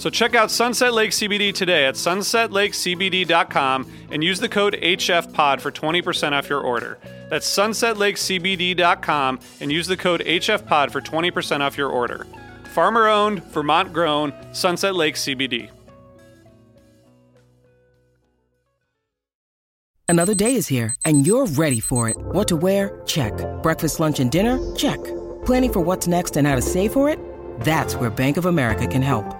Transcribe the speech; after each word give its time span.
So 0.00 0.08
check 0.08 0.34
out 0.34 0.50
Sunset 0.50 0.94
Lake 0.94 1.10
CBD 1.10 1.52
today 1.52 1.84
at 1.84 1.94
sunsetlakecbd.com 1.94 3.92
and 4.10 4.24
use 4.24 4.40
the 4.40 4.48
code 4.48 4.72
HFPOD 4.80 5.60
for 5.60 5.70
20% 5.70 6.32
off 6.32 6.48
your 6.48 6.62
order. 6.62 6.98
That's 7.28 7.46
sunsetlakecbd.com 7.46 9.40
and 9.60 9.70
use 9.70 9.86
the 9.86 9.98
code 9.98 10.22
HFPOD 10.22 10.90
for 10.90 11.02
20% 11.02 11.60
off 11.60 11.76
your 11.76 11.90
order. 11.90 12.26
Farmer 12.72 13.08
owned, 13.08 13.44
Vermont 13.52 13.92
grown, 13.92 14.32
Sunset 14.54 14.94
Lake 14.94 15.16
CBD. 15.16 15.68
Another 20.08 20.34
day 20.34 20.54
is 20.54 20.66
here, 20.66 20.94
and 21.04 21.26
you're 21.26 21.44
ready 21.46 21.78
for 21.78 22.08
it. 22.08 22.16
What 22.18 22.48
to 22.48 22.56
wear? 22.56 23.02
Check. 23.04 23.34
Breakfast, 23.62 24.00
lunch, 24.00 24.18
and 24.18 24.32
dinner? 24.32 24.58
Check. 24.76 24.98
Planning 25.44 25.74
for 25.74 25.80
what's 25.82 26.06
next 26.06 26.38
and 26.38 26.48
how 26.48 26.56
to 26.56 26.62
save 26.62 26.94
for 26.94 27.10
it? 27.10 27.18
That's 27.60 27.96
where 27.96 28.08
Bank 28.08 28.38
of 28.38 28.46
America 28.46 28.86
can 28.86 29.02
help. 29.02 29.39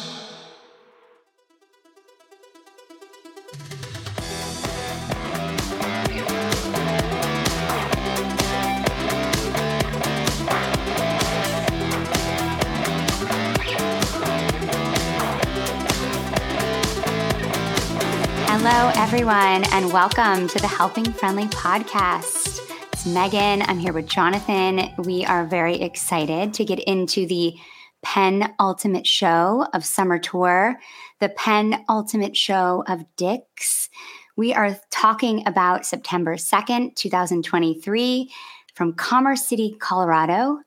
Everyone, 19.13 19.65
and 19.73 19.91
welcome 19.91 20.47
to 20.47 20.57
the 20.59 20.69
Helping 20.69 21.03
Friendly 21.03 21.43
podcast. 21.47 22.61
It's 22.93 23.05
Megan. 23.05 23.61
I'm 23.63 23.77
here 23.77 23.91
with 23.91 24.07
Jonathan. 24.07 24.89
We 24.99 25.25
are 25.25 25.45
very 25.45 25.81
excited 25.81 26.53
to 26.53 26.63
get 26.63 26.79
into 26.79 27.27
the 27.27 27.55
Penn 28.03 28.53
Ultimate 28.57 29.05
Show 29.05 29.67
of 29.73 29.83
Summer 29.83 30.17
Tour, 30.17 30.79
the 31.19 31.27
Penn 31.27 31.83
Ultimate 31.89 32.37
Show 32.37 32.85
of 32.87 33.03
Dick's. 33.17 33.89
We 34.37 34.53
are 34.53 34.79
talking 34.91 35.45
about 35.45 35.85
September 35.85 36.37
2nd, 36.37 36.95
2023, 36.95 38.31
from 38.75 38.93
Commerce 38.93 39.45
City, 39.45 39.75
Colorado. 39.77 40.59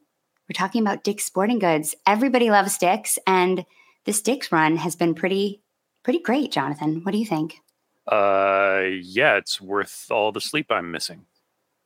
We're 0.46 0.52
talking 0.52 0.82
about 0.82 1.02
Dick's 1.02 1.24
Sporting 1.24 1.60
Goods. 1.60 1.94
Everybody 2.06 2.50
loves 2.50 2.76
Dick's, 2.76 3.18
and 3.26 3.64
this 4.04 4.20
Dick's 4.20 4.52
run 4.52 4.76
has 4.76 4.96
been 4.96 5.14
pretty, 5.14 5.62
pretty 6.02 6.18
great. 6.18 6.52
Jonathan, 6.52 7.00
what 7.04 7.12
do 7.12 7.18
you 7.18 7.24
think? 7.24 7.62
Uh, 8.06 8.82
yeah, 9.00 9.36
it's 9.36 9.60
worth 9.60 10.06
all 10.10 10.32
the 10.32 10.40
sleep 10.40 10.66
I'm 10.70 10.90
missing. 10.90 11.26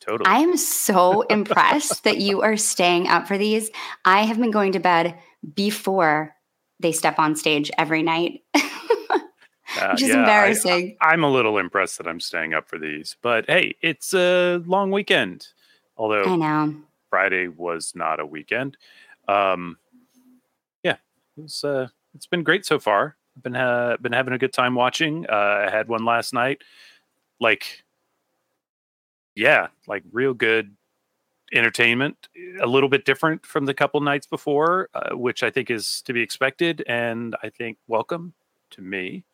Totally. 0.00 0.28
I 0.28 0.38
am 0.38 0.56
so 0.56 1.22
impressed 1.30 2.04
that 2.04 2.18
you 2.18 2.42
are 2.42 2.56
staying 2.56 3.08
up 3.08 3.28
for 3.28 3.38
these. 3.38 3.70
I 4.04 4.22
have 4.22 4.38
been 4.38 4.50
going 4.50 4.72
to 4.72 4.80
bed 4.80 5.18
before 5.54 6.34
they 6.80 6.92
step 6.92 7.18
on 7.18 7.36
stage 7.36 7.70
every 7.76 8.02
night, 8.02 8.42
Uh, 9.78 9.90
which 9.90 10.02
is 10.02 10.08
yeah, 10.08 10.20
embarrassing. 10.20 10.96
I, 11.00 11.12
am 11.12 11.22
a 11.22 11.30
little 11.30 11.58
impressed 11.58 11.98
that 11.98 12.08
I'm 12.08 12.20
staying 12.20 12.54
up 12.54 12.68
for 12.68 12.78
these, 12.78 13.16
but 13.20 13.44
hey, 13.46 13.76
it's 13.82 14.14
a 14.14 14.62
long 14.66 14.90
weekend. 14.90 15.48
Although 15.96 16.24
I 16.24 16.36
know. 16.36 16.74
Friday 17.10 17.48
was 17.48 17.92
not 17.94 18.18
a 18.18 18.26
weekend. 18.26 18.78
Um, 19.28 19.76
yeah, 20.82 20.96
it's 21.36 21.64
uh, 21.64 21.88
it's 22.14 22.26
been 22.26 22.44
great 22.44 22.64
so 22.64 22.78
far. 22.78 23.16
Been 23.42 23.56
uh, 23.56 23.96
been 24.00 24.12
having 24.12 24.34
a 24.34 24.38
good 24.38 24.52
time 24.52 24.74
watching. 24.74 25.26
Uh, 25.28 25.66
I 25.66 25.70
had 25.70 25.88
one 25.88 26.04
last 26.04 26.32
night. 26.32 26.62
Like, 27.40 27.84
yeah, 29.34 29.68
like 29.86 30.02
real 30.12 30.34
good 30.34 30.76
entertainment. 31.52 32.28
A 32.60 32.66
little 32.66 32.88
bit 32.88 33.04
different 33.04 33.46
from 33.46 33.66
the 33.66 33.74
couple 33.74 34.00
nights 34.00 34.26
before, 34.26 34.88
uh, 34.94 35.16
which 35.16 35.42
I 35.42 35.50
think 35.50 35.70
is 35.70 36.02
to 36.02 36.12
be 36.12 36.20
expected, 36.20 36.84
and 36.86 37.36
I 37.42 37.50
think 37.50 37.78
welcome 37.86 38.34
to 38.70 38.82
me. 38.82 39.24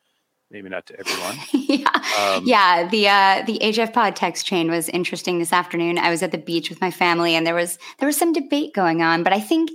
Maybe 0.51 0.69
not 0.69 0.85
to 0.85 0.99
everyone. 0.99 1.37
yeah, 1.53 1.89
Um, 2.19 2.43
yeah. 2.45 2.87
The 2.87 3.07
uh, 3.07 3.43
the 3.45 3.59
HF 3.59 3.93
Pod 3.93 4.15
text 4.15 4.45
chain 4.45 4.69
was 4.69 4.87
interesting 4.89 5.39
this 5.39 5.51
afternoon. 5.51 5.97
I 5.97 6.11
was 6.11 6.21
at 6.21 6.31
the 6.31 6.37
beach 6.37 6.69
with 6.69 6.79
my 6.79 6.91
family, 6.91 7.35
and 7.35 7.45
there 7.45 7.55
was 7.55 7.79
there 7.99 8.07
was 8.07 8.15
some 8.15 8.31
debate 8.31 8.73
going 8.73 9.01
on. 9.01 9.23
But 9.23 9.33
I 9.33 9.39
think 9.39 9.71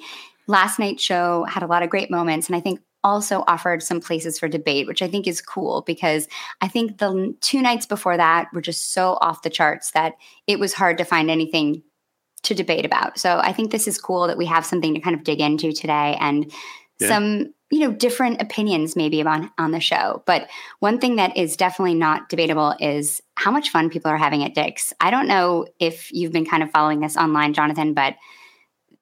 last 0.47 0.79
night's 0.79 1.03
show 1.03 1.45
had 1.45 1.63
a 1.65 1.67
lot 1.67 1.83
of 1.83 1.91
great 1.91 2.11
moments, 2.11 2.47
and 2.47 2.55
I 2.55 2.61
think 2.61 2.81
also 3.03 3.45
offered 3.47 3.83
some 3.83 4.01
places 4.01 4.39
for 4.39 4.49
debate, 4.49 4.87
which 4.87 5.03
I 5.03 5.09
think 5.09 5.27
is 5.27 5.41
cool 5.41 5.83
because 5.87 6.29
I 6.61 6.69
think 6.69 6.99
the 6.99 7.35
two 7.41 7.63
nights 7.63 7.87
before 7.87 8.17
that 8.17 8.49
were 8.53 8.61
just 8.61 8.93
so 8.93 9.19
off 9.21 9.43
the 9.43 9.51
charts 9.51 9.93
that 9.93 10.15
it 10.47 10.59
was 10.59 10.75
hard 10.75 10.99
to 10.99 11.05
find 11.05 11.31
anything 11.31 11.83
to 12.43 12.55
debate 12.55 12.85
about. 12.85 13.19
So 13.19 13.39
I 13.39 13.53
think 13.53 13.71
this 13.71 13.87
is 13.87 13.99
cool 13.99 14.27
that 14.27 14.39
we 14.39 14.47
have 14.47 14.65
something 14.65 14.95
to 14.95 15.01
kind 15.01 15.15
of 15.17 15.25
dig 15.25 15.41
into 15.41 15.73
today 15.73 16.17
and 16.21 16.51
Yeah. 16.99 17.09
some 17.09 17.55
you 17.73 17.81
know 17.81 17.93
different 17.93 18.43
opinions 18.43 18.97
maybe 18.97 19.23
on 19.23 19.51
on 19.57 19.71
the 19.71 19.81
show. 19.81 20.23
But 20.27 20.49
one 20.81 20.99
thing 20.99 21.17
that 21.17 21.37
is 21.37 21.57
definitely 21.57 21.95
not 21.95 22.29
debatable 22.29 22.75
is 22.81 23.21
how 23.37 23.51
much 23.51 23.71
fun 23.71 23.91
people 23.91 24.11
are 24.11 24.17
having 24.19 24.43
at 24.43 24.55
Dick's. 24.55 24.93
I 25.01 25.11
don't 25.11 25.29
know 25.29 25.67
if 25.79 26.13
you've 26.13 26.33
been 26.33 26.45
kind 26.47 26.63
of 26.63 26.71
following 26.71 27.01
this 27.01 27.17
online, 27.17 27.53
Jonathan, 27.55 27.95
but 27.95 28.17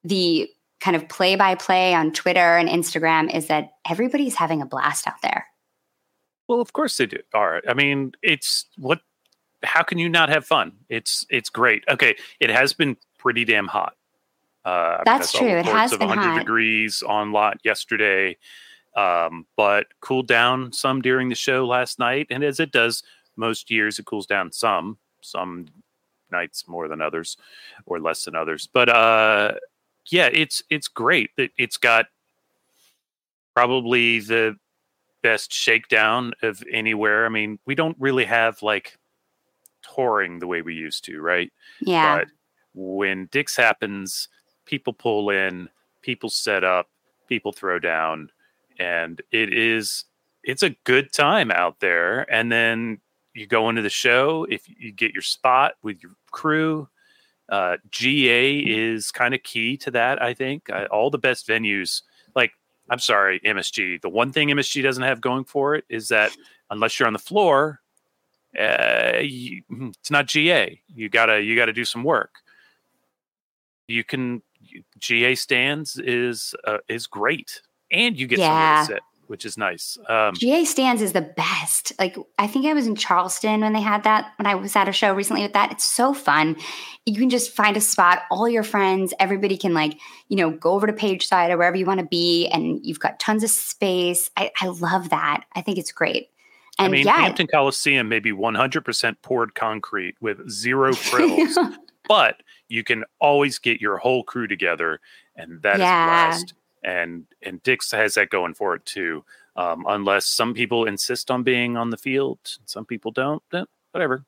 the 0.03 0.49
kind 0.79 0.95
of 0.95 1.07
play 1.09 1.35
by 1.35 1.55
play 1.55 1.93
on 1.93 2.11
Twitter 2.11 2.57
and 2.57 2.69
Instagram 2.69 3.33
is 3.33 3.47
that 3.47 3.71
everybody's 3.89 4.35
having 4.35 4.61
a 4.61 4.65
blast 4.65 5.07
out 5.07 5.21
there. 5.21 5.47
Well, 6.47 6.61
of 6.61 6.73
course 6.73 6.97
they 6.97 7.05
do. 7.05 7.19
All 7.33 7.47
right. 7.47 7.63
I 7.67 7.73
mean, 7.73 8.13
it's 8.23 8.65
what 8.77 9.01
how 9.63 9.83
can 9.83 9.97
you 9.97 10.09
not 10.09 10.29
have 10.29 10.45
fun? 10.45 10.71
It's 10.89 11.25
it's 11.29 11.49
great. 11.49 11.83
Okay, 11.89 12.15
it 12.39 12.49
has 12.49 12.73
been 12.73 12.97
pretty 13.17 13.45
damn 13.45 13.67
hot. 13.67 13.95
Uh, 14.65 14.99
That's 15.05 15.35
I 15.35 15.39
true. 15.39 15.47
It 15.49 15.65
has 15.65 15.93
of 15.93 15.99
been 15.99 16.09
100 16.09 16.29
hot. 16.29 16.39
degrees 16.39 17.03
on 17.05 17.31
lot 17.31 17.59
yesterday, 17.63 18.37
um, 18.95 19.45
but 19.57 19.87
cooled 20.01 20.27
down 20.27 20.71
some 20.73 21.01
during 21.01 21.29
the 21.29 21.35
show 21.35 21.65
last 21.65 21.99
night. 21.99 22.27
And 22.29 22.43
as 22.43 22.59
it 22.59 22.71
does 22.71 23.03
most 23.35 23.71
years, 23.71 23.99
it 23.99 24.05
cools 24.05 24.25
down 24.25 24.51
some. 24.51 24.97
Some 25.21 25.67
nights 26.31 26.67
more 26.67 26.87
than 26.87 27.01
others, 27.01 27.37
or 27.85 27.99
less 27.99 28.25
than 28.25 28.35
others. 28.35 28.67
But 28.71 28.89
uh, 28.89 29.53
yeah, 30.11 30.29
it's 30.31 30.63
it's 30.69 30.87
great. 30.87 31.31
It, 31.37 31.51
it's 31.57 31.77
got 31.77 32.07
probably 33.55 34.19
the 34.19 34.55
best 35.21 35.51
shakedown 35.53 36.33
of 36.41 36.63
anywhere. 36.71 37.25
I 37.25 37.29
mean, 37.29 37.59
we 37.65 37.75
don't 37.75 37.97
really 37.99 38.25
have 38.25 38.61
like 38.61 38.97
touring 39.95 40.39
the 40.39 40.47
way 40.47 40.61
we 40.61 40.75
used 40.75 41.03
to, 41.05 41.21
right? 41.21 41.51
Yeah. 41.81 42.19
But 42.19 42.27
when 42.73 43.27
Dick's 43.31 43.55
happens, 43.55 44.27
people 44.65 44.93
pull 44.93 45.29
in, 45.29 45.69
people 46.01 46.29
set 46.29 46.63
up, 46.63 46.89
people 47.27 47.51
throw 47.51 47.79
down, 47.79 48.31
and 48.79 49.21
it 49.31 49.53
is 49.53 50.05
it's 50.43 50.63
a 50.63 50.75
good 50.85 51.11
time 51.11 51.51
out 51.51 51.79
there. 51.79 52.31
And 52.33 52.51
then 52.51 52.99
you 53.33 53.45
go 53.45 53.69
into 53.69 53.81
the 53.81 53.89
show 53.89 54.45
if 54.49 54.67
you 54.67 54.91
get 54.91 55.13
your 55.13 55.21
spot 55.21 55.73
with 55.83 56.01
your 56.01 56.13
crew. 56.31 56.87
Uh, 57.49 57.77
GA 57.89 58.57
is 58.59 59.11
kind 59.11 59.33
of 59.33 59.41
key 59.43 59.75
to 59.77 59.91
that. 59.91 60.21
I 60.21 60.33
think 60.33 60.69
uh, 60.69 60.85
all 60.91 61.09
the 61.09 61.17
best 61.17 61.47
venues, 61.47 62.03
like 62.35 62.51
I'm 62.89 62.99
sorry, 62.99 63.39
MSG. 63.41 64.01
The 64.01 64.09
one 64.09 64.31
thing 64.31 64.49
MSG 64.49 64.83
doesn't 64.83 65.03
have 65.03 65.19
going 65.21 65.45
for 65.45 65.75
it 65.75 65.85
is 65.89 66.07
that 66.09 66.35
unless 66.69 66.99
you're 66.99 67.07
on 67.07 67.13
the 67.13 67.19
floor, 67.19 67.81
uh, 68.59 69.17
you, 69.21 69.63
hmm, 69.67 69.89
it's 69.99 70.11
not 70.11 70.27
GA. 70.27 70.79
You 70.93 71.09
gotta 71.09 71.41
you 71.41 71.55
gotta 71.55 71.73
do 71.73 71.85
some 71.85 72.03
work. 72.03 72.35
You 73.87 74.03
can 74.03 74.41
GA 74.99 75.33
stands 75.35 75.97
is 75.97 76.53
uh, 76.65 76.77
is 76.87 77.07
great, 77.07 77.61
and 77.91 78.15
you 78.19 78.27
get 78.27 78.39
Yeah. 78.39 78.49
somewhere 78.49 78.75
to 78.81 78.85
sit, 78.85 79.03
which 79.29 79.45
is 79.45 79.57
nice. 79.57 79.97
Um, 80.07 80.33
GA 80.33 80.65
stands 80.65 81.01
is 81.01 81.13
the 81.13 81.21
best. 81.21 81.93
Like 81.99 82.17
I 82.37 82.47
think 82.47 82.65
I 82.65 82.73
was 82.73 82.87
in 82.87 82.95
Charleston 82.95 83.61
when 83.61 83.73
they 83.73 83.81
had 83.81 84.03
that 84.03 84.33
when 84.37 84.47
I 84.47 84.55
was 84.55 84.75
at 84.75 84.89
a 84.89 84.91
show 84.91 85.13
recently 85.13 85.43
with 85.43 85.53
that. 85.53 85.71
It's 85.71 85.85
so 85.85 86.13
fun. 86.13 86.55
You 87.05 87.15
can 87.15 87.29
just 87.29 87.55
find 87.55 87.77
a 87.77 87.81
spot, 87.81 88.23
all 88.31 88.49
your 88.49 88.63
friends, 88.63 89.13
everybody 89.19 89.55
can 89.55 89.73
like, 89.73 89.99
you 90.27 90.35
know, 90.37 90.49
go 90.51 90.71
over 90.73 90.87
to 90.87 90.93
page 90.93 91.27
side 91.27 91.51
or 91.51 91.57
wherever 91.57 91.77
you 91.77 91.85
want 91.85 91.99
to 91.99 92.05
be 92.05 92.47
and 92.47 92.79
you've 92.83 92.99
got 92.99 93.19
tons 93.19 93.43
of 93.43 93.49
space. 93.51 94.31
I, 94.35 94.51
I 94.59 94.67
love 94.67 95.09
that. 95.11 95.45
I 95.55 95.61
think 95.61 95.77
it's 95.77 95.91
great. 95.91 96.29
I 96.79 96.85
And 96.85 96.91
mean, 96.93 97.05
yeah, 97.05 97.17
Hampton 97.17 97.47
Coliseum 97.47 98.09
may 98.09 98.19
be 98.19 98.31
100% 98.31 99.15
poured 99.21 99.53
concrete 99.53 100.15
with 100.21 100.49
zero 100.49 100.93
frills, 100.95 101.57
but 102.07 102.41
you 102.67 102.83
can 102.83 103.03
always 103.19 103.59
get 103.59 103.81
your 103.81 103.97
whole 103.97 104.23
crew 104.23 104.47
together, 104.47 105.01
and 105.35 105.61
that 105.63 105.75
is 105.75 105.81
Yeah. 105.81 106.03
a 106.03 106.29
blast. 106.29 106.53
And 106.83 107.25
and 107.41 107.61
Dick's 107.63 107.91
has 107.91 108.13
that 108.15 108.29
going 108.29 108.53
for 108.53 108.75
it 108.75 108.85
too. 108.85 109.25
Um, 109.55 109.85
unless 109.87 110.25
some 110.25 110.53
people 110.53 110.85
insist 110.85 111.29
on 111.29 111.43
being 111.43 111.75
on 111.75 111.89
the 111.89 111.97
field, 111.97 112.39
some 112.65 112.85
people 112.85 113.11
don't. 113.11 113.43
Then 113.51 113.65
whatever. 113.91 114.25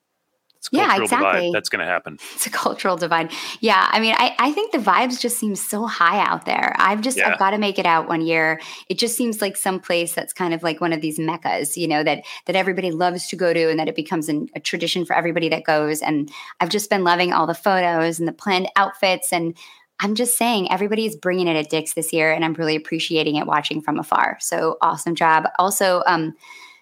Yeah, 0.71 0.85
cultural 0.85 1.03
exactly. 1.05 1.39
divide. 1.41 1.55
That's 1.55 1.69
going 1.69 1.79
to 1.79 1.91
happen. 1.91 2.19
it's 2.35 2.45
a 2.45 2.51
cultural 2.51 2.95
divide. 2.95 3.31
Yeah, 3.61 3.87
I 3.91 3.99
mean, 3.99 4.13
I, 4.15 4.35
I 4.37 4.51
think 4.51 4.71
the 4.71 4.77
vibes 4.77 5.19
just 5.19 5.37
seem 5.37 5.55
so 5.55 5.87
high 5.87 6.23
out 6.23 6.45
there. 6.45 6.75
I've 6.77 7.01
just 7.01 7.17
Yeah. 7.17 7.31
I've 7.31 7.39
got 7.39 7.51
to 7.51 7.57
make 7.57 7.79
it 7.79 7.85
out 7.85 8.07
one 8.07 8.21
year. 8.21 8.61
It 8.87 8.99
just 8.99 9.17
seems 9.17 9.41
like 9.41 9.57
some 9.57 9.79
place 9.79 10.13
that's 10.13 10.33
kind 10.33 10.53
of 10.53 10.61
like 10.61 10.79
one 10.79 10.93
of 10.93 11.01
these 11.01 11.17
meccas, 11.17 11.77
you 11.77 11.87
know, 11.87 12.03
that 12.03 12.23
that 12.45 12.55
everybody 12.55 12.91
loves 12.91 13.27
to 13.27 13.35
go 13.35 13.53
to, 13.53 13.69
and 13.69 13.79
that 13.79 13.87
it 13.87 13.95
becomes 13.95 14.29
an, 14.29 14.49
a 14.55 14.59
tradition 14.59 15.03
for 15.03 15.15
everybody 15.15 15.49
that 15.49 15.63
goes. 15.63 16.01
And 16.01 16.31
I've 16.59 16.69
just 16.69 16.89
been 16.89 17.03
loving 17.03 17.33
all 17.33 17.47
the 17.47 17.55
photos 17.55 18.19
and 18.19 18.27
the 18.27 18.33
planned 18.33 18.69
outfits, 18.75 19.33
and 19.33 19.57
I'm 20.01 20.15
just 20.15 20.35
saying 20.35 20.71
everybody 20.71 21.05
is 21.05 21.15
bringing 21.15 21.47
it 21.47 21.55
at 21.55 21.69
Dick's 21.69 21.93
this 21.93 22.11
year, 22.11 22.33
and 22.33 22.43
I'm 22.43 22.53
really 22.53 22.75
appreciating 22.75 23.35
it 23.35 23.45
watching 23.45 23.81
from 23.81 23.99
afar. 23.99 24.37
So 24.41 24.77
awesome 24.81 25.13
job. 25.15 25.45
Also, 25.59 26.01
um, 26.07 26.33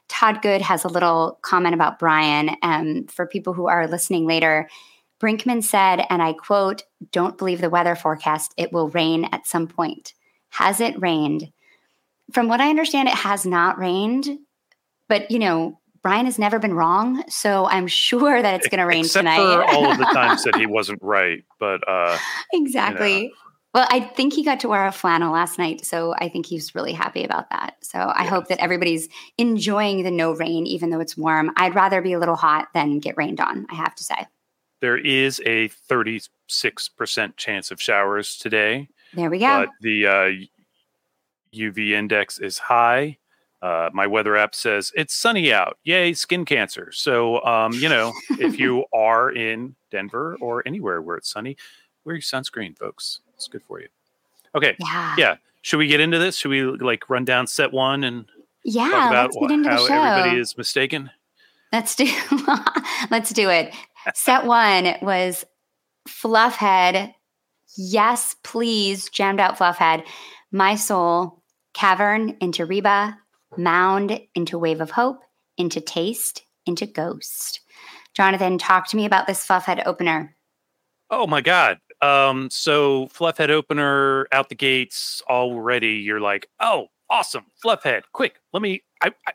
Todd 0.07 0.41
Good 0.41 0.61
has 0.61 0.85
a 0.85 0.89
little 0.89 1.37
comment 1.41 1.75
about 1.75 1.99
Brian. 1.99 2.55
Um, 2.63 3.05
for 3.07 3.27
people 3.27 3.53
who 3.53 3.67
are 3.67 3.87
listening 3.87 4.25
later, 4.25 4.69
Brinkman 5.19 5.63
said, 5.63 6.05
and 6.09 6.21
I 6.23 6.33
quote, 6.33 6.83
Don't 7.11 7.37
believe 7.37 7.59
the 7.59 7.69
weather 7.69 7.95
forecast. 7.95 8.53
It 8.57 8.71
will 8.71 8.89
rain 8.89 9.27
at 9.31 9.45
some 9.45 9.67
point. 9.67 10.13
Has 10.49 10.79
it 10.79 10.99
rained? 11.01 11.51
From 12.31 12.47
what 12.47 12.61
I 12.61 12.69
understand, 12.69 13.09
it 13.09 13.15
has 13.15 13.45
not 13.45 13.77
rained. 13.77 14.29
But, 15.09 15.29
you 15.29 15.39
know, 15.39 15.79
Brian 16.01 16.25
has 16.25 16.39
never 16.39 16.59
been 16.59 16.73
wrong. 16.73 17.23
So 17.29 17.65
I'm 17.67 17.87
sure 18.07 18.41
that 18.41 18.55
it's 18.55 18.67
going 18.67 18.79
to 18.79 18.85
rain 18.85 19.05
Except 19.05 19.21
tonight. 19.25 19.37
for 19.37 19.63
all 19.63 19.91
of 19.91 19.97
the 19.97 20.05
times 20.13 20.43
that 20.43 20.55
he 20.55 20.65
wasn't 20.65 21.01
right. 21.01 21.43
But 21.59 21.87
uh, 21.87 22.17
exactly. 22.53 23.31
Well, 23.73 23.87
I 23.91 23.99
think 23.99 24.33
he 24.33 24.43
got 24.43 24.59
to 24.61 24.67
wear 24.67 24.87
a 24.87 24.91
flannel 24.91 25.31
last 25.31 25.59
night. 25.59 25.85
So 25.85 26.15
I 26.17 26.27
think 26.29 26.47
he's 26.47 26.73
really 26.73 26.93
happy 26.93 27.23
about 27.23 27.51
that. 27.51 27.75
So 27.81 27.99
I 28.15 28.25
hope 28.25 28.47
that 28.47 28.59
everybody's 28.59 29.07
enjoying 29.37 30.01
the 30.03 30.09
no 30.09 30.31
rain, 30.31 30.65
even 30.65 30.89
though 30.89 30.99
it's 30.99 31.15
warm. 31.15 31.51
I'd 31.55 31.75
rather 31.75 32.01
be 32.01 32.13
a 32.13 32.19
little 32.19 32.35
hot 32.35 32.69
than 32.73 32.97
get 32.99 33.15
rained 33.15 33.39
on, 33.39 33.67
I 33.69 33.75
have 33.75 33.93
to 33.95 34.03
say. 34.03 34.25
there 34.81 34.97
is 34.97 35.39
a 35.45 35.69
36% 35.89 36.29
chance 37.37 37.69
of 37.69 37.79
showers 37.79 38.37
today. 38.37 38.87
There 39.13 39.29
we 39.29 39.37
go. 39.39 39.65
but 39.65 39.69
the 39.81 40.07
uh, 40.07 40.31
UV 41.55 41.91
index 41.91 42.39
is 42.39 42.57
high. 42.57 43.17
Uh, 43.61 43.89
my 43.93 44.07
weather 44.07 44.37
app 44.37 44.55
says 44.55 44.91
it's 44.95 45.13
sunny 45.13 45.51
out. 45.53 45.77
Yay, 45.83 46.13
skin 46.13 46.45
cancer. 46.45 46.91
So, 46.93 47.43
um, 47.43 47.73
you 47.73 47.89
know, 47.89 48.13
if 48.31 48.57
you 48.59 48.85
are 48.93 49.29
in 49.31 49.75
Denver 49.91 50.37
or 50.39 50.63
anywhere 50.65 51.01
where 51.01 51.17
it's 51.17 51.29
sunny, 51.29 51.57
wear 52.05 52.15
your 52.15 52.21
sunscreen, 52.21 52.77
folks. 52.77 53.19
It's 53.35 53.47
good 53.47 53.63
for 53.63 53.79
you. 53.81 53.87
Okay. 54.55 54.75
yeah. 54.79 55.15
Yeah. 55.17 55.35
Should 55.61 55.77
we 55.77 55.87
get 55.87 55.99
into 55.99 56.17
this? 56.19 56.37
Should 56.37 56.49
we 56.49 56.63
like 56.63 57.09
run 57.09 57.25
down 57.25 57.47
set 57.47 57.73
one 57.73 58.03
and 58.05 58.25
Yeah, 58.63 58.89
talk 58.89 59.09
about 59.11 59.25
let's 59.33 59.37
get 59.41 59.51
into 59.51 59.69
how 59.69 59.81
the 59.81 59.87
show. 59.87 59.93
everybody 60.01 60.39
is 60.39 60.57
mistaken? 60.57 61.11
let's 61.73 61.95
do 61.95 62.05
let's 63.11 63.29
do 63.31 63.49
it. 63.49 63.73
Set 64.15 64.45
one 64.45 64.95
was 65.01 65.45
Fluffhead. 66.07 67.13
Yes, 67.77 68.35
please, 68.43 69.09
jammed 69.09 69.39
out 69.39 69.57
Fluffhead. 69.57 70.03
My 70.51 70.75
soul, 70.75 71.43
cavern 71.73 72.35
into 72.41 72.65
Reba, 72.65 73.17
mound 73.59 74.19
into 74.33 74.57
wave 74.57 74.81
of 74.81 74.91
hope, 74.91 75.21
into 75.57 75.81
taste, 75.81 76.43
into 76.65 76.85
ghost. 76.85 77.61
Jonathan, 78.15 78.57
talk 78.57 78.87
to 78.89 78.97
me 78.97 79.05
about 79.05 79.27
this 79.27 79.45
Fluffhead 79.45 79.85
opener. 79.85 80.35
Oh 81.09 81.27
my 81.27 81.41
god. 81.41 81.79
Um, 82.01 82.49
so 82.49 83.07
Fluffhead 83.07 83.49
opener 83.49 84.27
out 84.31 84.49
the 84.49 84.55
gates 84.55 85.21
already. 85.29 85.93
You're 85.95 86.21
like, 86.21 86.47
oh, 86.59 86.87
awesome, 87.09 87.45
Fluffhead, 87.63 88.03
quick. 88.13 88.39
Let 88.53 88.61
me. 88.61 88.83
I, 89.01 89.11
I, 89.27 89.33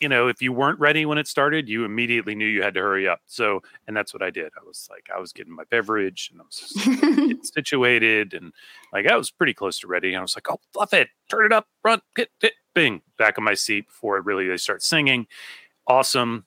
you 0.00 0.08
know, 0.08 0.28
if 0.28 0.42
you 0.42 0.52
weren't 0.52 0.78
ready 0.78 1.06
when 1.06 1.16
it 1.16 1.26
started, 1.26 1.68
you 1.68 1.84
immediately 1.84 2.34
knew 2.34 2.46
you 2.46 2.62
had 2.62 2.74
to 2.74 2.80
hurry 2.80 3.08
up. 3.08 3.20
So, 3.26 3.62
and 3.86 3.96
that's 3.96 4.12
what 4.12 4.22
I 4.22 4.28
did. 4.28 4.52
I 4.60 4.64
was 4.64 4.86
like, 4.90 5.08
I 5.14 5.18
was 5.18 5.32
getting 5.32 5.54
my 5.54 5.64
beverage 5.70 6.30
and 6.30 6.40
I 6.40 6.44
was 6.44 7.40
just 7.40 7.54
situated, 7.54 8.34
and 8.34 8.52
like 8.92 9.06
I 9.06 9.16
was 9.16 9.30
pretty 9.30 9.54
close 9.54 9.78
to 9.80 9.86
ready. 9.86 10.08
And 10.08 10.18
I 10.18 10.22
was 10.22 10.36
like, 10.36 10.50
oh, 10.50 10.60
fluff 10.72 10.90
Fluffhead, 10.90 11.06
turn 11.30 11.46
it 11.46 11.52
up, 11.52 11.66
run, 11.82 12.00
get, 12.14 12.28
get, 12.40 12.52
bing, 12.76 13.02
back 13.18 13.38
on 13.38 13.44
my 13.44 13.54
seat 13.54 13.88
before 13.88 14.16
I 14.16 14.20
really 14.20 14.46
they 14.46 14.56
start 14.58 14.84
singing. 14.84 15.26
Awesome. 15.88 16.44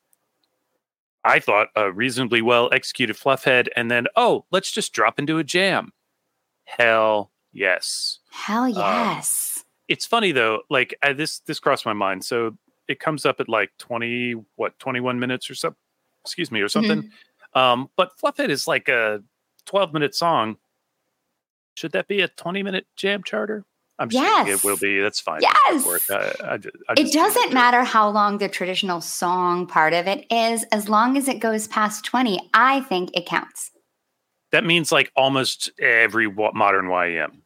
I 1.26 1.40
thought 1.40 1.68
a 1.76 1.92
reasonably 1.92 2.42
well 2.42 2.70
executed 2.72 3.18
fluffhead, 3.18 3.68
and 3.76 3.92
then 3.92 4.08
oh, 4.16 4.46
let's 4.52 4.72
just 4.72 4.94
drop 4.94 5.20
into 5.20 5.40
a 5.40 5.44
jam. 5.44 5.92
Hell 6.64 7.32
yes. 7.52 8.20
Hell 8.30 8.70
yes. 8.70 9.66
It's 9.90 10.06
funny 10.06 10.32
though. 10.32 10.62
Like 10.70 10.96
I, 11.04 11.14
this, 11.14 11.40
this 11.40 11.60
crossed 11.60 11.86
my 11.86 11.94
mind. 11.94 12.24
So 12.24 12.56
it 12.88 13.00
comes 13.00 13.26
up 13.26 13.40
at 13.40 13.50
like 13.50 13.72
twenty, 13.78 14.36
what, 14.56 14.80
twenty-one 14.80 15.20
minutes 15.20 15.50
or 15.50 15.56
so. 15.56 15.76
Excuse 16.24 16.52
me, 16.52 16.62
or 16.62 16.70
something. 16.70 17.10
Um, 17.54 17.90
but 17.96 18.12
fluffhead 18.20 18.50
is 18.50 18.68
like 18.68 18.88
a 18.88 19.24
twelve-minute 19.66 20.14
song. 20.14 20.58
Should 21.76 21.94
that 21.94 22.08
be 22.08 22.22
a 22.22 22.28
twenty-minute 22.28 22.86
jam 22.96 23.24
charter? 23.24 23.66
I'm 24.00 24.10
Yes. 24.12 24.48
it 24.48 24.64
will 24.64 24.78
be. 24.78 25.00
That's 25.02 25.20
fine. 25.20 25.42
Yes. 25.42 25.86
It. 25.86 26.02
I- 26.10 26.54
I 26.54 26.54
I 26.90 26.94
it 26.98 27.12
doesn't 27.12 27.54
matter 27.54 27.84
how 27.84 28.10
long 28.10 28.38
the 28.38 28.48
traditional 28.48 29.02
song 29.02 29.68
part 29.68 29.94
of 29.94 30.08
it 30.08 30.26
is, 30.32 30.64
as 30.72 30.88
long 30.88 31.18
as 31.18 31.28
it 31.28 31.40
goes 31.40 31.68
past 31.68 32.06
20, 32.06 32.40
I 32.54 32.80
think 32.82 33.12
it 33.14 33.26
counts. 33.26 33.72
That 34.52 34.66
means 34.66 34.92
like 34.92 35.12
almost 35.16 35.70
every 35.80 36.28
modern 36.28 36.90
YEM. 36.90 37.44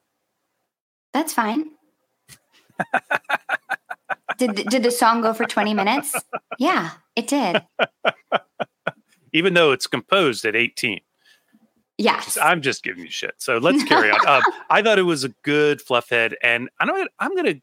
That's 1.12 1.34
fine. 1.34 1.72
did 4.38 4.56
did 4.70 4.84
the 4.84 4.92
song 4.92 5.22
go 5.22 5.34
for 5.34 5.46
20 5.46 5.74
minutes? 5.74 6.16
Yeah, 6.60 6.92
it 7.16 7.28
did. 7.28 7.64
even 9.34 9.54
though 9.54 9.72
it's 9.72 9.88
composed 9.88 10.46
at 10.46 10.56
18. 10.56 11.02
Yes. 11.98 12.38
I'm 12.42 12.62
just 12.62 12.84
giving 12.84 13.04
you 13.04 13.12
shit. 13.12 13.36
So 13.38 13.58
let's 13.58 13.84
carry 13.84 14.10
on. 14.10 14.28
Um, 14.28 14.42
I 14.70 14.82
thought 14.82 15.00
it 15.00 15.04
was 15.04 15.24
a 15.24 15.30
good 15.44 15.82
fluff 15.82 16.10
head, 16.10 16.36
and 16.42 16.70
I 16.80 16.86
know 16.86 17.08
I'm 17.20 17.36
going 17.36 17.54
to 17.54 17.62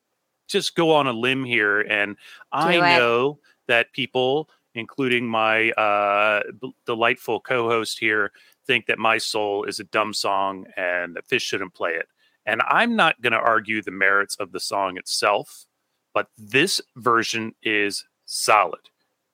just 0.49 0.75
go 0.75 0.93
on 0.95 1.07
a 1.07 1.13
limb 1.13 1.45
here, 1.45 1.81
and 1.81 2.17
I 2.53 2.77
it. 2.77 2.99
know 2.99 3.39
that 3.67 3.93
people, 3.93 4.49
including 4.75 5.27
my 5.27 5.71
uh, 5.73 6.43
b- 6.61 6.75
delightful 6.87 7.41
co-host 7.41 7.99
here, 7.99 8.33
think 8.67 8.87
that 8.87 8.99
"My 8.99 9.19
Soul" 9.19 9.65
is 9.65 9.81
a 9.81 9.85
dumb 9.85 10.15
song 10.15 10.67
and 10.77 11.17
that 11.17 11.29
Phish 11.29 11.43
shouldn't 11.43 11.75
play 11.75 11.93
it. 11.93 12.07
And 12.47 12.63
I'm 12.69 12.97
not 12.97 13.21
going 13.21 13.33
to 13.33 13.39
argue 13.39 13.83
the 13.83 13.91
merits 13.91 14.37
of 14.37 14.53
the 14.53 14.61
song 14.61 14.97
itself, 14.97 15.67
but 16.15 16.29
this 16.39 16.81
version 16.97 17.55
is 17.63 18.05
solid. 18.27 18.81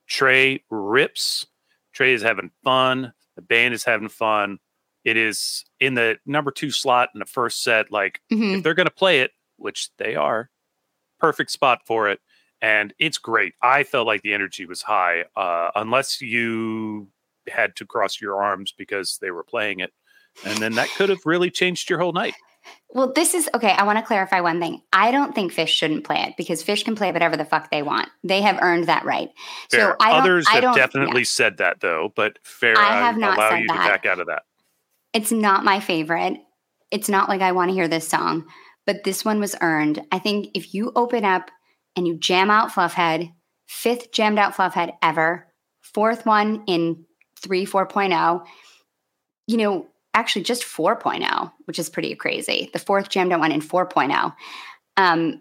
Trey 0.06 0.62
rips. 0.70 1.46
Trey 1.92 2.12
is 2.12 2.22
having 2.22 2.50
fun. 2.64 3.12
The 3.36 3.42
band 3.42 3.74
is 3.74 3.84
having 3.84 4.08
fun. 4.08 4.58
It 5.06 5.16
is 5.16 5.64
in 5.78 5.94
the 5.94 6.18
number 6.26 6.50
two 6.50 6.72
slot 6.72 7.10
in 7.14 7.20
the 7.20 7.26
first 7.26 7.62
set. 7.62 7.92
Like, 7.92 8.20
Mhm. 8.32 8.56
if 8.58 8.64
they're 8.64 8.74
going 8.74 8.88
to 8.88 8.90
play 8.92 9.20
it, 9.20 9.30
which 9.56 9.88
they 9.98 10.16
are, 10.16 10.50
perfect 11.20 11.52
spot 11.52 11.82
for 11.86 12.08
it. 12.08 12.20
And 12.60 12.92
it's 12.98 13.16
great. 13.16 13.54
I 13.62 13.84
felt 13.84 14.08
like 14.08 14.22
the 14.22 14.34
energy 14.34 14.66
was 14.66 14.82
high, 14.82 15.26
uh, 15.36 15.70
unless 15.76 16.20
you 16.20 17.08
had 17.46 17.76
to 17.76 17.86
cross 17.86 18.20
your 18.20 18.42
arms 18.42 18.72
because 18.76 19.18
they 19.18 19.30
were 19.30 19.44
playing 19.44 19.78
it. 19.78 19.92
And 20.44 20.58
then 20.58 20.74
that 20.74 20.88
could 20.96 21.08
have 21.08 21.20
really 21.24 21.52
changed 21.52 21.88
your 21.88 22.00
whole 22.00 22.12
night. 22.12 22.34
Well, 22.90 23.12
this 23.12 23.32
is 23.32 23.48
okay. 23.54 23.70
I 23.70 23.84
want 23.84 23.98
to 24.00 24.04
clarify 24.04 24.40
one 24.40 24.58
thing. 24.60 24.82
I 24.92 25.12
don't 25.12 25.36
think 25.36 25.52
Phish 25.52 25.68
shouldn't 25.68 26.02
play 26.02 26.20
it 26.22 26.34
because 26.36 26.64
Phish 26.64 26.84
can 26.84 26.96
play 26.96 27.12
whatever 27.12 27.36
the 27.36 27.44
fuck 27.44 27.70
they 27.70 27.82
want. 27.82 28.08
They 28.24 28.40
have 28.42 28.58
earned 28.60 28.88
that 28.88 29.04
right. 29.04 29.28
Fair. 29.70 29.90
So 29.92 29.96
I 30.00 30.18
Others 30.18 30.46
I 30.50 30.60
have 30.60 30.74
definitely 30.74 31.20
yeah. 31.20 31.26
said 31.26 31.58
that, 31.58 31.78
though. 31.80 32.12
But 32.16 32.40
fair, 32.42 32.76
I 32.76 32.96
have 33.04 33.16
not 33.16 33.38
allow 33.38 33.50
said 33.50 33.60
you 33.60 33.68
that. 33.68 33.82
to 33.84 33.88
back 33.88 34.06
out 34.06 34.18
of 34.18 34.26
that. 34.26 34.42
It's 35.16 35.32
not 35.32 35.64
my 35.64 35.80
favorite. 35.80 36.36
It's 36.90 37.08
not 37.08 37.30
like 37.30 37.40
I 37.40 37.52
want 37.52 37.70
to 37.70 37.74
hear 37.74 37.88
this 37.88 38.06
song, 38.06 38.44
but 38.84 39.02
this 39.02 39.24
one 39.24 39.40
was 39.40 39.56
earned. 39.62 40.04
I 40.12 40.18
think 40.18 40.48
if 40.52 40.74
you 40.74 40.92
open 40.94 41.24
up 41.24 41.50
and 41.96 42.06
you 42.06 42.18
jam 42.18 42.50
out 42.50 42.70
Fluffhead, 42.70 43.32
fifth 43.66 44.12
jammed 44.12 44.38
out 44.38 44.54
Fluffhead 44.54 44.92
ever, 45.02 45.46
fourth 45.80 46.26
one 46.26 46.64
in 46.66 47.06
3 47.40 47.64
4.0. 47.64 48.44
You 49.46 49.56
know, 49.56 49.86
actually 50.12 50.42
just 50.42 50.64
4.0, 50.64 51.50
which 51.64 51.78
is 51.78 51.88
pretty 51.88 52.14
crazy. 52.14 52.68
The 52.74 52.78
fourth 52.78 53.08
jammed 53.08 53.32
out 53.32 53.40
one 53.40 53.52
in 53.52 53.62
4.0. 53.62 54.34
Um, 54.98 55.40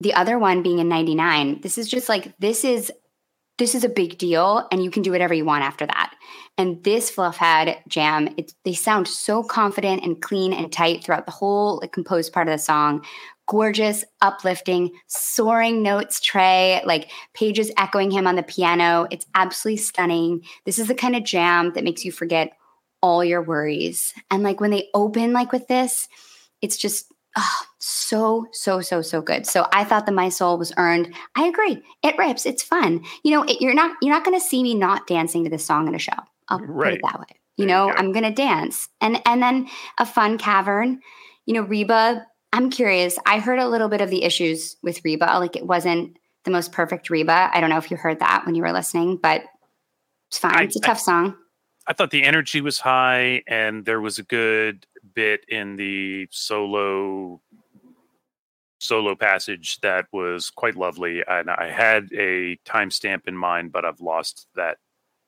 the 0.00 0.14
other 0.14 0.38
one 0.38 0.62
being 0.62 0.78
in 0.78 0.88
99. 0.88 1.60
This 1.60 1.76
is 1.76 1.90
just 1.90 2.08
like, 2.08 2.34
this 2.38 2.64
is 2.64 2.90
this 3.58 3.74
is 3.74 3.84
a 3.84 3.88
big 3.88 4.18
deal 4.18 4.66
and 4.70 4.82
you 4.82 4.90
can 4.90 5.02
do 5.02 5.10
whatever 5.10 5.34
you 5.34 5.44
want 5.44 5.64
after 5.64 5.86
that. 5.86 6.14
And 6.58 6.82
this 6.84 7.10
fluff 7.10 7.38
Fluffhead 7.38 7.86
jam, 7.88 8.28
it, 8.36 8.52
they 8.64 8.74
sound 8.74 9.08
so 9.08 9.42
confident 9.42 10.02
and 10.02 10.20
clean 10.20 10.52
and 10.52 10.72
tight 10.72 11.04
throughout 11.04 11.26
the 11.26 11.32
whole 11.32 11.78
like, 11.80 11.92
composed 11.92 12.32
part 12.32 12.48
of 12.48 12.52
the 12.52 12.58
song. 12.58 13.04
Gorgeous, 13.48 14.04
uplifting, 14.22 14.90
soaring 15.06 15.82
notes, 15.82 16.20
Trey, 16.20 16.82
like 16.84 17.10
pages 17.32 17.70
echoing 17.76 18.10
him 18.10 18.26
on 18.26 18.34
the 18.34 18.42
piano. 18.42 19.06
It's 19.10 19.26
absolutely 19.34 19.78
stunning. 19.78 20.42
This 20.64 20.78
is 20.78 20.88
the 20.88 20.94
kind 20.94 21.14
of 21.14 21.24
jam 21.24 21.72
that 21.74 21.84
makes 21.84 22.04
you 22.04 22.10
forget 22.10 22.52
all 23.02 23.24
your 23.24 23.42
worries. 23.42 24.12
And 24.30 24.42
like 24.42 24.60
when 24.60 24.72
they 24.72 24.88
open 24.94 25.32
like 25.32 25.52
with 25.52 25.68
this, 25.68 26.08
it's 26.60 26.76
just 26.76 27.12
oh, 27.36 27.58
so 27.78 28.46
so 28.52 28.80
so 28.80 29.02
so 29.02 29.20
good. 29.20 29.46
So 29.46 29.66
I 29.72 29.84
thought 29.84 30.06
that 30.06 30.12
My 30.12 30.28
Soul 30.28 30.58
was 30.58 30.72
earned. 30.76 31.14
I 31.36 31.46
agree. 31.46 31.82
It 32.02 32.18
rips. 32.18 32.46
It's 32.46 32.62
fun. 32.62 33.04
You 33.22 33.32
know, 33.32 33.42
it, 33.44 33.60
you're 33.60 33.74
not 33.74 33.96
you're 34.02 34.14
not 34.14 34.24
going 34.24 34.38
to 34.38 34.44
see 34.44 34.62
me 34.62 34.74
not 34.74 35.06
dancing 35.06 35.44
to 35.44 35.50
this 35.50 35.64
song 35.64 35.88
in 35.88 35.94
a 35.94 35.98
show. 35.98 36.12
I'll 36.48 36.60
right. 36.60 36.90
put 36.90 36.94
it 36.94 37.00
that 37.02 37.20
way. 37.20 37.40
You 37.56 37.66
know, 37.66 37.90
I'm 37.90 38.12
going 38.12 38.24
to 38.24 38.30
dance. 38.30 38.88
And 39.00 39.20
and 39.26 39.42
then 39.42 39.68
a 39.98 40.06
fun 40.06 40.38
cavern. 40.38 41.00
You 41.46 41.54
know, 41.54 41.62
Reba. 41.62 42.26
I'm 42.52 42.70
curious. 42.70 43.18
I 43.26 43.38
heard 43.38 43.58
a 43.58 43.68
little 43.68 43.88
bit 43.88 44.00
of 44.00 44.08
the 44.08 44.22
issues 44.22 44.76
with 44.82 45.04
Reba. 45.04 45.38
Like 45.38 45.56
it 45.56 45.66
wasn't 45.66 46.16
the 46.44 46.50
most 46.50 46.72
perfect 46.72 47.10
Reba. 47.10 47.50
I 47.52 47.60
don't 47.60 47.70
know 47.70 47.76
if 47.76 47.90
you 47.90 47.96
heard 47.96 48.20
that 48.20 48.46
when 48.46 48.54
you 48.54 48.62
were 48.62 48.72
listening, 48.72 49.18
but 49.18 49.42
it's 50.28 50.38
fine. 50.38 50.56
I, 50.56 50.62
it's 50.62 50.76
a 50.76 50.80
tough 50.80 50.98
I, 50.98 51.00
song. 51.00 51.36
I 51.86 51.92
thought 51.92 52.10
the 52.10 52.24
energy 52.24 52.60
was 52.60 52.78
high 52.78 53.42
and 53.46 53.84
there 53.84 54.00
was 54.00 54.18
a 54.18 54.22
good 54.22 54.86
bit 55.16 55.44
in 55.48 55.76
the 55.76 56.28
solo 56.30 57.40
solo 58.78 59.16
passage 59.16 59.80
that 59.80 60.06
was 60.12 60.50
quite 60.50 60.76
lovely 60.76 61.22
and 61.26 61.50
I 61.50 61.70
had 61.70 62.10
a 62.12 62.58
timestamp 62.66 63.26
in 63.26 63.36
mind 63.36 63.72
but 63.72 63.86
I've 63.86 64.00
lost 64.00 64.46
that 64.54 64.76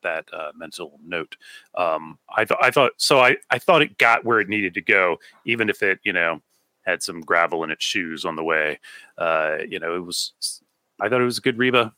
that 0.03 0.27
uh, 0.33 0.53
mental 0.57 0.99
note. 1.05 1.37
Um, 1.75 2.19
I 2.37 2.45
thought 2.45 2.59
I 2.63 2.71
thought 2.71 2.93
so 2.97 3.21
I 3.21 3.37
I 3.51 3.59
thought 3.59 3.83
it 3.83 3.99
got 3.99 4.25
where 4.25 4.41
it 4.41 4.49
needed 4.49 4.75
to 4.75 4.81
go 4.81 5.19
even 5.45 5.69
if 5.69 5.83
it, 5.83 6.01
you 6.05 6.13
know, 6.13 6.41
had 6.83 7.03
some 7.03 7.21
gravel 7.21 7.65
in 7.65 7.71
its 7.71 7.85
shoes 7.85 8.25
on 8.25 8.37
the 8.37 8.45
way. 8.45 8.79
Uh, 9.17 9.59
you 9.69 9.79
know, 9.79 9.97
it 9.97 10.05
was 10.05 10.33
I 11.01 11.09
thought 11.09 11.21
it 11.21 11.25
was 11.25 11.39
a 11.39 11.43
good 11.43 11.59
Reba. 11.59 11.95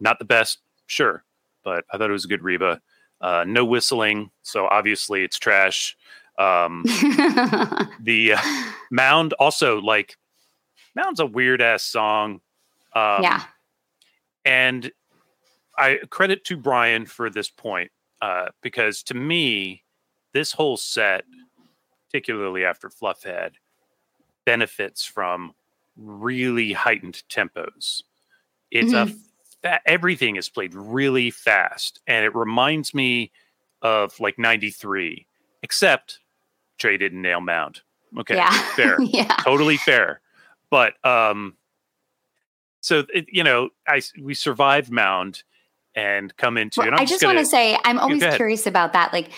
Not 0.00 0.18
the 0.18 0.24
best, 0.24 0.58
sure, 0.86 1.24
but 1.64 1.84
I 1.92 1.98
thought 1.98 2.10
it 2.10 2.14
was 2.14 2.24
a 2.24 2.28
good 2.28 2.42
Reba. 2.42 2.80
Uh, 3.20 3.44
no 3.46 3.66
whistling, 3.66 4.30
so 4.42 4.66
obviously 4.66 5.24
it's 5.24 5.38
trash. 5.38 5.96
Um, 6.40 6.82
the 8.00 8.32
uh, 8.34 8.70
Mound 8.90 9.34
also 9.34 9.78
like 9.80 10.16
Mound's 10.96 11.20
a 11.20 11.26
weird 11.26 11.60
ass 11.60 11.82
song. 11.82 12.40
Um, 12.94 13.22
yeah, 13.22 13.42
and 14.44 14.90
I 15.76 15.98
credit 16.08 16.44
to 16.46 16.56
Brian 16.56 17.04
for 17.04 17.28
this 17.28 17.50
point 17.50 17.90
uh, 18.22 18.46
because 18.62 19.02
to 19.04 19.14
me, 19.14 19.84
this 20.32 20.52
whole 20.52 20.78
set, 20.78 21.24
particularly 22.08 22.64
after 22.64 22.88
Fluffhead, 22.88 23.52
benefits 24.46 25.04
from 25.04 25.52
really 25.96 26.72
heightened 26.72 27.22
tempos. 27.28 28.02
It's 28.70 28.94
mm-hmm. 28.94 29.10
a 29.10 29.68
fa- 29.68 29.80
everything 29.84 30.36
is 30.36 30.48
played 30.48 30.74
really 30.74 31.30
fast, 31.30 32.00
and 32.06 32.24
it 32.24 32.34
reminds 32.34 32.94
me 32.94 33.30
of 33.82 34.18
like 34.20 34.38
'93, 34.38 35.26
except 35.62 36.19
Trey 36.80 36.96
didn't 36.96 37.22
nail 37.22 37.40
Mound. 37.40 37.80
Okay, 38.18 38.36
yeah. 38.36 38.50
fair, 38.74 38.96
yeah, 39.00 39.36
totally 39.44 39.76
fair. 39.76 40.20
But 40.70 40.94
um, 41.04 41.56
so 42.80 43.04
it, 43.14 43.26
you 43.28 43.44
know, 43.44 43.70
I 43.86 44.02
we 44.20 44.34
survived 44.34 44.90
Mound 44.90 45.44
and 45.94 46.36
come 46.36 46.56
into. 46.56 46.80
Well, 46.80 46.90
I 46.92 47.00
just, 47.00 47.20
just 47.20 47.24
want 47.24 47.38
to 47.38 47.46
say, 47.46 47.78
I'm 47.84 47.98
always 47.98 48.24
curious 48.36 48.66
about 48.66 48.92
that. 48.94 49.12
Like, 49.12 49.30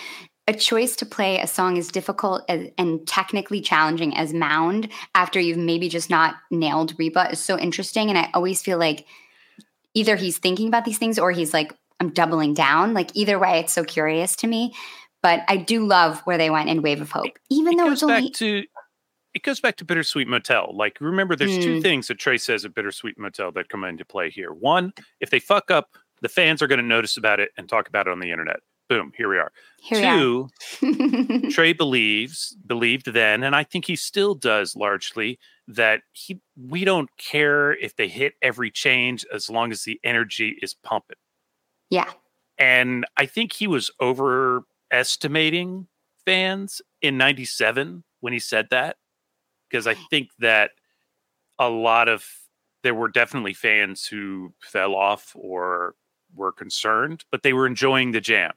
a 0.47 0.53
choice 0.53 0.95
to 0.97 1.05
play 1.05 1.39
a 1.39 1.47
song 1.47 1.77
as 1.77 1.89
difficult 1.89 2.43
as, 2.49 2.67
and 2.77 3.07
technically 3.07 3.61
challenging 3.61 4.15
as 4.15 4.33
Mound 4.33 4.89
after 5.15 5.39
you've 5.39 5.57
maybe 5.57 5.87
just 5.87 6.09
not 6.09 6.35
nailed 6.51 6.93
Reba 6.99 7.31
is 7.31 7.39
so 7.39 7.57
interesting. 7.57 8.09
And 8.09 8.17
I 8.17 8.29
always 8.33 8.61
feel 8.61 8.77
like 8.77 9.05
either 9.93 10.15
he's 10.15 10.37
thinking 10.37 10.67
about 10.67 10.85
these 10.85 10.97
things 10.97 11.17
or 11.17 11.31
he's 11.31 11.53
like, 11.53 11.73
I'm 11.99 12.09
doubling 12.09 12.53
down. 12.53 12.93
Like 12.93 13.11
either 13.13 13.39
way, 13.39 13.59
it's 13.59 13.73
so 13.73 13.85
curious 13.85 14.35
to 14.37 14.47
me. 14.47 14.73
But 15.23 15.43
I 15.47 15.57
do 15.57 15.85
love 15.85 16.19
where 16.25 16.37
they 16.37 16.51
went 16.51 16.69
in 16.69 16.83
Wave 16.83 17.01
of 17.01 17.09
Hope, 17.09 17.39
even 17.49 17.73
it 17.73 17.77
though 17.77 17.91
it's 17.91 18.03
only 18.03 18.29
to 18.29 18.65
it 19.33 19.41
goes 19.41 19.59
back 19.59 19.77
to 19.77 19.85
Bittersweet 19.85 20.27
Motel. 20.27 20.71
Like 20.75 20.97
remember, 21.01 21.35
there's 21.35 21.57
mm. 21.57 21.63
two 21.63 21.81
things 21.81 22.07
that 22.07 22.19
Trey 22.19 22.37
says 22.37 22.65
at 22.65 22.75
Bittersweet 22.75 23.17
Motel 23.17 23.51
that 23.53 23.69
come 23.69 23.83
into 23.83 24.05
play 24.05 24.29
here. 24.29 24.51
One, 24.51 24.93
if 25.19 25.31
they 25.31 25.39
fuck 25.39 25.71
up, 25.71 25.89
the 26.21 26.29
fans 26.29 26.61
are 26.61 26.67
going 26.67 26.79
to 26.79 26.85
notice 26.85 27.17
about 27.17 27.39
it 27.39 27.49
and 27.57 27.67
talk 27.67 27.87
about 27.87 28.07
it 28.07 28.11
on 28.11 28.19
the 28.19 28.31
internet. 28.31 28.57
Boom, 28.89 29.11
here 29.17 29.29
we 29.29 29.37
are. 29.37 29.51
Here 29.81 30.17
Two, 30.17 30.49
we 30.81 31.47
are. 31.47 31.49
Trey 31.51 31.73
believes 31.73 32.55
believed 32.67 33.13
then, 33.13 33.43
and 33.43 33.55
I 33.55 33.63
think 33.63 33.85
he 33.85 33.95
still 33.95 34.35
does 34.35 34.75
largely 34.75 35.39
that 35.67 36.01
he 36.11 36.41
we 36.55 36.83
don't 36.85 37.09
care 37.17 37.71
if 37.73 37.95
they 37.95 38.09
hit 38.09 38.33
every 38.41 38.69
change 38.69 39.25
as 39.33 39.49
long 39.49 39.71
as 39.71 39.83
the 39.83 39.99
energy 40.03 40.57
is 40.61 40.73
pumping. 40.73 41.17
Yeah. 41.89 42.11
And 42.57 43.05
I 43.17 43.25
think 43.25 43.53
he 43.53 43.67
was 43.67 43.89
overestimating 44.93 45.87
fans 46.25 46.81
in 47.01 47.17
97 47.17 48.03
when 48.21 48.33
he 48.33 48.39
said 48.39 48.67
that 48.69 48.97
because 49.69 49.87
I 49.87 49.95
think 50.09 50.29
that 50.39 50.71
a 51.59 51.69
lot 51.69 52.07
of 52.07 52.25
there 52.83 52.93
were 52.93 53.07
definitely 53.07 53.53
fans 53.53 54.05
who 54.05 54.53
fell 54.61 54.93
off 54.93 55.31
or 55.35 55.95
were 56.35 56.51
concerned, 56.51 57.23
but 57.31 57.41
they 57.43 57.53
were 57.53 57.65
enjoying 57.65 58.11
the 58.11 58.21
jam. 58.21 58.51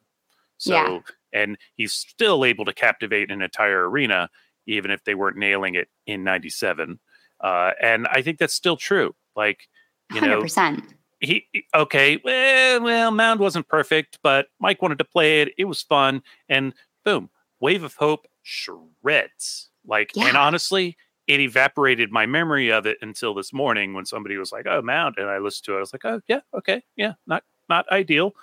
So, 0.59 0.75
yeah. 0.75 0.99
and 1.33 1.59
he's 1.77 1.93
still 1.93 2.45
able 2.45 2.65
to 2.65 2.73
captivate 2.73 3.31
an 3.31 3.43
entire 3.43 3.89
arena 3.89 4.29
even 4.67 4.91
if 4.91 5.05
they 5.05 5.15
weren't 5.15 5.37
nailing 5.37 5.77
it 5.77 5.89
in 6.07 6.25
97. 6.25 6.99
Uh, 7.41 7.71
and 7.81 8.09
I 8.09 8.23
think 8.23 8.39
that's 8.39 8.55
still 8.55 8.77
true. 8.77 9.15
Like, 9.37 9.69
you 10.13 10.21
100%. 10.21 10.77
know, 10.77 10.83
he, 11.21 11.47
okay, 11.75 12.21
well, 12.25 12.83
well, 12.83 13.11
Mound 13.11 13.41
wasn't 13.41 13.69
perfect, 13.69 14.19
but 14.23 14.49
Mike 14.59 14.83
wanted 14.83 14.99
to 14.99 15.05
play 15.05 15.43
it. 15.43 15.55
It 15.59 15.65
was 15.65 15.83
fun. 15.83 16.23
And 16.49 16.75
boom, 17.05 17.31
Wave 17.61 17.83
of 17.83 17.95
Hope 17.95 18.27
shreds. 18.43 19.71
Like, 19.87 20.13
yeah. 20.15 20.29
and 20.29 20.37
honestly, 20.37 20.97
it 21.27 21.41
evaporated 21.41 22.11
my 22.13 22.27
memory 22.27 22.71
of 22.71 22.87
it 22.87 22.99
until 23.03 23.35
this 23.35 23.53
morning 23.53 23.95
when 23.95 24.05
somebody 24.05 24.37
was 24.37 24.53
like, 24.53 24.67
"Oh, 24.67 24.83
Mound," 24.83 25.17
and 25.19 25.29
I 25.29 25.39
listened 25.39 25.65
to 25.67 25.75
it. 25.75 25.79
I 25.79 25.81
was 25.81 25.93
like, 25.93 26.05
"Oh, 26.05 26.21
yeah, 26.29 26.41
okay, 26.55 26.83
yeah, 26.97 27.15
not 27.27 27.45
not 27.69 27.89
ideal," 27.91 28.35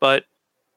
but 0.00 0.24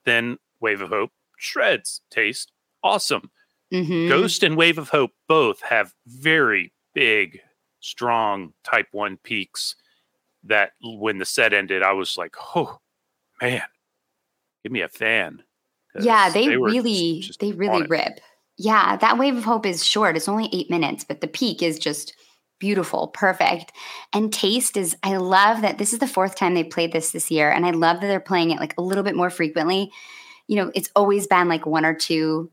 then 0.06 0.38
Wave 0.60 0.82
of 0.82 0.90
Hope 0.90 1.12
shreds, 1.38 2.02
taste 2.10 2.52
awesome. 2.84 3.32
Mm-hmm. 3.72 4.10
Ghost 4.10 4.44
and 4.44 4.58
Wave 4.58 4.78
of 4.78 4.90
Hope 4.90 5.12
both 5.28 5.62
have 5.62 5.94
very 6.06 6.74
big, 6.94 7.40
strong 7.80 8.54
Type 8.64 8.88
1 8.92 9.18
peaks 9.24 9.76
that 10.44 10.72
when 10.82 11.18
the 11.18 11.26
set 11.26 11.54
ended, 11.54 11.84
I 11.84 11.94
was 11.94 12.18
like, 12.18 12.36
oh, 12.56 12.80
man, 13.42 13.64
give 14.64 14.72
me 14.72 14.82
a 14.82 14.90
fan. 14.90 15.44
Yeah, 16.00 16.30
they, 16.30 16.48
they 16.48 16.58
really, 16.58 17.18
just, 17.18 17.28
just 17.28 17.40
they 17.40 17.52
really 17.52 17.86
rip. 17.88 18.20
Yeah, 18.58 18.96
that 18.98 19.18
Wave 19.18 19.36
of 19.36 19.44
Hope 19.44 19.66
is 19.66 19.86
short. 19.86 20.16
It's 20.16 20.30
only 20.30 20.50
eight 20.54 20.70
minutes, 20.70 21.04
but 21.04 21.22
the 21.22 21.28
peak 21.28 21.62
is 21.62 21.80
just 21.80 22.16
beautiful, 22.60 23.08
perfect. 23.08 23.72
And 24.14 24.32
taste 24.32 24.78
is, 24.78 24.96
I 25.04 25.18
love 25.18 25.62
that 25.64 25.80
this 25.80 25.94
is 25.94 26.00
the 26.00 26.08
fourth 26.08 26.36
time 26.36 26.54
they 26.54 26.64
played 26.64 26.94
this 26.94 27.12
this 27.12 27.32
year. 27.32 27.50
And 27.50 27.66
I 27.66 27.72
love 27.72 28.00
that 28.00 28.08
they're 28.08 28.20
playing 28.20 28.52
it 28.52 28.60
like 28.60 28.76
a 28.78 28.82
little 28.82 29.04
bit 29.04 29.16
more 29.16 29.32
frequently. 29.32 29.92
You 30.48 30.58
know, 30.58 30.72
it's 30.76 30.92
always 30.96 31.28
been 31.28 31.50
like 31.50 31.66
one 31.66 31.86
or 31.86 31.96
two 31.96 32.52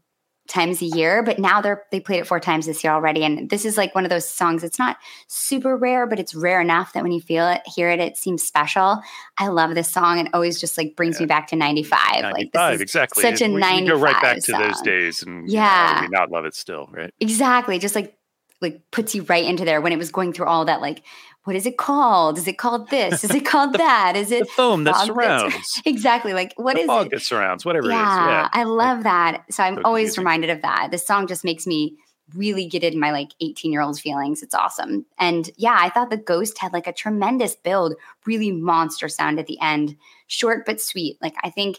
times 0.48 0.80
a 0.82 0.86
year, 0.86 1.22
but 1.22 1.38
now 1.38 1.60
they're 1.60 1.84
they 1.92 2.00
played 2.00 2.20
it 2.20 2.26
four 2.26 2.40
times 2.40 2.66
this 2.66 2.82
year 2.82 2.92
already. 2.92 3.22
And 3.22 3.48
this 3.50 3.64
is 3.64 3.76
like 3.76 3.94
one 3.94 4.04
of 4.04 4.10
those 4.10 4.28
songs. 4.28 4.64
It's 4.64 4.78
not 4.78 4.96
super 5.26 5.76
rare, 5.76 6.06
but 6.06 6.18
it's 6.18 6.34
rare 6.34 6.60
enough 6.60 6.94
that 6.94 7.02
when 7.02 7.12
you 7.12 7.20
feel 7.20 7.48
it, 7.48 7.60
hear 7.66 7.90
it, 7.90 8.00
it 8.00 8.16
seems 8.16 8.42
special. 8.42 9.00
I 9.36 9.48
love 9.48 9.74
this 9.74 9.90
song. 9.90 10.18
It 10.18 10.28
always 10.32 10.60
just 10.60 10.76
like 10.78 10.96
brings 10.96 11.16
yeah. 11.16 11.24
me 11.24 11.26
back 11.26 11.48
to 11.48 11.56
95. 11.56 12.22
95 12.22 12.32
like 12.32 12.52
this 12.52 12.74
is 12.74 12.80
exactly. 12.80 13.22
Such 13.22 13.42
a 13.42 13.48
95 13.48 13.88
go 13.88 14.02
right 14.02 14.22
back 14.22 14.38
to 14.44 14.52
those 14.52 14.80
days 14.80 15.22
and 15.22 15.48
yeah, 15.48 15.88
you 15.88 15.94
know, 15.94 16.00
we 16.02 16.08
not 16.18 16.30
love 16.30 16.44
it 16.46 16.54
still, 16.54 16.88
right? 16.92 17.12
Exactly. 17.20 17.78
Just 17.78 17.94
like 17.94 18.14
like 18.60 18.90
puts 18.90 19.14
you 19.14 19.22
right 19.24 19.44
into 19.44 19.64
there 19.64 19.80
when 19.80 19.92
it 19.92 19.98
was 19.98 20.10
going 20.10 20.32
through 20.32 20.46
all 20.46 20.64
that 20.64 20.80
like 20.80 21.02
what 21.44 21.56
is 21.56 21.66
it 21.66 21.78
called? 21.78 22.36
Is 22.36 22.46
it 22.46 22.58
called 22.58 22.90
this? 22.90 23.24
Is 23.24 23.30
it 23.30 23.46
called 23.46 23.72
the, 23.74 23.78
that? 23.78 24.16
Is 24.16 24.30
it 24.30 24.40
the 24.40 24.46
foam 24.46 24.84
that 24.84 25.06
surrounds? 25.06 25.80
exactly. 25.86 26.32
Like 26.34 26.52
what 26.56 26.74
the 26.74 26.82
is 26.82 26.86
fog 26.86 27.06
it? 27.06 27.10
that 27.12 27.22
surrounds, 27.22 27.64
whatever 27.64 27.88
yeah, 27.88 27.94
it 27.96 28.02
is. 28.02 28.28
Yeah. 28.28 28.48
I 28.52 28.64
love 28.64 29.04
that. 29.04 29.44
So 29.50 29.62
I'm 29.62 29.84
always 29.84 30.18
reminded 30.18 30.50
of 30.50 30.62
that. 30.62 30.90
This 30.90 31.06
song 31.06 31.26
just 31.26 31.44
makes 31.44 31.66
me 31.66 31.96
really 32.34 32.66
get 32.66 32.84
in 32.84 33.00
my 33.00 33.10
like 33.10 33.30
18 33.40 33.72
year 33.72 33.80
old 33.80 33.98
feelings. 33.98 34.42
It's 34.42 34.54
awesome. 34.54 35.06
And 35.18 35.50
yeah, 35.56 35.76
I 35.78 35.88
thought 35.88 36.10
the 36.10 36.16
Ghost 36.16 36.58
had 36.58 36.72
like 36.72 36.86
a 36.86 36.92
tremendous 36.92 37.56
build, 37.56 37.94
really 38.26 38.52
monster 38.52 39.08
sound 39.08 39.38
at 39.38 39.46
the 39.46 39.58
end, 39.60 39.96
short 40.26 40.66
but 40.66 40.80
sweet. 40.80 41.16
Like 41.22 41.34
I 41.42 41.50
think, 41.50 41.78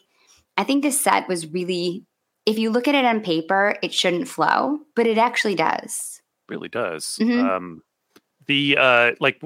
I 0.57 0.63
think 0.63 0.81
this 0.81 0.99
set 0.99 1.27
was 1.27 1.47
really, 1.47 2.05
if 2.45 2.57
you 2.57 2.71
look 2.71 2.87
at 2.87 2.95
it 2.95 3.05
on 3.05 3.21
paper, 3.21 3.77
it 3.83 3.93
shouldn't 3.93 4.27
flow, 4.27 4.79
but 4.95 5.05
it 5.05 5.17
actually 5.17 5.55
does. 5.55 6.21
Really 6.47 6.69
does. 6.69 7.19
Mhm. 7.21 7.43
Um, 7.47 7.83
the 8.49 8.77
uh, 8.77 9.11
like, 9.21 9.41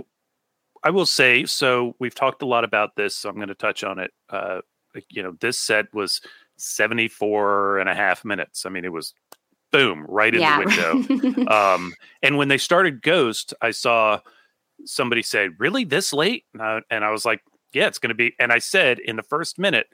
I 0.83 0.89
will 0.89 1.05
say. 1.05 1.45
So 1.45 1.95
we've 1.99 2.15
talked 2.15 2.41
a 2.41 2.47
lot 2.47 2.63
about 2.63 2.95
this. 2.95 3.15
So 3.15 3.29
I'm 3.29 3.35
going 3.35 3.49
to 3.49 3.53
touch 3.53 3.83
on 3.83 3.99
it. 3.99 4.11
Uh, 4.29 4.61
you 5.09 5.21
know, 5.21 5.35
this 5.41 5.59
set 5.59 5.93
was 5.93 6.21
74 6.57 7.79
and 7.79 7.89
a 7.89 7.93
half 7.93 8.25
minutes. 8.25 8.65
I 8.65 8.69
mean, 8.69 8.85
it 8.85 8.91
was 8.91 9.13
boom 9.71 10.05
right 10.07 10.33
in 10.33 10.39
yeah. 10.39 10.61
the 10.63 11.03
window. 11.19 11.51
um, 11.51 11.93
and 12.21 12.37
when 12.37 12.47
they 12.47 12.57
started 12.57 13.01
Ghost, 13.01 13.53
I 13.61 13.71
saw 13.71 14.19
somebody 14.85 15.21
say, 15.21 15.49
"Really, 15.59 15.83
this 15.83 16.13
late?" 16.13 16.45
And 16.53 16.61
I, 16.61 16.79
and 16.89 17.03
I 17.03 17.11
was 17.11 17.25
like, 17.25 17.41
"Yeah, 17.73 17.87
it's 17.87 17.99
going 17.99 18.09
to 18.09 18.15
be." 18.15 18.33
And 18.39 18.53
I 18.53 18.59
said 18.59 18.99
in 18.99 19.17
the 19.17 19.23
first 19.23 19.59
minute, 19.59 19.87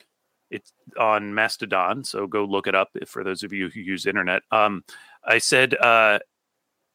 it's 0.52 0.72
on 1.00 1.34
Mastodon, 1.34 2.04
so 2.04 2.28
go 2.28 2.46
look 2.46 2.68
it 2.68 2.76
up 2.76 2.90
if, 2.96 3.10
for 3.10 3.24
those 3.24 3.42
of 3.42 3.54
you 3.54 3.70
who 3.70 3.80
use 3.80 4.06
internet. 4.06 4.44
Um, 4.52 4.84
I 5.24 5.40
said, 5.40 5.76
uh, 5.76 6.20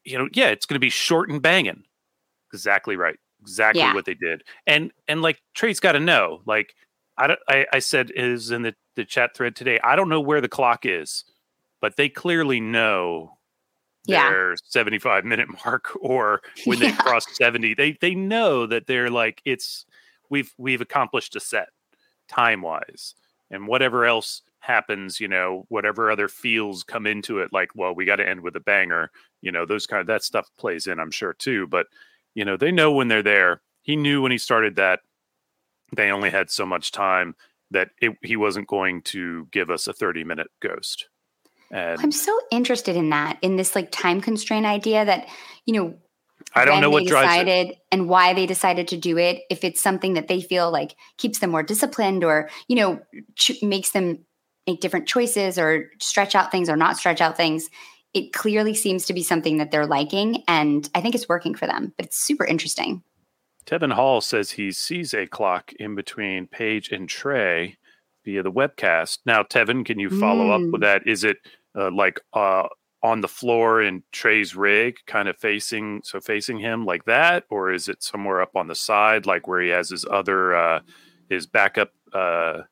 "You 0.04 0.18
know, 0.18 0.28
yeah, 0.32 0.48
it's 0.48 0.66
going 0.66 0.76
to 0.76 0.80
be 0.80 0.90
short 0.90 1.30
and 1.30 1.42
banging." 1.42 1.84
Exactly 2.54 2.96
right. 2.96 3.16
Exactly 3.42 3.80
Yeah. 3.82 3.94
what 3.94 4.04
they 4.06 4.14
did. 4.14 4.42
And 4.66 4.92
and 5.08 5.22
like 5.22 5.42
Trey's 5.54 5.80
got 5.80 5.92
to 5.92 6.00
know. 6.00 6.40
Like 6.46 6.74
I 7.18 7.26
don't. 7.28 7.40
I, 7.48 7.66
I 7.72 7.78
said 7.80 8.10
is 8.14 8.50
in 8.50 8.62
the 8.62 8.74
the 8.96 9.04
chat 9.04 9.36
thread 9.36 9.56
today. 9.56 9.78
I 9.84 9.96
don't 9.96 10.08
know 10.08 10.20
where 10.20 10.40
the 10.40 10.48
clock 10.48 10.86
is, 10.86 11.24
but 11.80 11.96
they 11.96 12.08
clearly 12.08 12.60
know 12.60 13.36
Yeah. 14.06 14.28
their 14.30 14.56
75 14.64 15.24
minute 15.24 15.48
mark 15.66 15.90
or 16.00 16.42
when 16.64 16.78
they 16.78 16.86
Yeah. 16.88 16.96
cross 16.96 17.26
70 17.36 17.74
they 17.74 17.92
they 18.00 18.14
know 18.14 18.66
that 18.66 18.86
they're 18.86 19.10
like 19.10 19.42
it's 19.44 19.84
we've 20.30 20.52
we've 20.58 20.80
accomplished 20.80 21.36
a 21.36 21.40
set 21.40 21.68
time 22.28 22.62
wise 22.62 23.14
and 23.50 23.66
whatever 23.68 24.04
else 24.06 24.42
happens 24.60 25.20
you 25.20 25.28
know 25.28 25.64
whatever 25.68 26.10
other 26.10 26.28
feels 26.28 26.82
come 26.82 27.06
into 27.06 27.38
it 27.40 27.52
like 27.52 27.70
well 27.74 27.94
we 27.94 28.04
got 28.06 28.16
to 28.16 28.28
end 28.28 28.40
with 28.40 28.56
a 28.56 28.60
banger 28.60 29.10
you 29.42 29.52
know 29.52 29.66
those 29.66 29.86
kind 29.86 30.00
of 30.00 30.06
that 30.06 30.24
stuff 30.24 30.48
plays 30.58 30.86
in 30.86 30.98
i'm 30.98 31.10
sure 31.10 31.34
too 31.34 31.66
but 31.66 31.86
you 32.34 32.44
know 32.44 32.56
they 32.56 32.72
know 32.72 32.92
when 32.92 33.08
they're 33.08 33.22
there. 33.22 33.62
He 33.82 33.96
knew 33.96 34.22
when 34.22 34.32
he 34.32 34.38
started 34.38 34.76
that 34.76 35.00
they 35.94 36.10
only 36.10 36.30
had 36.30 36.50
so 36.50 36.66
much 36.66 36.92
time 36.92 37.34
that 37.70 37.90
it, 38.00 38.16
he 38.22 38.36
wasn't 38.36 38.66
going 38.68 39.02
to 39.02 39.46
give 39.50 39.70
us 39.70 39.86
a 39.86 39.92
30 39.92 40.24
minute 40.24 40.48
ghost. 40.60 41.08
And 41.70 42.00
I'm 42.00 42.12
so 42.12 42.38
interested 42.50 42.96
in 42.96 43.10
that, 43.10 43.38
in 43.42 43.56
this 43.56 43.74
like 43.74 43.90
time 43.90 44.20
constraint 44.20 44.66
idea 44.66 45.04
that, 45.04 45.26
you 45.66 45.74
know, 45.74 45.94
i 46.54 46.64
don't 46.64 46.80
know 46.80 46.90
what 46.90 47.06
drives 47.06 47.26
it. 47.26 47.44
decided 47.44 47.76
and 47.90 48.08
why 48.08 48.34
they 48.34 48.44
decided 48.44 48.88
to 48.88 48.96
do 48.96 49.16
it 49.16 49.42
if 49.50 49.64
it's 49.64 49.80
something 49.80 50.14
that 50.14 50.28
they 50.28 50.40
feel 50.40 50.70
like 50.70 50.94
keeps 51.16 51.38
them 51.38 51.50
more 51.50 51.62
disciplined 51.62 52.22
or 52.22 52.50
you 52.68 52.76
know 52.76 53.00
ch- 53.36 53.62
makes 53.62 53.92
them 53.92 54.18
make 54.66 54.80
different 54.80 55.06
choices 55.06 55.58
or 55.58 55.90
stretch 56.00 56.34
out 56.34 56.50
things 56.50 56.68
or 56.68 56.76
not 56.76 56.96
stretch 56.96 57.20
out 57.20 57.36
things 57.36 57.70
it 58.14 58.32
clearly 58.32 58.74
seems 58.74 59.04
to 59.06 59.12
be 59.12 59.22
something 59.22 59.58
that 59.58 59.70
they're 59.70 59.86
liking 59.86 60.42
and 60.48 60.88
i 60.94 61.00
think 61.00 61.14
it's 61.14 61.28
working 61.28 61.54
for 61.54 61.66
them 61.66 61.92
but 61.96 62.06
it's 62.06 62.18
super 62.18 62.44
interesting 62.44 63.02
Tevin 63.66 63.92
Hall 63.92 64.20
says 64.20 64.50
he 64.50 64.72
sees 64.72 65.14
a 65.14 65.26
clock 65.26 65.72
in 65.78 65.94
between 65.94 66.46
Page 66.46 66.90
and 66.90 67.08
Trey 67.08 67.78
via 68.24 68.42
the 68.42 68.52
webcast. 68.52 69.20
Now, 69.24 69.42
Tevin, 69.42 69.84
can 69.84 69.98
you 69.98 70.10
follow 70.10 70.50
up 70.50 70.62
with 70.70 70.82
that? 70.82 71.06
Is 71.06 71.24
it 71.24 71.38
uh, 71.74 71.90
like 71.90 72.20
uh, 72.32 72.68
on 73.02 73.20
the 73.20 73.28
floor 73.28 73.82
in 73.82 74.02
Trey's 74.12 74.54
rig, 74.54 74.96
kind 75.06 75.28
of 75.28 75.36
facing 75.38 76.00
so 76.04 76.20
facing 76.20 76.58
him 76.58 76.84
like 76.84 77.04
that, 77.04 77.44
or 77.50 77.72
is 77.72 77.88
it 77.88 78.02
somewhere 78.02 78.40
up 78.40 78.56
on 78.56 78.66
the 78.66 78.74
side, 78.74 79.26
like 79.26 79.46
where 79.46 79.60
he 79.60 79.68
has 79.70 79.90
his 79.90 80.04
other 80.10 80.54
uh, 80.54 80.80
his 81.28 81.46
backup 81.46 81.90
uh, 82.12 82.62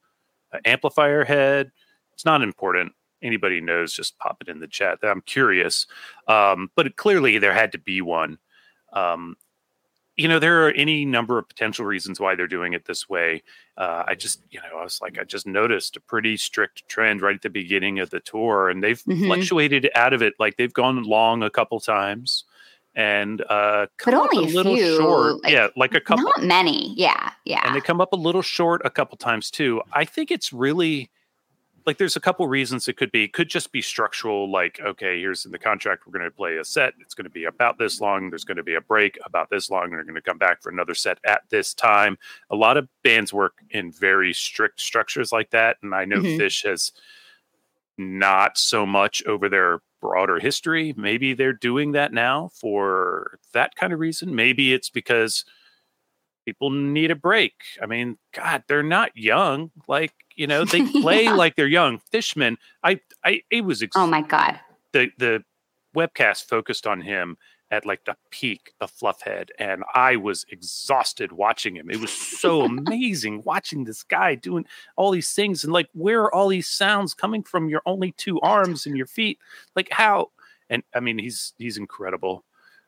amplifier 0.65 1.25
head? 1.25 1.71
It's 2.15 2.25
not 2.25 2.43
important. 2.43 2.93
Anybody 3.23 3.61
knows, 3.61 3.93
just 3.95 4.19
pop 4.19 4.39
it 4.41 4.49
in 4.49 4.61
the 4.61 4.67
chat. 4.69 4.99
I'm 5.03 5.21
curious, 5.23 5.87
um, 6.29 6.71
but 6.75 6.97
clearly 6.97 7.39
there 7.39 7.55
had 7.55 7.73
to 7.73 7.79
be 7.79 8.01
one. 8.01 8.39
Um, 8.93 9.37
you 10.17 10.29
know 10.29 10.39
there 10.39 10.67
are 10.67 10.71
any 10.73 11.07
number 11.07 11.39
of 11.39 11.49
potential 11.49 11.87
reasons 11.87 12.21
why 12.21 12.35
they're 12.35 12.47
doing 12.47 12.75
it 12.75 12.85
this 12.85 13.09
way 13.09 13.43
uh, 13.79 14.05
i 14.07 14.15
just 14.15 14.43
you 14.51 14.61
know 14.61 14.79
i 14.79 14.85
was 14.85 15.01
like 15.01 15.19
i 15.19 15.25
just 15.25 15.47
noticed 15.47 15.97
a 15.97 16.01
pretty 16.01 16.37
strict 16.37 16.87
trend 16.87 17.23
right 17.23 17.37
at 17.37 17.41
the 17.43 17.49
beginning 17.49 17.99
of 17.99 18.11
the 18.11 18.21
tour 18.21 18.69
and 18.69 18.83
they've 18.85 19.03
Mhm. 19.05 19.25
fluctuated 19.27 19.89
out 19.95 20.13
of 20.13 20.21
it 20.21 20.35
like 20.39 20.59
they've 20.59 20.73
gone 20.73 21.03
long 21.05 21.43
a 21.43 21.49
couple 21.49 21.81
times 21.81 22.45
and 22.95 23.41
uh 23.49 23.87
come 23.97 24.13
up 24.15 24.29
only 24.35 24.45
a 24.45 24.53
a 24.53 24.55
little 24.55 24.77
few, 24.77 24.97
short 24.99 25.43
like, 25.45 25.53
yeah 25.53 25.69
like 25.77 25.95
a 25.95 26.01
couple 26.01 26.25
not 26.25 26.43
many 26.43 26.93
yeah 26.95 27.31
yeah 27.47 27.63
and 27.67 27.75
they 27.75 27.81
come 27.81 28.03
up 28.03 28.13
a 28.13 28.17
little 28.17 28.43
short 28.43 28.83
a 28.85 28.91
couple 28.91 29.17
times 29.17 29.51
too. 29.51 29.81
I 29.95 30.05
think 30.05 30.31
it's 30.31 30.53
really 30.53 31.11
like 31.87 31.99
there's 31.99 32.17
a 32.17 32.21
couple 32.21 32.47
reasons 32.49 32.89
it 32.89 32.97
could 32.97 33.13
be. 33.13 33.25
It 33.25 33.33
could 33.33 33.49
just 33.49 33.73
be 33.73 33.83
structural, 33.83 34.51
like 34.51 34.81
okay, 34.81 35.21
here's 35.21 35.45
in 35.45 35.53
the 35.53 35.59
contract 35.59 36.07
we're 36.07 36.19
going 36.19 36.31
to 36.31 36.37
play 36.37 36.57
a 36.57 36.65
set. 36.65 36.95
It's 37.01 37.15
going 37.15 37.25
to 37.25 37.31
be 37.31 37.45
about 37.45 37.79
this 37.79 38.01
long. 38.01 38.31
There's 38.31 38.45
going 38.45 38.57
to 38.57 38.63
be 38.63 38.75
a 38.75 38.81
break 38.81 39.19
about 39.25 39.51
this 39.51 39.71
long. 39.71 39.85
and 39.85 39.93
They're 39.95 40.05
going 40.05 40.15
to 40.15 40.23
come 40.23 40.39
back 40.39 40.63
for 40.63 40.71
another 40.71 40.95
set 40.95 41.19
at 41.25 41.43
this 41.51 41.75
time. 41.75 42.17
A 42.51 42.57
lot 42.57 42.77
of 42.77 42.89
bands 43.03 43.33
work 43.33 43.55
in 43.71 43.93
very 43.93 44.33
strict 44.33 44.81
structures 44.81 45.33
like 45.33 45.51
that, 45.51 45.77
and 45.83 45.95
I 45.95 46.05
know 46.05 46.19
Mhm. 46.21 46.39
Phish 46.39 46.65
has 46.65 46.93
not 47.99 48.59
so 48.59 48.87
much 48.87 49.23
over 49.27 49.49
their 49.49 49.81
broader 50.01 50.39
history. 50.41 50.95
Maybe 50.97 51.35
they're 51.35 51.53
doing 51.53 51.93
that 51.93 52.13
now 52.13 52.51
for 52.55 53.39
that 53.53 53.75
kind 53.77 53.93
of 53.93 54.01
reason. 54.01 54.35
Maybe 54.35 54.73
it's 54.73 54.91
because 54.91 55.45
people 56.45 56.71
need 56.71 57.11
a 57.11 57.17
break. 57.17 57.55
I 57.83 57.87
mean, 57.87 58.19
God, 58.35 58.65
they're 58.69 58.83
not 58.83 59.17
young. 59.17 59.71
Like, 59.89 60.13
you 60.37 60.47
know, 60.47 60.65
they 60.65 60.83
play 61.01 61.25
Yeah. 61.25 61.35
like 61.35 61.57
they're 61.57 61.67
young. 61.67 61.99
Fishman, 62.11 62.59
I, 62.83 63.01
I, 63.25 63.43
it 63.51 63.65
was 63.65 63.83
ex- 63.83 63.97
oh 63.97 64.07
my 64.07 64.23
god 64.23 64.59
the 64.93 65.11
the 65.19 65.43
webcast 65.97 66.49
focused 66.49 66.87
on 66.87 67.01
him 67.03 67.37
at 67.71 67.87
like 67.87 68.05
the 68.05 68.15
peak, 68.31 68.75
the 68.81 68.87
fluff 68.87 69.23
head, 69.23 69.51
and 69.59 69.83
I 69.95 70.17
was 70.17 70.45
exhausted 70.51 71.33
watching 71.33 71.75
him. 71.77 71.89
It 71.91 72.01
was 72.01 72.13
so 72.13 72.63
amazing 72.67 73.43
watching 73.47 73.85
this 73.85 74.03
guy 74.03 74.35
doing 74.35 74.67
all 74.97 75.11
these 75.11 75.33
things 75.33 75.65
and 75.65 75.73
like 75.73 75.89
where 75.95 76.21
are 76.23 76.35
all 76.35 76.49
these 76.49 76.69
sounds 76.69 77.15
coming 77.15 77.43
from 77.43 77.71
your 77.71 77.81
only 77.87 78.13
two 78.13 78.39
arms 78.41 78.85
and 78.85 78.97
your 78.97 79.07
feet? 79.07 79.39
Like 79.75 79.89
how? 79.91 80.31
And 80.69 80.83
I 80.95 81.01
mean, 81.01 81.19
he's 81.19 81.55
he's 81.59 81.79
incredible. 81.79 82.45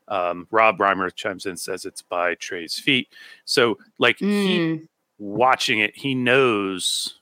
Um, 0.09 0.47
Rob 0.51 0.79
Reimer 0.79 1.15
chimes 1.15 1.47
in 1.47 1.51
and 1.51 1.61
says 1.61 1.85
it's 1.85 2.03
by 2.03 2.35
Trey's 2.35 2.79
feet. 2.79 3.09
So 3.45 3.79
like 3.99 4.19
he 4.19 4.59
Mm. 4.61 4.89
watching 5.19 5.79
it, 5.79 5.97
he 5.97 6.15
knows 6.15 7.21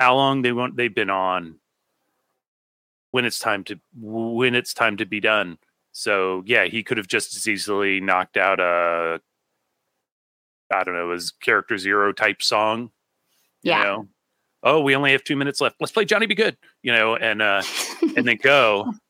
how 0.00 0.14
long 0.16 0.42
they 0.42 0.52
want 0.52 0.76
they've 0.76 0.94
been 0.94 1.10
on 1.10 1.56
when 3.10 3.24
it's 3.24 3.38
time 3.38 3.62
to 3.64 3.78
when 3.94 4.54
it's 4.54 4.72
time 4.72 4.96
to 4.96 5.04
be 5.04 5.20
done. 5.20 5.58
So 5.92 6.42
yeah, 6.46 6.64
he 6.64 6.82
could 6.82 6.96
have 6.96 7.08
just 7.08 7.36
as 7.36 7.46
easily 7.46 8.00
knocked 8.00 8.36
out 8.38 8.58
a 8.60 9.20
I 10.72 10.84
don't 10.84 10.94
know, 10.94 11.10
his 11.12 11.30
character 11.30 11.76
zero 11.76 12.12
type 12.12 12.42
song. 12.42 12.90
You 13.62 13.70
Yeah. 13.72 13.82
know? 13.84 14.08
Oh, 14.62 14.80
we 14.80 14.94
only 14.96 15.12
have 15.12 15.24
two 15.24 15.36
minutes 15.36 15.60
left. 15.60 15.76
Let's 15.80 15.92
play 15.92 16.04
Johnny 16.06 16.24
B. 16.26 16.34
Goode, 16.34 16.56
you 16.82 16.92
know, 16.92 17.16
and 17.16 17.42
uh 17.42 17.62
and 18.16 18.26
then 18.26 18.38
go. 18.42 18.94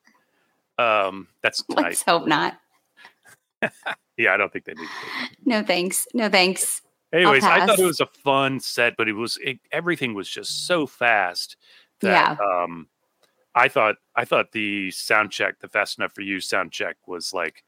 Um 0.79 1.27
that's 1.43 1.63
let's 1.69 2.01
hope 2.01 2.25
not 2.25 2.57
Yeah, 4.17 4.33
I 4.33 4.37
don't 4.37 4.53
think 4.53 4.65
they 4.65 4.73
need 4.73 4.85
to. 4.85 5.35
no 5.45 5.63
thanks. 5.63 6.07
No 6.13 6.29
thanks. 6.29 6.81
Anyways, 7.11 7.43
I 7.43 7.65
thought 7.65 7.79
it 7.79 7.85
was 7.85 7.99
a 7.99 8.05
fun 8.05 8.59
set, 8.59 8.95
but 8.97 9.07
it 9.07 9.13
was 9.13 9.37
it, 9.41 9.59
everything 9.71 10.13
was 10.13 10.29
just 10.29 10.67
so 10.67 10.87
fast 10.87 11.57
that 12.01 12.39
um 12.39 12.87
I 13.55 13.67
thought 13.67 13.95
I 14.15 14.25
thought 14.25 14.51
the 14.51 14.89
sound 14.91 15.31
check, 15.31 15.59
the 15.59 15.67
fast 15.67 15.99
enough 15.99 16.13
for 16.13 16.21
you 16.21 16.39
sound 16.39 16.71
check 16.71 16.97
was 17.07 17.33
like 17.33 17.63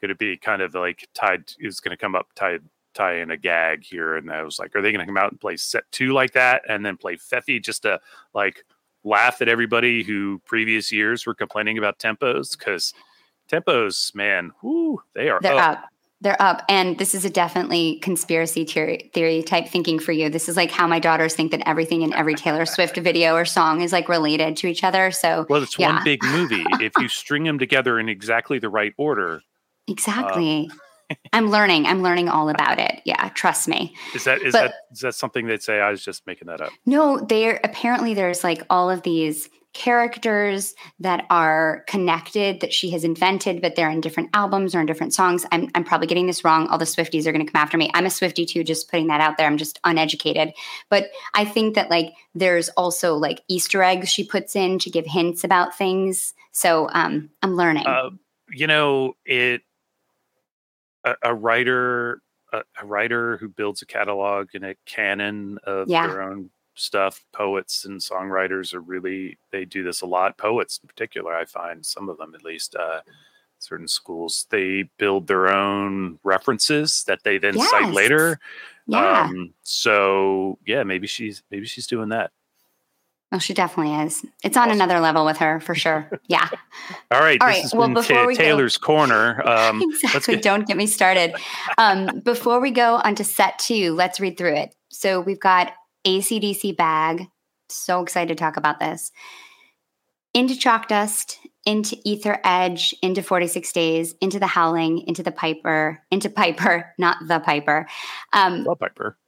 going 0.00 0.10
to 0.10 0.14
be 0.14 0.36
kind 0.36 0.62
of 0.62 0.74
like 0.74 1.08
tied 1.14 1.44
it 1.58 1.66
was 1.66 1.80
going 1.80 1.96
to 1.96 2.00
come 2.00 2.14
up 2.14 2.28
tied 2.34 2.62
tie 2.92 3.16
in 3.16 3.30
a 3.30 3.36
gag 3.36 3.84
here 3.84 4.16
and 4.16 4.30
I 4.30 4.42
was 4.42 4.58
like 4.58 4.74
are 4.74 4.82
they 4.82 4.90
going 4.92 5.00
to 5.00 5.06
come 5.06 5.16
out 5.16 5.30
and 5.30 5.40
play 5.40 5.56
set 5.56 5.84
2 5.92 6.12
like 6.12 6.32
that 6.32 6.62
and 6.68 6.84
then 6.84 6.96
play 6.96 7.16
Feffy 7.16 7.62
just 7.62 7.82
to 7.82 8.00
like 8.34 8.64
laugh 9.04 9.40
at 9.40 9.48
everybody 9.48 10.02
who 10.02 10.40
previous 10.44 10.90
years 10.90 11.24
were 11.24 11.34
complaining 11.34 11.78
about 11.78 11.98
tempos? 11.98 12.58
Cuz 12.58 12.92
tempos 13.50 14.14
man 14.14 14.52
whoo 14.62 15.00
they 15.14 15.28
are 15.28 15.40
they're 15.42 15.54
up. 15.54 15.78
up. 15.78 15.84
They're 16.22 16.42
up. 16.42 16.62
And 16.68 16.98
this 16.98 17.14
is 17.14 17.24
a 17.24 17.30
definitely 17.30 17.98
conspiracy 18.02 18.66
theory, 18.66 19.10
theory 19.14 19.42
type 19.42 19.68
thinking 19.68 19.98
for 19.98 20.12
you. 20.12 20.28
This 20.28 20.50
is 20.50 20.56
like 20.56 20.70
how 20.70 20.86
my 20.86 20.98
daughters 20.98 21.32
think 21.34 21.50
that 21.52 21.66
everything 21.66 22.02
in 22.02 22.12
every 22.12 22.34
Taylor 22.34 22.66
Swift 22.66 22.98
video 22.98 23.34
or 23.34 23.46
song 23.46 23.80
is 23.80 23.90
like 23.90 24.06
related 24.06 24.54
to 24.58 24.66
each 24.66 24.84
other. 24.84 25.10
So 25.12 25.46
Well, 25.48 25.62
it's 25.62 25.78
Yeah. 25.78 25.94
one 25.94 26.04
big 26.04 26.22
movie. 26.22 26.62
if 26.80 26.92
you 26.98 27.08
string 27.08 27.44
them 27.44 27.58
together 27.58 27.98
in 27.98 28.10
exactly 28.10 28.58
the 28.58 28.68
right 28.68 28.92
order, 28.98 29.36
uh, 29.36 29.92
exactly. 29.92 30.70
I'm 31.32 31.48
learning. 31.50 31.86
I'm 31.86 32.02
learning 32.02 32.28
all 32.28 32.50
about 32.50 32.78
it. 32.78 33.00
Yeah, 33.06 33.30
trust 33.30 33.66
me. 33.66 33.94
is 34.14 34.24
that 34.24 34.42
is 34.42 34.52
But- 34.52 34.60
that 34.72 34.74
is 34.92 35.00
that 35.00 35.14
something 35.14 35.46
they'd 35.46 35.62
say? 35.62 35.80
I 35.80 35.90
was 35.90 36.04
just 36.04 36.26
making 36.26 36.48
that 36.48 36.60
up. 36.60 36.70
No, 36.84 37.18
there 37.18 37.60
apparently 37.64 38.12
there's 38.12 38.44
like 38.44 38.62
all 38.68 38.90
of 38.90 39.00
these 39.04 39.48
characters 39.72 40.74
that 40.98 41.26
are 41.30 41.84
connected 41.86 42.60
that 42.60 42.72
she 42.72 42.90
has 42.90 43.04
invented, 43.04 43.62
but 43.62 43.76
they're 43.76 43.90
in 43.90 44.00
different 44.00 44.30
albums 44.34 44.74
or 44.74 44.80
in 44.80 44.86
different 44.86 45.14
songs. 45.14 45.46
I'm, 45.52 45.68
I'm 45.74 45.84
probably 45.84 46.06
getting 46.06 46.26
this 46.26 46.44
wrong. 46.44 46.66
All 46.68 46.78
the 46.78 46.84
Swifties 46.84 47.26
are 47.26 47.32
going 47.32 47.44
to 47.44 47.50
come 47.50 47.60
after 47.60 47.78
me. 47.78 47.90
I'm 47.94 48.06
a 48.06 48.10
Swifty 48.10 48.44
too, 48.44 48.64
just 48.64 48.90
putting 48.90 49.06
that 49.08 49.20
out 49.20 49.36
there. 49.36 49.46
I'm 49.46 49.58
just 49.58 49.78
uneducated. 49.84 50.52
But 50.88 51.10
I 51.34 51.44
think 51.44 51.74
that 51.76 51.90
like 51.90 52.12
there's 52.34 52.68
also 52.70 53.14
like 53.14 53.42
Easter 53.48 53.82
eggs 53.82 54.08
she 54.08 54.24
puts 54.24 54.56
in 54.56 54.78
to 54.80 54.90
give 54.90 55.06
hints 55.06 55.44
about 55.44 55.76
things. 55.76 56.34
So 56.52 56.88
um, 56.92 57.30
I'm 57.42 57.54
learning. 57.54 57.86
Uh, 57.86 58.10
you 58.52 58.66
know, 58.66 59.14
it 59.24 59.62
a, 61.04 61.14
a 61.22 61.34
writer 61.34 62.20
a, 62.52 62.62
a, 62.80 62.86
writer 62.86 63.36
who 63.36 63.48
builds 63.48 63.82
a 63.82 63.86
catalog 63.86 64.48
and 64.54 64.64
a 64.64 64.74
canon 64.86 65.58
of 65.64 65.88
yeah. 65.88 66.06
their 66.06 66.22
own 66.22 66.50
stuff 66.74 67.24
poets 67.32 67.84
and 67.84 68.00
songwriters 68.00 68.72
are 68.72 68.80
really 68.80 69.38
they 69.50 69.64
do 69.64 69.82
this 69.82 70.00
a 70.00 70.06
lot 70.06 70.38
poets 70.38 70.78
in 70.82 70.86
particular 70.86 71.34
i 71.34 71.44
find 71.44 71.84
some 71.84 72.08
of 72.08 72.16
them 72.18 72.34
at 72.34 72.44
least 72.44 72.74
uh, 72.74 73.00
certain 73.58 73.88
schools 73.88 74.46
they 74.50 74.88
build 74.96 75.26
their 75.26 75.48
own 75.48 76.18
references 76.24 77.04
that 77.04 77.22
they 77.24 77.38
then 77.38 77.56
yes. 77.56 77.70
cite 77.70 77.92
later 77.92 78.38
yeah. 78.86 79.22
Um, 79.22 79.52
so 79.62 80.58
yeah 80.66 80.82
maybe 80.82 81.06
she's 81.06 81.42
maybe 81.50 81.66
she's 81.66 81.86
doing 81.86 82.08
that 82.10 82.30
well, 83.30 83.38
she 83.38 83.54
definitely 83.54 83.94
is. 83.94 84.24
It's 84.42 84.56
on 84.56 84.70
awesome. 84.70 84.80
another 84.80 84.98
level 84.98 85.24
with 85.24 85.36
her 85.36 85.60
for 85.60 85.74
sure. 85.74 86.10
Yeah. 86.28 86.48
All 87.10 87.20
right. 87.20 87.40
All 87.40 87.48
right. 87.48 87.64
well, 87.72 87.88
before 87.88 88.24
we 88.26 88.36
Taylor's 88.36 88.76
go, 88.76 88.86
corner. 88.86 89.46
Um, 89.46 89.82
exactly. 89.90 90.34
Get- 90.34 90.44
Don't 90.44 90.66
get 90.66 90.76
me 90.76 90.86
started. 90.86 91.34
Um, 91.76 92.20
before 92.24 92.60
we 92.60 92.70
go 92.70 92.96
on 92.96 93.16
to 93.16 93.24
set 93.24 93.58
two, 93.58 93.94
let's 93.94 94.20
read 94.20 94.36
through 94.36 94.54
it. 94.54 94.76
So 94.90 95.20
we've 95.20 95.40
got 95.40 95.72
ACDC 96.06 96.76
bag. 96.76 97.26
So 97.68 98.02
excited 98.02 98.36
to 98.36 98.42
talk 98.42 98.56
about 98.56 98.80
this. 98.80 99.12
Into 100.32 100.56
chalk 100.56 100.88
dust, 100.88 101.38
into 101.66 101.96
ether 102.04 102.38
edge, 102.44 102.94
into 103.02 103.22
46 103.22 103.72
days, 103.72 104.14
into 104.20 104.38
the 104.38 104.46
howling, 104.46 105.06
into 105.06 105.22
the 105.22 105.32
piper, 105.32 106.02
into 106.10 106.30
piper, 106.30 106.94
not 106.98 107.16
the 107.26 107.40
piper. 107.40 107.88
Um, 108.32 108.64
the 108.64 108.76
piper 108.76 109.18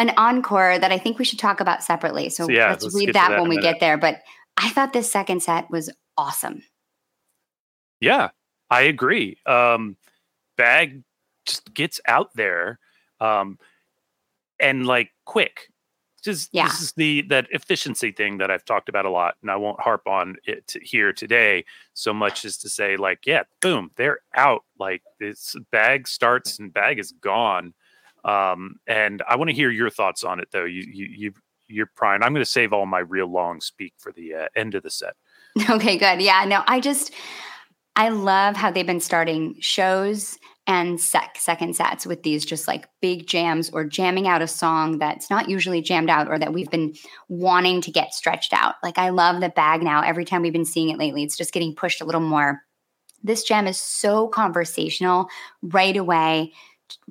an 0.00 0.12
encore 0.16 0.78
that 0.78 0.90
I 0.90 0.96
think 0.96 1.18
we 1.18 1.26
should 1.26 1.38
talk 1.38 1.60
about 1.60 1.84
separately. 1.84 2.30
So, 2.30 2.46
so 2.46 2.50
yeah, 2.50 2.70
let's, 2.70 2.84
let's 2.84 2.96
read 2.96 3.12
that, 3.12 3.28
that 3.28 3.40
when 3.40 3.50
we 3.50 3.58
get 3.58 3.80
there. 3.80 3.98
But 3.98 4.22
I 4.56 4.70
thought 4.70 4.94
this 4.94 5.12
second 5.12 5.42
set 5.42 5.70
was 5.70 5.90
awesome. 6.16 6.62
Yeah, 8.00 8.30
I 8.70 8.82
agree. 8.82 9.36
Um, 9.44 9.98
Bag 10.56 11.02
just 11.44 11.72
gets 11.74 12.00
out 12.06 12.30
there 12.34 12.78
um, 13.20 13.58
and 14.58 14.86
like 14.86 15.10
quick. 15.26 15.69
Just 16.20 16.50
yeah. 16.52 16.68
this 16.68 16.80
is 16.80 16.92
the 16.92 17.22
that 17.22 17.46
efficiency 17.50 18.12
thing 18.12 18.38
that 18.38 18.50
I've 18.50 18.64
talked 18.64 18.88
about 18.88 19.06
a 19.06 19.10
lot, 19.10 19.36
and 19.42 19.50
I 19.50 19.56
won't 19.56 19.80
harp 19.80 20.06
on 20.06 20.36
it 20.44 20.74
here 20.82 21.12
today 21.12 21.64
so 21.94 22.12
much 22.12 22.44
as 22.44 22.58
to 22.58 22.68
say 22.68 22.96
like, 22.96 23.26
yeah, 23.26 23.44
boom, 23.60 23.90
they're 23.96 24.20
out. 24.34 24.64
Like 24.78 25.02
this 25.18 25.56
bag 25.72 26.08
starts 26.08 26.58
and 26.58 26.72
bag 26.72 26.98
is 26.98 27.12
gone 27.12 27.74
um, 28.24 28.76
and 28.86 29.22
I 29.28 29.36
want 29.36 29.48
to 29.50 29.54
hear 29.54 29.70
your 29.70 29.90
thoughts 29.90 30.24
on 30.24 30.40
it, 30.40 30.48
though. 30.52 30.64
You 30.64 30.84
you, 30.92 31.06
you 31.06 31.32
you're 31.68 31.86
primed. 31.86 32.24
I'm 32.24 32.32
going 32.32 32.44
to 32.44 32.50
save 32.50 32.72
all 32.72 32.86
my 32.86 32.98
real 32.98 33.28
long 33.28 33.60
speak 33.60 33.94
for 33.98 34.12
the 34.12 34.34
uh, 34.34 34.46
end 34.56 34.74
of 34.74 34.82
the 34.82 34.90
set. 34.90 35.14
Okay, 35.68 35.98
good. 35.98 36.22
Yeah, 36.22 36.44
no, 36.46 36.62
I 36.68 36.78
just 36.78 37.12
I 37.96 38.08
love 38.08 38.56
how 38.56 38.70
they've 38.70 38.86
been 38.86 39.00
starting 39.00 39.56
shows 39.60 40.38
and 40.66 41.00
sec 41.00 41.36
second 41.38 41.74
sets 41.74 42.06
with 42.06 42.22
these 42.22 42.44
just 42.44 42.68
like 42.68 42.88
big 43.02 43.26
jams 43.26 43.70
or 43.70 43.84
jamming 43.84 44.28
out 44.28 44.42
a 44.42 44.46
song 44.46 44.98
that's 44.98 45.28
not 45.28 45.48
usually 45.48 45.82
jammed 45.82 46.08
out 46.08 46.28
or 46.28 46.38
that 46.38 46.52
we've 46.52 46.70
been 46.70 46.94
wanting 47.28 47.80
to 47.80 47.90
get 47.90 48.14
stretched 48.14 48.52
out. 48.52 48.76
Like 48.82 48.98
I 48.98 49.08
love 49.10 49.40
the 49.40 49.48
bag 49.48 49.82
now. 49.82 50.02
Every 50.02 50.24
time 50.24 50.42
we've 50.42 50.52
been 50.52 50.64
seeing 50.64 50.90
it 50.90 50.98
lately, 50.98 51.24
it's 51.24 51.36
just 51.36 51.52
getting 51.52 51.74
pushed 51.74 52.00
a 52.00 52.04
little 52.04 52.20
more. 52.20 52.62
This 53.22 53.42
jam 53.42 53.66
is 53.66 53.78
so 53.78 54.28
conversational 54.28 55.28
right 55.62 55.96
away 55.96 56.52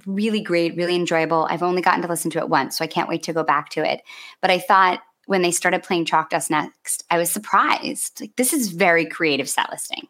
really 0.05 0.41
great, 0.41 0.75
really 0.75 0.95
enjoyable. 0.95 1.47
I've 1.49 1.63
only 1.63 1.81
gotten 1.81 2.01
to 2.01 2.07
listen 2.07 2.31
to 2.31 2.39
it 2.39 2.49
once, 2.49 2.77
so 2.77 2.83
I 2.83 2.87
can't 2.87 3.09
wait 3.09 3.23
to 3.23 3.33
go 3.33 3.43
back 3.43 3.69
to 3.69 3.89
it. 3.89 4.01
But 4.41 4.51
I 4.51 4.59
thought 4.59 5.01
when 5.25 5.41
they 5.41 5.51
started 5.51 5.83
playing 5.83 6.05
Chalk 6.05 6.31
Dust 6.31 6.49
next, 6.49 7.03
I 7.09 7.17
was 7.17 7.31
surprised. 7.31 8.19
Like 8.21 8.35
this 8.35 8.53
is 8.53 8.71
very 8.71 9.05
creative 9.05 9.49
set 9.49 9.69
listing. 9.69 10.07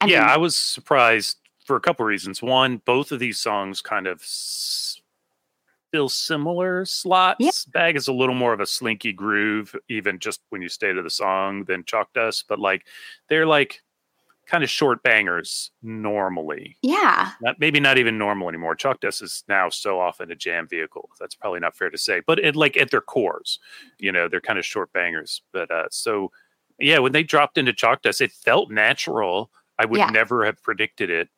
I 0.00 0.06
yeah, 0.06 0.20
mean, 0.20 0.28
I 0.28 0.36
was 0.36 0.56
surprised 0.56 1.38
for 1.64 1.76
a 1.76 1.80
couple 1.80 2.04
of 2.04 2.08
reasons. 2.08 2.42
One, 2.42 2.82
both 2.84 3.12
of 3.12 3.18
these 3.18 3.38
songs 3.38 3.80
kind 3.80 4.06
of 4.06 4.22
feel 5.90 6.08
similar 6.08 6.84
slots. 6.84 7.36
Yeah. 7.40 7.50
Bag 7.72 7.96
is 7.96 8.08
a 8.08 8.12
little 8.12 8.34
more 8.34 8.52
of 8.52 8.60
a 8.60 8.66
slinky 8.66 9.12
groove, 9.12 9.74
even 9.88 10.18
just 10.18 10.40
when 10.50 10.62
you 10.62 10.68
stay 10.68 10.92
to 10.92 11.02
the 11.02 11.10
song 11.10 11.64
than 11.64 11.84
Chalk 11.84 12.12
Dust, 12.12 12.44
but 12.48 12.58
like 12.58 12.86
they're 13.28 13.46
like 13.46 13.82
kind 14.46 14.62
of 14.62 14.70
short 14.70 15.02
bangers 15.02 15.72
normally. 15.82 16.76
Yeah. 16.82 17.32
Not, 17.40 17.58
maybe 17.58 17.80
not 17.80 17.98
even 17.98 18.16
normal 18.16 18.48
anymore. 18.48 18.76
Chalk 18.76 19.00
Dust 19.00 19.22
is 19.22 19.42
now 19.48 19.68
so 19.68 19.98
often 19.98 20.30
a 20.30 20.36
jam 20.36 20.68
vehicle. 20.68 21.10
That's 21.18 21.34
probably 21.34 21.60
not 21.60 21.76
fair 21.76 21.90
to 21.90 21.98
say, 21.98 22.20
but 22.26 22.38
it 22.38 22.54
like 22.54 22.76
at 22.76 22.90
their 22.90 23.00
cores, 23.00 23.58
you 23.98 24.12
know, 24.12 24.28
they're 24.28 24.40
kind 24.40 24.58
of 24.58 24.64
short 24.64 24.92
bangers. 24.92 25.42
But 25.52 25.70
uh, 25.70 25.86
so 25.90 26.30
yeah, 26.78 26.98
when 26.98 27.12
they 27.12 27.22
dropped 27.22 27.58
into 27.58 27.72
Chalk 27.72 28.02
Dust, 28.02 28.20
it 28.20 28.32
felt 28.32 28.70
natural. 28.70 29.50
I 29.78 29.84
would 29.84 29.98
yeah. 29.98 30.10
never 30.10 30.44
have 30.44 30.62
predicted 30.62 31.10
it. 31.10 31.28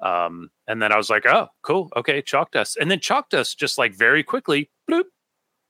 Um, 0.00 0.50
and 0.66 0.82
then 0.82 0.92
I 0.92 0.96
was 0.96 1.10
like, 1.10 1.26
oh, 1.26 1.48
cool. 1.62 1.90
Okay. 1.94 2.22
Chalk 2.22 2.50
Dust. 2.52 2.76
And 2.76 2.90
then 2.90 2.98
Chalk 2.98 3.28
Dust 3.30 3.58
just 3.58 3.78
like 3.78 3.94
very 3.94 4.22
quickly, 4.22 4.70
bloop. 4.90 5.04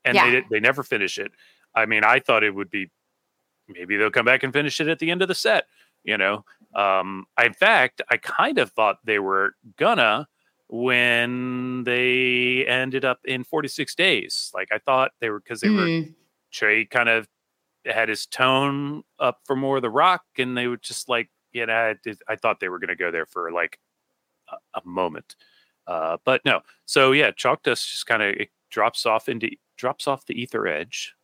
And 0.05 0.15
yeah. 0.15 0.31
they, 0.31 0.45
they 0.51 0.61
never 0.61 0.83
finish 0.83 1.19
it. 1.19 1.33
I 1.75 1.87
mean, 1.87 2.05
I 2.05 2.19
thought 2.19 2.43
it 2.43 2.55
would 2.55 2.71
be 2.71 2.91
maybe 3.69 3.97
they'll 3.97 4.11
come 4.11 4.25
back 4.25 4.43
and 4.43 4.53
finish 4.53 4.81
it 4.81 4.89
at 4.89 4.99
the 4.99 5.11
end 5.11 5.23
of 5.23 5.29
the 5.29 5.35
set 5.35 5.67
you 6.05 6.17
know 6.17 6.45
um 6.75 7.25
in 7.43 7.53
fact 7.53 8.03
i 8.11 8.17
kind 8.17 8.59
of 8.59 8.71
thought 8.73 8.99
they 9.05 9.19
were 9.19 9.55
gonna 9.77 10.27
when 10.69 11.85
they 11.85 12.65
ended 12.67 13.05
up 13.05 13.21
in 13.25 13.45
46 13.45 13.95
days 13.95 14.51
like 14.55 14.69
i 14.73 14.79
thought 14.79 15.13
they 15.21 15.29
were 15.29 15.41
because 15.41 15.61
they 15.61 15.69
mm. 15.69 15.77
were 15.77 16.07
hmm. 16.07 16.11
trey 16.51 16.85
kind 16.85 17.09
of 17.09 17.29
had 17.85 18.09
his 18.09 18.27
tone 18.27 19.03
up 19.19 19.41
for 19.45 19.57
more 19.57 19.77
of 19.77 19.83
the 19.83 19.91
rock 19.91 20.23
and 20.39 20.57
they 20.57 20.67
were 20.67 20.77
just 20.77 21.09
like 21.09 21.29
you 21.53 21.67
know 21.67 21.95
i, 22.07 22.15
I 22.29 22.37
thought 22.37 22.61
they 22.61 22.69
were 22.69 22.79
gonna 22.79 22.97
go 22.97 23.11
there 23.11 23.27
for 23.27 23.53
like 23.53 23.79
a, 24.51 24.57
a 24.79 24.83
moment. 24.85 25.37
Uh 25.87 26.19
but 26.25 26.45
no. 26.45 26.61
So 26.87 27.13
yeah 27.13 27.31
chalk 27.33 27.63
dust 27.63 27.91
just 27.91 28.07
kind 28.07 28.23
of 28.23 28.35
it 28.35 28.51
drops 28.71 29.07
off 29.07 29.29
into 29.29 29.51
drops 29.77 30.07
off 30.07 30.27
the 30.27 30.41
ether 30.41 30.67
edge 30.67 31.15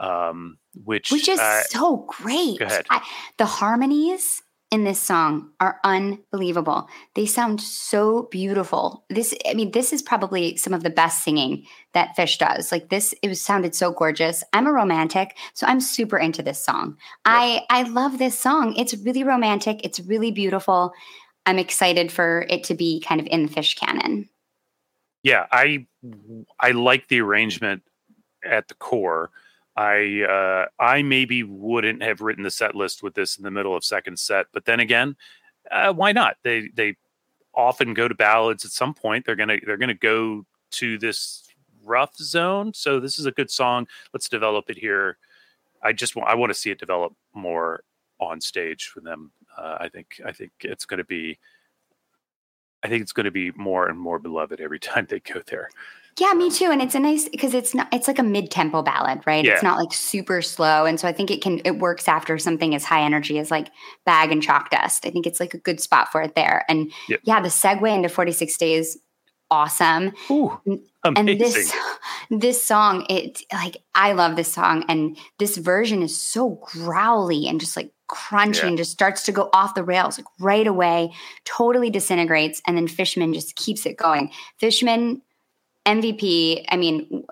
um, 0.00 0.56
which 0.84 1.12
which 1.12 1.28
is 1.28 1.38
uh, 1.38 1.62
so 1.64 2.06
great. 2.08 2.60
I, 2.62 3.06
the 3.36 3.44
harmonies 3.44 4.42
in 4.70 4.84
this 4.84 5.00
song 5.00 5.50
are 5.58 5.80
unbelievable. 5.82 6.88
They 7.14 7.26
sound 7.26 7.60
so 7.60 8.28
beautiful. 8.30 9.04
This, 9.10 9.34
I 9.48 9.54
mean, 9.54 9.72
this 9.72 9.92
is 9.92 10.00
probably 10.00 10.56
some 10.56 10.72
of 10.72 10.84
the 10.84 10.90
best 10.90 11.24
singing 11.24 11.66
that 11.92 12.16
Phish 12.16 12.38
does. 12.38 12.70
Like 12.70 12.88
this, 12.88 13.12
it 13.20 13.28
was 13.28 13.40
sounded 13.40 13.74
so 13.74 13.90
gorgeous. 13.90 14.44
I'm 14.52 14.68
a 14.68 14.72
romantic, 14.72 15.36
so 15.54 15.66
I'm 15.66 15.80
super 15.80 16.18
into 16.18 16.42
this 16.42 16.62
song. 16.62 16.96
I 17.24 17.62
I 17.68 17.82
love 17.82 18.18
this 18.18 18.38
song. 18.38 18.76
It's 18.76 18.94
really 18.94 19.24
romantic. 19.24 19.84
It's 19.84 19.98
really 20.00 20.30
beautiful. 20.30 20.92
I'm 21.46 21.58
excited 21.58 22.12
for 22.12 22.46
it 22.48 22.64
to 22.64 22.74
be 22.74 23.00
kind 23.00 23.20
of 23.20 23.26
in 23.26 23.46
the 23.46 23.52
Phish 23.52 23.76
canon. 23.76 24.28
Yeah, 25.24 25.46
I 25.50 25.86
I 26.60 26.70
like 26.70 27.08
the 27.08 27.20
arrangement 27.20 27.82
at 28.44 28.68
the 28.68 28.74
core. 28.74 29.30
I 29.76 30.22
uh, 30.22 30.66
I 30.82 31.02
maybe 31.02 31.42
wouldn't 31.42 32.02
have 32.02 32.20
written 32.20 32.44
the 32.44 32.50
set 32.50 32.74
list 32.74 33.02
with 33.02 33.14
this 33.14 33.36
in 33.36 33.44
the 33.44 33.50
middle 33.50 33.76
of 33.76 33.84
second 33.84 34.18
set, 34.18 34.46
but 34.52 34.64
then 34.64 34.80
again, 34.80 35.16
uh, 35.70 35.92
why 35.92 36.12
not? 36.12 36.36
They 36.42 36.68
they 36.74 36.96
often 37.54 37.94
go 37.94 38.08
to 38.08 38.14
ballads 38.14 38.64
at 38.64 38.72
some 38.72 38.94
point. 38.94 39.24
They're 39.24 39.36
gonna 39.36 39.58
they're 39.64 39.76
gonna 39.76 39.94
go 39.94 40.44
to 40.72 40.98
this 40.98 41.48
rough 41.84 42.16
zone. 42.16 42.72
So 42.74 43.00
this 43.00 43.18
is 43.18 43.26
a 43.26 43.32
good 43.32 43.50
song. 43.50 43.86
Let's 44.12 44.28
develop 44.28 44.70
it 44.70 44.78
here. 44.78 45.18
I 45.82 45.92
just 45.92 46.16
want 46.16 46.28
I 46.28 46.34
want 46.34 46.50
to 46.50 46.58
see 46.58 46.70
it 46.70 46.78
develop 46.78 47.14
more 47.34 47.82
on 48.18 48.40
stage 48.40 48.88
for 48.88 49.00
them. 49.00 49.32
Uh, 49.56 49.78
I 49.80 49.88
think 49.88 50.20
I 50.24 50.32
think 50.32 50.52
it's 50.60 50.84
going 50.84 50.98
to 50.98 51.04
be 51.04 51.38
I 52.82 52.88
think 52.88 53.02
it's 53.02 53.12
going 53.12 53.24
to 53.24 53.30
be 53.30 53.50
more 53.52 53.88
and 53.88 53.98
more 53.98 54.18
beloved 54.18 54.60
every 54.60 54.78
time 54.80 55.06
they 55.08 55.20
go 55.20 55.40
there. 55.46 55.70
Yeah, 56.18 56.32
me 56.34 56.50
too. 56.50 56.66
And 56.66 56.82
it's 56.82 56.94
a 56.94 57.00
nice 57.00 57.28
because 57.28 57.54
it's 57.54 57.74
not 57.74 57.88
it's 57.92 58.08
like 58.08 58.18
a 58.18 58.22
mid-tempo 58.22 58.82
ballad, 58.82 59.20
right? 59.26 59.44
Yeah. 59.44 59.54
It's 59.54 59.62
not 59.62 59.78
like 59.78 59.92
super 59.92 60.42
slow. 60.42 60.84
And 60.84 60.98
so 60.98 61.08
I 61.08 61.12
think 61.12 61.30
it 61.30 61.42
can 61.42 61.60
it 61.64 61.78
works 61.78 62.08
after 62.08 62.36
something 62.38 62.74
as 62.74 62.84
high 62.84 63.02
energy 63.02 63.38
as 63.38 63.50
like 63.50 63.68
bag 64.04 64.32
and 64.32 64.42
chalk 64.42 64.70
dust. 64.70 65.06
I 65.06 65.10
think 65.10 65.26
it's 65.26 65.40
like 65.40 65.54
a 65.54 65.58
good 65.58 65.80
spot 65.80 66.10
for 66.12 66.20
it 66.22 66.34
there. 66.34 66.64
And 66.68 66.92
yep. 67.08 67.20
yeah, 67.24 67.40
the 67.40 67.48
segue 67.48 67.94
into 67.94 68.08
46 68.08 68.56
days, 68.58 68.98
awesome. 69.50 70.12
Ooh, 70.30 70.58
and 71.04 71.28
this 71.28 71.72
this 72.30 72.62
song, 72.62 73.06
it 73.08 73.42
like 73.52 73.78
I 73.94 74.12
love 74.12 74.36
this 74.36 74.52
song. 74.52 74.84
And 74.88 75.16
this 75.38 75.56
version 75.56 76.02
is 76.02 76.20
so 76.20 76.60
growly 76.72 77.48
and 77.48 77.60
just 77.60 77.76
like 77.76 77.92
crunchy 78.10 78.62
yeah. 78.62 78.66
and 78.68 78.76
just 78.76 78.90
starts 78.90 79.24
to 79.24 79.32
go 79.32 79.48
off 79.52 79.74
the 79.74 79.84
rails 79.84 80.18
like 80.18 80.26
right 80.38 80.66
away, 80.66 81.12
totally 81.44 81.90
disintegrates, 81.90 82.60
and 82.66 82.76
then 82.76 82.88
Fishman 82.88 83.32
just 83.32 83.56
keeps 83.56 83.86
it 83.86 83.96
going. 83.96 84.30
Fishman 84.58 85.22
MVP, 85.86 86.64
I 86.68 86.76
mean, 86.76 87.24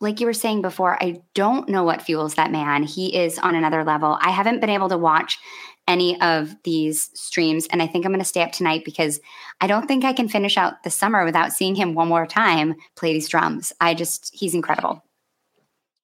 like 0.00 0.20
you 0.20 0.26
were 0.26 0.32
saying 0.32 0.62
before, 0.62 1.02
I 1.02 1.20
don't 1.34 1.68
know 1.68 1.84
what 1.84 2.02
fuels 2.02 2.34
that 2.34 2.50
man. 2.50 2.82
He 2.82 3.14
is 3.14 3.38
on 3.38 3.54
another 3.54 3.84
level. 3.84 4.18
I 4.20 4.30
haven't 4.30 4.60
been 4.60 4.70
able 4.70 4.88
to 4.88 4.98
watch 4.98 5.38
any 5.86 6.20
of 6.20 6.54
these 6.62 7.10
streams, 7.14 7.66
and 7.66 7.82
I 7.82 7.86
think 7.86 8.04
I'm 8.04 8.12
going 8.12 8.20
to 8.20 8.24
stay 8.24 8.42
up 8.42 8.52
tonight 8.52 8.84
because 8.84 9.20
I 9.60 9.66
don't 9.66 9.86
think 9.86 10.04
I 10.04 10.12
can 10.12 10.28
finish 10.28 10.56
out 10.56 10.82
the 10.84 10.90
summer 10.90 11.24
without 11.24 11.52
seeing 11.52 11.74
him 11.74 11.94
one 11.94 12.08
more 12.08 12.26
time 12.26 12.76
play 12.96 13.12
these 13.12 13.28
drums. 13.28 13.72
I 13.80 13.94
just, 13.94 14.30
he's 14.34 14.54
incredible. 14.54 15.02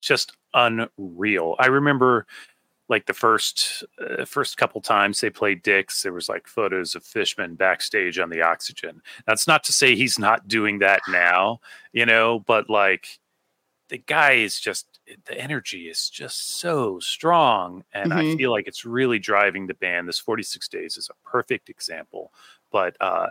Just 0.03 0.37
unreal. 0.55 1.57
I 1.59 1.66
remember 1.66 2.27
like 2.88 3.07
the 3.07 3.14
first 3.14 3.85
uh, 4.01 4.25
first 4.25 4.57
couple 4.57 4.81
times 4.81 5.20
they 5.20 5.31
played 5.31 5.62
Dicks, 5.62 6.03
there 6.03 6.12
was 6.12 6.29
like 6.29 6.46
photos 6.46 6.94
of 6.94 7.05
Fishman 7.05 7.55
backstage 7.55 8.18
on 8.18 8.31
the 8.31 8.42
oxygen. 8.42 9.03
That's 9.27 9.46
not 9.46 9.64
to 9.64 9.72
say 9.72 9.96
he's 9.96 10.18
not 10.18 10.49
doing 10.49 10.79
that 10.81 11.03
now, 11.09 11.61
you 11.92 12.07
know, 12.07 12.40
but 12.40 12.70
like 12.70 13.18
the 13.88 13.99
guy 13.99 14.33
is 14.33 14.59
just 14.59 15.01
the 15.27 15.38
energy 15.38 15.88
is 15.88 16.09
just 16.09 16.59
so 16.59 16.99
strong 16.99 17.85
and 17.92 18.11
mm-hmm. 18.11 18.35
i 18.35 18.37
feel 18.37 18.51
like 18.51 18.66
it's 18.66 18.85
really 18.85 19.18
driving 19.18 19.66
the 19.66 19.75
band 19.75 20.09
this 20.09 20.18
46 20.18 20.66
days 20.68 20.96
is 20.96 21.09
a 21.09 21.29
perfect 21.29 21.68
example 21.68 22.33
but 22.72 22.96
uh 23.01 23.29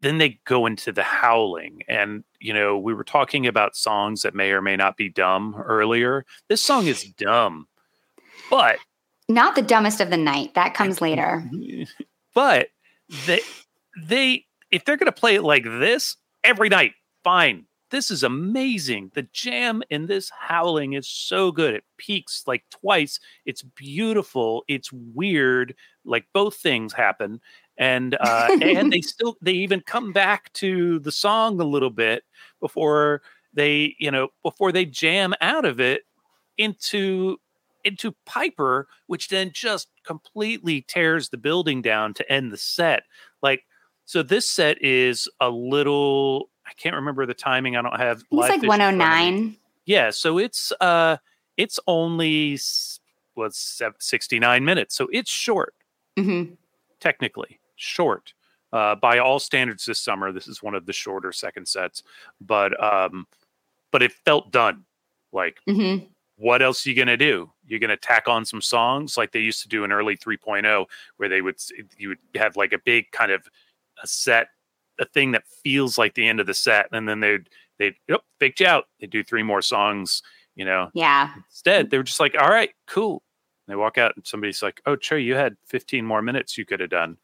then 0.00 0.18
they 0.18 0.38
go 0.44 0.66
into 0.66 0.92
the 0.92 1.02
howling 1.02 1.82
and 1.88 2.22
you 2.38 2.52
know 2.52 2.78
we 2.78 2.94
were 2.94 3.04
talking 3.04 3.46
about 3.46 3.74
songs 3.74 4.22
that 4.22 4.34
may 4.34 4.52
or 4.52 4.62
may 4.62 4.76
not 4.76 4.96
be 4.96 5.08
dumb 5.08 5.56
earlier 5.66 6.24
this 6.48 6.62
song 6.62 6.86
is 6.86 7.04
dumb 7.18 7.66
but 8.50 8.78
not 9.28 9.54
the 9.54 9.62
dumbest 9.62 10.00
of 10.00 10.10
the 10.10 10.16
night 10.16 10.54
that 10.54 10.74
comes 10.74 11.00
later 11.00 11.48
but 12.34 12.68
they 13.26 13.40
they 14.02 14.44
if 14.70 14.84
they're 14.84 14.96
going 14.96 15.06
to 15.06 15.12
play 15.12 15.34
it 15.34 15.42
like 15.42 15.64
this 15.64 16.16
every 16.44 16.68
night 16.68 16.92
fine 17.24 17.64
this 17.90 18.10
is 18.10 18.22
amazing. 18.22 19.10
The 19.14 19.26
jam 19.32 19.82
in 19.90 20.06
this 20.06 20.30
howling 20.38 20.92
is 20.92 21.08
so 21.08 21.50
good. 21.50 21.74
It 21.74 21.84
peaks 21.96 22.44
like 22.46 22.64
twice. 22.70 23.18
It's 23.46 23.62
beautiful. 23.62 24.64
It's 24.68 24.92
weird. 24.92 25.74
Like 26.04 26.26
both 26.34 26.56
things 26.56 26.92
happen. 26.92 27.40
And 27.76 28.16
uh 28.20 28.48
and 28.60 28.92
they 28.92 29.00
still 29.02 29.36
they 29.40 29.52
even 29.52 29.80
come 29.80 30.12
back 30.12 30.52
to 30.54 30.98
the 31.00 31.12
song 31.12 31.60
a 31.60 31.64
little 31.64 31.90
bit 31.90 32.24
before 32.60 33.22
they, 33.54 33.94
you 33.98 34.10
know, 34.10 34.28
before 34.42 34.72
they 34.72 34.84
jam 34.84 35.34
out 35.40 35.64
of 35.64 35.80
it 35.80 36.02
into 36.58 37.38
into 37.84 38.14
Piper, 38.26 38.88
which 39.06 39.28
then 39.28 39.50
just 39.52 39.88
completely 40.04 40.82
tears 40.82 41.28
the 41.28 41.36
building 41.36 41.82
down 41.82 42.14
to 42.14 42.32
end 42.32 42.52
the 42.52 42.56
set. 42.56 43.04
Like 43.42 43.64
so 44.04 44.22
this 44.22 44.48
set 44.48 44.82
is 44.82 45.28
a 45.40 45.50
little 45.50 46.50
I 46.68 46.72
can't 46.74 46.96
remember 46.96 47.24
the 47.24 47.34
timing. 47.34 47.76
I 47.76 47.82
don't 47.82 47.98
have. 47.98 48.18
It's 48.18 48.32
like 48.32 48.62
109. 48.62 49.56
Yeah, 49.86 50.10
so 50.10 50.38
it's 50.38 50.72
uh, 50.80 51.16
it's 51.56 51.80
only 51.86 52.58
what's 53.34 53.80
69 53.98 54.64
minutes, 54.64 54.94
so 54.94 55.08
it's 55.12 55.30
short. 55.30 55.74
Mm-hmm. 56.18 56.54
Technically 57.00 57.58
short. 57.76 58.34
Uh, 58.70 58.94
by 58.96 59.18
all 59.18 59.38
standards 59.38 59.86
this 59.86 59.98
summer, 59.98 60.30
this 60.30 60.46
is 60.46 60.62
one 60.62 60.74
of 60.74 60.84
the 60.84 60.92
shorter 60.92 61.32
second 61.32 61.66
sets, 61.66 62.02
but 62.38 62.82
um, 62.82 63.26
but 63.90 64.02
it 64.02 64.12
felt 64.12 64.50
done. 64.50 64.84
Like, 65.32 65.56
mm-hmm. 65.66 66.04
what 66.36 66.60
else 66.60 66.84
are 66.86 66.90
you 66.90 66.96
gonna 66.96 67.16
do? 67.16 67.50
You're 67.68 67.80
gonna 67.80 67.96
tack 67.96 68.28
on 68.28 68.44
some 68.44 68.62
songs 68.62 69.16
like 69.16 69.32
they 69.32 69.40
used 69.40 69.62
to 69.62 69.68
do 69.68 69.84
in 69.84 69.92
early 69.92 70.16
3.0, 70.16 70.86
where 71.18 71.28
they 71.28 71.42
would 71.42 71.56
you 71.96 72.08
would 72.08 72.18
have 72.34 72.56
like 72.56 72.72
a 72.72 72.78
big 72.78 73.10
kind 73.12 73.30
of 73.30 73.46
a 74.02 74.06
set 74.06 74.48
a 74.98 75.04
thing 75.04 75.32
that 75.32 75.46
feels 75.46 75.98
like 75.98 76.14
the 76.14 76.26
end 76.26 76.40
of 76.40 76.46
the 76.46 76.54
set, 76.54 76.88
and 76.92 77.08
then 77.08 77.20
they'd 77.20 77.48
they 77.78 77.96
yep 78.08 78.22
faked 78.40 78.60
you 78.60 78.66
out. 78.66 78.86
They'd 79.00 79.10
do 79.10 79.22
three 79.22 79.42
more 79.42 79.62
songs, 79.62 80.22
you 80.56 80.64
know. 80.64 80.90
Yeah. 80.94 81.32
Instead, 81.50 81.90
they 81.90 81.96
were 81.96 82.04
just 82.04 82.20
like, 82.20 82.34
all 82.38 82.48
right, 82.48 82.70
cool. 82.86 83.22
And 83.66 83.72
they 83.72 83.76
walk 83.76 83.98
out, 83.98 84.12
and 84.16 84.26
somebody's 84.26 84.62
like, 84.62 84.80
oh, 84.86 84.96
Trey, 84.96 85.20
you 85.20 85.34
had 85.34 85.56
15 85.66 86.04
more 86.04 86.22
minutes 86.22 86.58
you 86.58 86.64
could 86.64 86.80
have 86.80 86.90
done, 86.90 87.16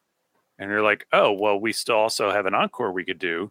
and 0.59 0.71
you're 0.71 0.83
like, 0.83 1.07
oh, 1.13 1.33
well, 1.33 1.59
we 1.59 1.73
still 1.73 1.97
also 1.97 2.31
have 2.31 2.47
an 2.47 2.55
encore 2.55 2.93
we 2.93 3.05
could 3.05 3.19
do. 3.19 3.51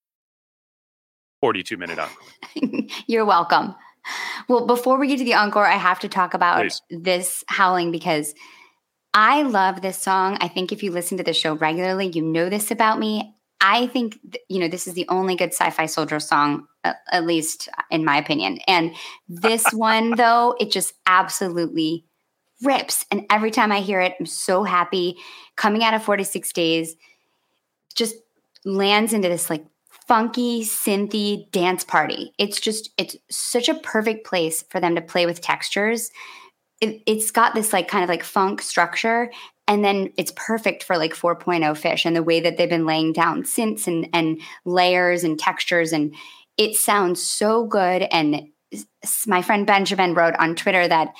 42 1.41 1.77
minute 1.77 1.99
encore. 1.99 2.87
You're 3.07 3.25
welcome. 3.25 3.75
Well, 4.47 4.65
before 4.65 4.97
we 4.97 5.07
get 5.07 5.17
to 5.17 5.25
the 5.25 5.33
encore, 5.33 5.65
I 5.65 5.77
have 5.77 5.99
to 5.99 6.07
talk 6.07 6.33
about 6.33 6.61
Please. 6.61 6.81
this 6.89 7.43
howling 7.47 7.91
because 7.91 8.33
I 9.13 9.43
love 9.43 9.81
this 9.81 9.97
song. 9.97 10.37
I 10.39 10.47
think 10.47 10.71
if 10.71 10.83
you 10.83 10.91
listen 10.91 11.17
to 11.17 11.23
the 11.23 11.33
show 11.33 11.53
regularly, 11.53 12.07
you 12.07 12.21
know 12.21 12.49
this 12.49 12.71
about 12.71 12.99
me. 12.99 13.35
I 13.59 13.87
think 13.87 14.17
you 14.49 14.59
know 14.59 14.67
this 14.67 14.87
is 14.87 14.93
the 14.93 15.07
only 15.09 15.35
good 15.35 15.53
sci-fi 15.53 15.85
soldier 15.85 16.19
song, 16.19 16.67
at 16.83 17.25
least 17.25 17.69
in 17.91 18.05
my 18.05 18.17
opinion. 18.17 18.59
And 18.67 18.95
this 19.27 19.65
one, 19.73 20.15
though, 20.15 20.55
it 20.59 20.71
just 20.71 20.93
absolutely 21.05 22.05
rips. 22.63 23.05
And 23.11 23.25
every 23.29 23.51
time 23.51 23.71
I 23.71 23.81
hear 23.81 24.01
it, 24.01 24.15
I'm 24.19 24.25
so 24.25 24.63
happy. 24.63 25.17
Coming 25.57 25.83
out 25.83 25.93
of 25.93 26.03
46 26.03 26.51
days, 26.53 26.95
just 27.93 28.15
lands 28.65 29.13
into 29.13 29.29
this 29.29 29.49
like 29.49 29.65
funky, 30.11 30.61
synthy 30.61 31.49
dance 31.51 31.85
party. 31.85 32.33
It's 32.37 32.59
just, 32.59 32.89
it's 32.97 33.15
such 33.29 33.69
a 33.69 33.75
perfect 33.75 34.27
place 34.27 34.61
for 34.69 34.81
them 34.81 34.95
to 34.95 35.01
play 35.01 35.25
with 35.25 35.39
textures. 35.39 36.11
It, 36.81 37.01
it's 37.05 37.31
got 37.31 37.55
this 37.55 37.71
like 37.71 37.87
kind 37.87 38.03
of 38.03 38.09
like 38.09 38.21
funk 38.21 38.61
structure. 38.61 39.31
And 39.69 39.85
then 39.85 40.11
it's 40.17 40.33
perfect 40.35 40.83
for 40.83 40.97
like 40.97 41.13
4.0 41.13 41.61
Phish 41.79 42.05
and 42.05 42.13
the 42.13 42.23
way 42.23 42.41
that 42.41 42.57
they've 42.57 42.67
been 42.67 42.85
laying 42.85 43.13
down 43.13 43.43
synths 43.43 43.87
and, 43.87 44.09
and 44.11 44.41
layers 44.65 45.23
and 45.23 45.39
textures. 45.39 45.93
And 45.93 46.13
it 46.57 46.75
sounds 46.75 47.21
so 47.21 47.65
good. 47.65 48.01
And 48.11 48.49
my 49.27 49.41
friend 49.41 49.65
Benjamin 49.65 50.13
wrote 50.13 50.35
on 50.39 50.57
Twitter 50.57 50.89
that 50.89 51.13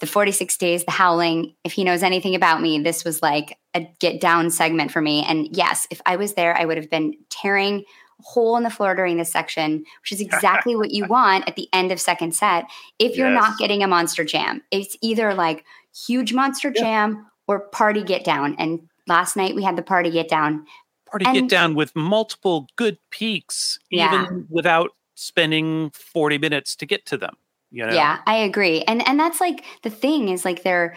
the 0.00 0.08
46 0.08 0.56
days, 0.56 0.84
the 0.84 0.90
howling, 0.90 1.54
if 1.62 1.70
he 1.70 1.84
knows 1.84 2.02
anything 2.02 2.34
about 2.34 2.60
me, 2.60 2.80
this 2.80 3.04
was 3.04 3.22
like 3.22 3.56
a 3.74 3.86
get 4.00 4.20
down 4.20 4.50
segment 4.50 4.90
for 4.90 5.00
me. 5.00 5.24
And 5.24 5.56
yes, 5.56 5.86
if 5.88 6.00
I 6.04 6.16
was 6.16 6.34
there, 6.34 6.58
I 6.58 6.64
would 6.64 6.78
have 6.78 6.90
been 6.90 7.14
tearing 7.30 7.84
hole 8.20 8.56
in 8.56 8.62
the 8.62 8.70
floor 8.70 8.94
during 8.94 9.16
this 9.16 9.30
section, 9.30 9.84
which 10.02 10.12
is 10.12 10.20
exactly 10.20 10.76
what 10.76 10.90
you 10.90 11.04
want 11.08 11.46
at 11.48 11.56
the 11.56 11.68
end 11.72 11.92
of 11.92 12.00
second 12.00 12.34
set. 12.34 12.66
If 12.98 13.16
you're 13.16 13.32
yes. 13.32 13.40
not 13.40 13.58
getting 13.58 13.82
a 13.82 13.88
monster 13.88 14.24
jam, 14.24 14.62
it's 14.70 14.96
either 15.02 15.34
like 15.34 15.64
huge 15.94 16.32
monster 16.32 16.72
yeah. 16.74 16.82
jam 16.82 17.26
or 17.46 17.60
party 17.60 18.02
get 18.02 18.24
down. 18.24 18.56
And 18.58 18.88
last 19.06 19.36
night 19.36 19.54
we 19.54 19.62
had 19.62 19.76
the 19.76 19.82
party 19.82 20.10
get 20.10 20.28
down. 20.28 20.66
Party 21.10 21.26
and, 21.26 21.34
get 21.34 21.48
down 21.48 21.74
with 21.74 21.94
multiple 21.94 22.66
good 22.76 22.98
peaks, 23.10 23.78
yeah. 23.90 24.24
even 24.24 24.46
without 24.48 24.90
spending 25.14 25.90
40 25.90 26.38
minutes 26.38 26.74
to 26.76 26.86
get 26.86 27.06
to 27.06 27.16
them. 27.16 27.36
You 27.70 27.86
know? 27.86 27.92
Yeah, 27.92 28.20
I 28.26 28.36
agree. 28.36 28.82
And 28.82 29.06
and 29.08 29.18
that's 29.18 29.40
like 29.40 29.64
the 29.82 29.90
thing 29.90 30.28
is 30.28 30.44
like 30.44 30.62
they're 30.62 30.94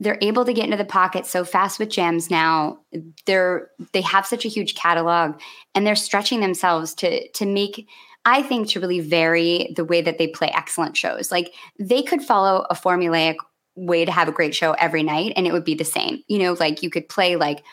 they're 0.00 0.18
able 0.20 0.44
to 0.44 0.52
get 0.52 0.64
into 0.64 0.76
the 0.76 0.84
pocket 0.84 1.26
so 1.26 1.44
fast 1.44 1.78
with 1.78 1.90
jams 1.90 2.30
now. 2.30 2.78
They're 3.26 3.70
they 3.92 4.02
have 4.02 4.26
such 4.26 4.44
a 4.44 4.48
huge 4.48 4.74
catalog 4.74 5.40
and 5.74 5.86
they're 5.86 5.96
stretching 5.96 6.40
themselves 6.40 6.94
to 6.94 7.28
to 7.32 7.46
make 7.46 7.88
i 8.24 8.42
think 8.42 8.68
to 8.68 8.80
really 8.80 9.00
vary 9.00 9.72
the 9.76 9.84
way 9.84 10.00
that 10.02 10.18
they 10.18 10.28
play 10.28 10.50
excellent 10.54 10.96
shows. 10.96 11.30
Like 11.32 11.52
they 11.78 12.02
could 12.02 12.22
follow 12.22 12.64
a 12.70 12.74
formulaic 12.74 13.36
way 13.74 14.04
to 14.04 14.12
have 14.12 14.28
a 14.28 14.32
great 14.32 14.54
show 14.54 14.72
every 14.72 15.02
night 15.02 15.32
and 15.36 15.46
it 15.46 15.52
would 15.52 15.64
be 15.64 15.74
the 15.74 15.84
same. 15.84 16.22
You 16.28 16.38
know 16.38 16.52
like 16.54 16.82
you 16.82 16.90
could 16.90 17.08
play 17.08 17.36
like 17.36 17.64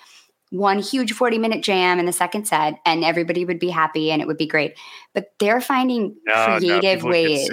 one 0.51 0.79
huge 0.79 1.11
40 1.11 1.37
minute 1.37 1.63
jam 1.63 1.99
in 1.99 2.05
the 2.05 2.13
second 2.13 2.45
set 2.45 2.79
and 2.85 3.03
everybody 3.03 3.45
would 3.45 3.59
be 3.59 3.69
happy 3.69 4.11
and 4.11 4.21
it 4.21 4.27
would 4.27 4.37
be 4.37 4.47
great. 4.47 4.77
But 5.13 5.31
they're 5.39 5.61
finding 5.61 6.15
oh, 6.29 6.57
creative 6.57 7.03
no, 7.03 7.09
ways. 7.09 7.49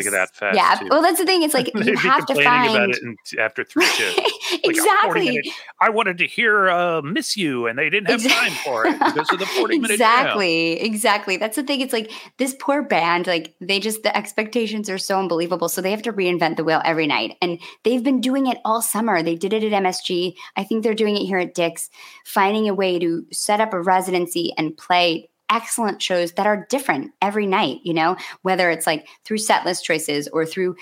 yeah 0.53 0.77
too. 0.81 0.89
well 0.91 1.01
that's 1.01 1.19
the 1.19 1.25
thing 1.25 1.43
it's 1.43 1.55
like 1.55 1.73
you 1.75 1.97
have 1.97 2.27
to 2.27 2.35
find 2.43 2.97
after 3.39 3.63
three 3.63 3.85
shifts 3.87 4.21
like 4.65 4.77
exactly. 4.77 5.53
i 5.81 5.89
wanted 5.89 6.19
to 6.19 6.27
hear 6.27 6.69
uh, 6.69 7.01
miss 7.03 7.37
you 7.37 7.69
and 7.69 7.79
they 7.79 7.89
didn't 7.89 8.09
have 8.09 8.21
exactly. 8.21 8.49
time 8.49 8.59
for 8.65 8.87
it 8.87 8.99
because 8.99 9.33
of 9.33 9.39
the 9.39 9.47
40 9.47 9.79
minute 9.79 9.95
exactly 9.95 10.77
jam. 10.77 10.87
exactly 10.87 11.37
that's 11.37 11.55
the 11.55 11.63
thing 11.63 11.81
it's 11.81 11.93
like 11.93 12.11
this 12.39 12.57
poor 12.59 12.83
band 12.83 13.27
like 13.29 13.55
they 13.61 13.79
just 13.79 14.03
the 14.03 14.17
expectations 14.17 14.91
are 14.91 14.99
so 14.99 15.19
unbelievable 15.19 15.69
so 15.69 15.81
they 15.81 15.93
have 15.93 16.03
to 16.03 16.13
reinvent 16.13 16.57
the 16.57 16.65
wheel 16.65 16.83
every 16.85 17.07
night. 17.07 17.37
And 17.41 17.59
they've 17.85 18.03
been 18.03 18.21
doing 18.21 18.47
it 18.47 18.59
all 18.65 18.83
summer. 18.83 19.23
They 19.23 19.37
did 19.37 19.53
it 19.53 19.63
at 19.65 19.83
msg 19.83 20.35
i 20.57 20.65
think 20.65 20.83
they're 20.83 20.95
doing 20.95 21.17
it 21.17 21.25
here 21.25 21.39
at 21.39 21.55
dick's 21.55 21.91
finding 22.25 22.69
a 22.69 22.75
way 22.75 22.82
way 22.83 22.99
to 22.99 23.25
set 23.31 23.61
up 23.61 23.73
a 23.73 23.81
residency 23.81 24.53
and 24.59 24.77
play 24.77 25.31
excellent 25.49 26.03
shows 26.03 26.33
that 26.33 26.47
are 26.47 26.67
different 26.69 27.13
every 27.21 27.47
night, 27.47 27.79
you 27.85 27.95
know, 27.95 28.17
whether 28.43 28.71
it's 28.71 28.87
like 28.87 29.07
through 29.25 29.39
set 29.39 29.65
list 29.65 29.85
choices 29.85 30.27
or 30.29 30.45
through 30.45 30.75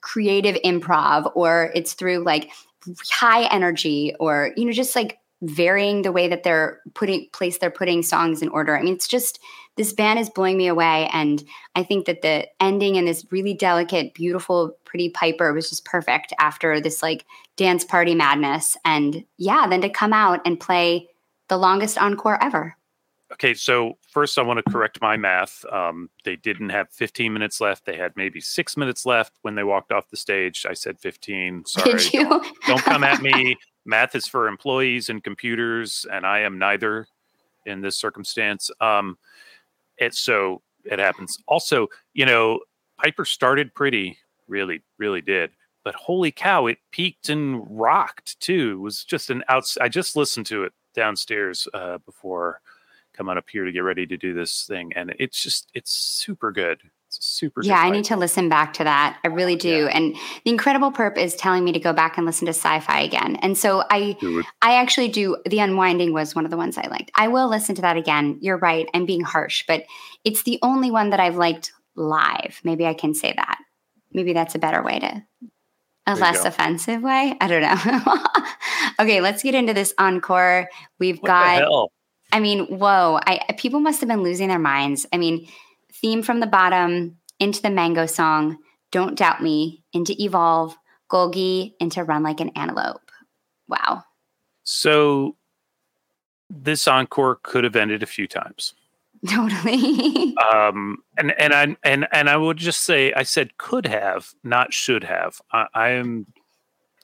creative 0.00 0.56
improv 0.64 1.30
or 1.36 1.70
it's 1.74 1.92
through 1.92 2.24
like 2.24 2.50
high 3.08 3.44
energy 3.44 4.12
or, 4.18 4.50
you 4.56 4.64
know, 4.64 4.72
just 4.72 4.96
like 4.96 5.18
varying 5.42 6.02
the 6.02 6.12
way 6.12 6.28
that 6.28 6.42
they're 6.42 6.80
putting 6.94 7.28
place 7.32 7.58
they're 7.58 7.70
putting 7.70 8.02
songs 8.02 8.42
in 8.42 8.48
order. 8.48 8.76
I 8.76 8.82
mean, 8.82 8.94
it's 8.94 9.06
just 9.06 9.38
this 9.76 9.92
band 9.92 10.18
is 10.18 10.30
blowing 10.30 10.56
me 10.56 10.66
away. 10.66 11.08
And 11.12 11.44
I 11.74 11.82
think 11.82 12.06
that 12.06 12.22
the 12.22 12.48
ending 12.60 12.96
and 12.96 13.06
this 13.06 13.26
really 13.30 13.54
delicate, 13.54 14.14
beautiful, 14.14 14.76
pretty 14.84 15.10
Piper 15.10 15.52
was 15.52 15.68
just 15.68 15.84
perfect 15.84 16.32
after 16.38 16.80
this 16.80 17.02
like 17.02 17.26
dance 17.56 17.84
party 17.84 18.14
madness. 18.14 18.76
And 18.84 19.24
yeah, 19.36 19.66
then 19.68 19.82
to 19.82 19.90
come 19.90 20.14
out 20.14 20.40
and 20.46 20.58
play 20.58 21.08
the 21.48 21.56
longest 21.56 21.98
encore 21.98 22.42
ever. 22.42 22.76
Okay, 23.32 23.54
so 23.54 23.98
first 24.08 24.38
I 24.38 24.42
want 24.42 24.64
to 24.64 24.70
correct 24.70 25.00
my 25.00 25.16
math. 25.16 25.64
Um, 25.72 26.10
they 26.24 26.36
didn't 26.36 26.68
have 26.68 26.88
15 26.90 27.32
minutes 27.32 27.60
left. 27.60 27.84
They 27.84 27.96
had 27.96 28.12
maybe 28.14 28.40
six 28.40 28.76
minutes 28.76 29.04
left 29.04 29.32
when 29.42 29.56
they 29.56 29.64
walked 29.64 29.90
off 29.90 30.08
the 30.10 30.16
stage. 30.16 30.64
I 30.68 30.74
said 30.74 31.00
15. 31.00 31.64
Sorry. 31.66 31.92
Did 31.92 32.12
you? 32.12 32.28
Don't, 32.28 32.46
don't 32.66 32.82
come 32.82 33.02
at 33.02 33.20
me. 33.22 33.56
math 33.84 34.14
is 34.14 34.26
for 34.26 34.48
employees 34.48 35.08
and 35.08 35.24
computers, 35.24 36.06
and 36.12 36.26
I 36.26 36.40
am 36.40 36.58
neither 36.58 37.08
in 37.64 37.80
this 37.80 37.96
circumstance. 37.96 38.70
Um, 38.80 39.18
it 39.98 40.14
so 40.14 40.62
it 40.84 40.98
happens. 40.98 41.38
Also, 41.48 41.88
you 42.14 42.26
know, 42.26 42.60
Piper 42.98 43.24
started 43.24 43.74
pretty, 43.74 44.18
really, 44.46 44.82
really 44.98 45.20
did. 45.20 45.50
But 45.84 45.94
holy 45.94 46.32
cow, 46.32 46.66
it 46.66 46.78
peaked 46.90 47.28
and 47.28 47.64
rocked 47.68 48.38
too. 48.40 48.72
It 48.72 48.82
was 48.82 49.04
just 49.04 49.30
an 49.30 49.44
outs. 49.48 49.78
I 49.80 49.88
just 49.88 50.16
listened 50.16 50.46
to 50.46 50.64
it 50.64 50.72
downstairs 50.96 51.68
uh, 51.72 51.98
before 51.98 52.60
coming 53.16 53.38
up 53.38 53.48
here 53.48 53.64
to 53.64 53.72
get 53.72 53.80
ready 53.80 54.06
to 54.06 54.16
do 54.16 54.34
this 54.34 54.64
thing, 54.66 54.92
and 54.94 55.14
it's 55.18 55.42
just 55.42 55.70
it's 55.74 55.92
super 55.92 56.50
good. 56.50 56.80
It's 57.06 57.24
super. 57.24 57.62
Yeah, 57.62 57.78
I 57.78 57.90
need 57.90 58.04
to 58.06 58.16
listen 58.16 58.48
back 58.48 58.72
to 58.74 58.84
that. 58.84 59.18
I 59.24 59.28
really 59.28 59.54
do. 59.54 59.84
Yeah. 59.84 59.90
And 59.94 60.16
the 60.44 60.50
Incredible 60.50 60.90
Perp 60.90 61.16
is 61.16 61.36
telling 61.36 61.62
me 61.64 61.72
to 61.72 61.78
go 61.78 61.92
back 61.92 62.16
and 62.16 62.26
listen 62.26 62.46
to 62.46 62.50
Sci-Fi 62.50 63.00
again. 63.00 63.36
And 63.36 63.56
so 63.56 63.84
I, 63.90 64.16
I 64.60 64.74
actually 64.74 65.08
do. 65.08 65.36
The 65.46 65.60
Unwinding 65.60 66.12
was 66.12 66.34
one 66.34 66.44
of 66.44 66.50
the 66.50 66.56
ones 66.56 66.76
I 66.76 66.88
liked. 66.88 67.12
I 67.14 67.28
will 67.28 67.48
listen 67.48 67.76
to 67.76 67.82
that 67.82 67.96
again. 67.96 68.38
You're 68.40 68.58
right. 68.58 68.88
I'm 68.92 69.06
being 69.06 69.20
harsh, 69.20 69.64
but 69.68 69.84
it's 70.24 70.42
the 70.42 70.58
only 70.62 70.90
one 70.90 71.10
that 71.10 71.20
I've 71.20 71.36
liked 71.36 71.72
live. 71.94 72.60
Maybe 72.64 72.86
I 72.86 72.94
can 72.94 73.14
say 73.14 73.32
that. 73.36 73.58
Maybe 74.12 74.32
that's 74.32 74.54
a 74.54 74.58
better 74.58 74.82
way 74.82 74.98
to 74.98 75.22
a 76.06 76.14
there 76.14 76.22
less 76.22 76.44
offensive 76.44 77.02
way. 77.02 77.36
I 77.40 77.46
don't 77.48 77.62
know. 77.62 78.24
okay, 79.00 79.20
let's 79.20 79.42
get 79.42 79.54
into 79.54 79.74
this 79.74 79.92
encore. 79.98 80.68
We've 80.98 81.18
what 81.18 81.28
got. 81.28 81.90
I 82.32 82.40
mean, 82.40 82.66
whoa! 82.66 83.20
I 83.24 83.40
people 83.56 83.80
must 83.80 84.00
have 84.00 84.08
been 84.08 84.22
losing 84.22 84.48
their 84.48 84.58
minds. 84.58 85.06
I 85.12 85.18
mean, 85.18 85.48
theme 85.92 86.22
from 86.22 86.40
the 86.40 86.46
bottom 86.46 87.18
into 87.38 87.62
the 87.62 87.70
mango 87.70 88.06
song, 88.06 88.58
"Don't 88.90 89.16
Doubt 89.16 89.42
Me," 89.42 89.84
into 89.92 90.14
"Evolve," 90.18 90.76
Golgi 91.10 91.74
into 91.80 92.02
"Run 92.02 92.22
Like 92.22 92.40
an 92.40 92.50
Antelope." 92.50 93.10
Wow. 93.68 94.04
So, 94.64 95.36
this 96.50 96.88
encore 96.88 97.38
could 97.42 97.64
have 97.64 97.76
ended 97.76 98.02
a 98.02 98.06
few 98.06 98.26
times. 98.26 98.74
Totally. 99.28 100.34
um, 100.52 100.98
and 101.16 101.32
and 101.38 101.54
I 101.54 101.76
and 101.82 102.06
and 102.12 102.28
I 102.28 102.36
would 102.36 102.56
just 102.56 102.82
say 102.82 103.12
I 103.12 103.22
said 103.22 103.56
could 103.58 103.86
have, 103.86 104.34
not 104.44 104.72
should 104.72 105.04
have. 105.04 105.40
I, 105.52 105.66
I 105.74 105.88
am. 105.90 106.26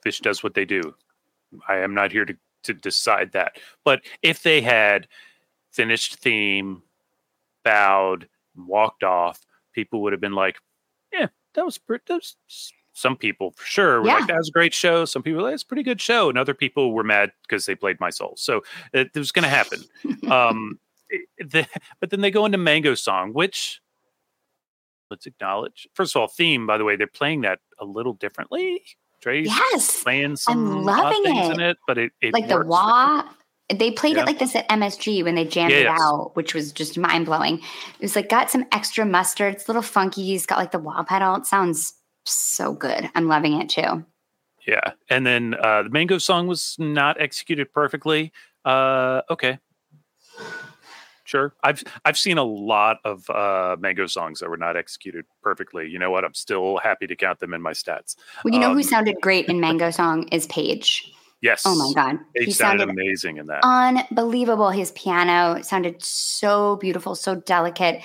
Phish 0.05 0.21
does 0.21 0.43
what 0.43 0.55
they 0.55 0.65
do. 0.65 0.95
I 1.69 1.77
am 1.77 1.95
not 1.95 2.13
here 2.13 2.25
to 2.25 2.37
to 2.65 2.75
decide 2.75 3.33
that. 3.33 3.57
But 3.85 4.03
if 4.23 4.43
they 4.43 4.61
had 4.61 5.09
finished 5.71 6.17
theme, 6.17 6.83
bowed, 7.65 8.29
walked 8.57 9.05
off, 9.05 9.41
people 9.73 10.03
would 10.03 10.13
have 10.13 10.21
been 10.21 10.35
like, 10.35 10.59
"Yeah, 11.13 11.29
that 11.55 11.65
was 11.65 11.79
pretty." 11.79 12.05
That 12.09 12.17
was, 12.17 12.37
some 12.95 13.17
people 13.17 13.53
for 13.57 13.65
sure 13.65 14.01
were 14.01 14.09
yeah. 14.09 14.15
like, 14.17 14.27
"That 14.27 14.37
was 14.37 14.49
a 14.49 14.53
great 14.53 14.75
show." 14.75 15.05
Some 15.05 15.23
people, 15.23 15.43
like, 15.43 15.55
"It's 15.55 15.63
a 15.63 15.67
pretty 15.67 15.83
good 15.83 16.01
show," 16.01 16.29
and 16.29 16.39
other 16.39 16.55
people 16.55 16.93
were 16.93 17.05
mad 17.05 17.33
because 17.43 17.67
they 17.67 17.75
played 17.75 17.99
my 18.01 18.11
soul. 18.11 18.35
So 18.37 18.63
it, 18.93 19.11
it 19.15 19.19
was 19.19 19.33
going 19.33 19.45
to 19.45 19.49
happen. 19.49 19.81
um, 20.31 20.79
the, 21.39 21.67
but 22.01 22.11
then 22.11 22.21
they 22.21 22.31
go 22.31 22.45
into 22.47 22.59
Mango 22.59 22.95
Song, 22.95 23.33
which 23.33 23.81
let's 25.11 25.27
acknowledge. 25.27 25.87
First 25.95 26.17
of 26.17 26.21
all, 26.21 26.29
theme. 26.29 26.67
By 26.67 26.79
the 26.79 26.85
way, 26.85 26.97
they're 26.97 27.07
playing 27.07 27.43
that 27.43 27.61
a 27.79 27.85
little 27.85 28.15
differently. 28.15 28.83
Dre's 29.21 29.47
yes, 29.47 30.03
playing 30.03 30.37
some 30.37 30.59
I'm 30.59 30.85
loving 30.85 31.37
it. 31.37 31.55
in 31.55 31.61
it, 31.61 31.79
but 31.87 31.97
it, 31.97 32.13
it 32.21 32.33
like 32.33 32.49
the 32.49 32.65
wah. 32.65 33.25
They 33.73 33.93
played 33.93 34.17
yeah. 34.17 34.23
it 34.23 34.27
like 34.27 34.39
this 34.39 34.57
at 34.57 34.69
MSG 34.69 35.23
when 35.23 35.37
they 35.37 35.45
jammed 35.45 35.73
it 35.73 35.87
out, 35.87 36.33
which 36.35 36.55
was 36.55 36.73
just 36.73 36.99
mind 36.99 37.27
blowing. 37.27 37.59
It 37.59 38.03
was 38.03 38.17
like 38.17 38.29
got 38.29 38.51
some 38.51 38.67
extra 38.73 39.07
mustard. 39.07 39.55
It's 39.55 39.69
a 39.69 39.69
little 39.69 39.83
funky. 39.83 40.35
It's 40.35 40.45
got 40.45 40.59
like 40.59 40.73
the 40.73 40.79
wah 40.79 41.05
pedal. 41.05 41.37
It 41.37 41.47
sounds 41.47 41.95
so 42.25 42.73
good. 42.73 43.09
I'm 43.15 43.29
loving 43.29 43.61
it 43.61 43.69
too. 43.69 44.05
Yeah, 44.67 44.93
and 45.09 45.25
then 45.27 45.55
uh, 45.55 45.85
the 45.85 45.91
Mango 45.91 46.19
song 46.19 46.49
was 46.49 46.77
not 46.79 47.21
executed 47.21 47.73
perfectly. 47.73 48.33
Uh, 48.65 49.23
okay, 49.31 49.59
Sure. 51.25 51.55
I've 51.63 51.85
I've 52.05 52.19
seen 52.19 52.39
a 52.39 52.45
lot 52.45 52.99
of 53.05 53.29
uh, 53.31 53.77
Mango 53.79 54.07
songs 54.07 54.41
that 54.41 54.51
were 54.51 54.57
not 54.57 54.77
executed 54.77 55.25
perfectly. 55.43 55.89
You 55.89 55.99
know 55.99 56.11
what? 56.11 56.25
I'm 56.25 56.35
still 56.35 56.79
happy 56.79 57.07
to 57.07 57.17
count 57.17 57.41
them 57.41 57.55
in 57.55 57.63
my 57.63 57.73
stats. 57.73 58.17
Well, 58.45 58.53
you 58.53 58.61
know 58.61 58.71
um, 58.71 58.77
who 58.77 58.83
sounded 58.83 59.17
great 59.21 59.47
in 59.47 59.61
Mango 59.61 59.91
song 59.91 60.29
is 60.29 60.47
Page. 60.47 61.13
Yes. 61.41 61.63
Oh 61.67 61.75
my 61.75 61.93
God. 61.95 62.19
Page 62.37 62.47
he 62.47 62.53
sounded, 62.53 62.83
sounded 62.83 62.93
amazing 62.93 63.37
in 63.37 63.47
that. 63.47 63.61
Unbelievable. 63.65 64.71
His 64.71 64.93
piano 64.93 65.61
sounded 65.63 66.03
so 66.03 66.77
beautiful, 66.77 67.15
so 67.15 67.35
delicate, 67.35 68.01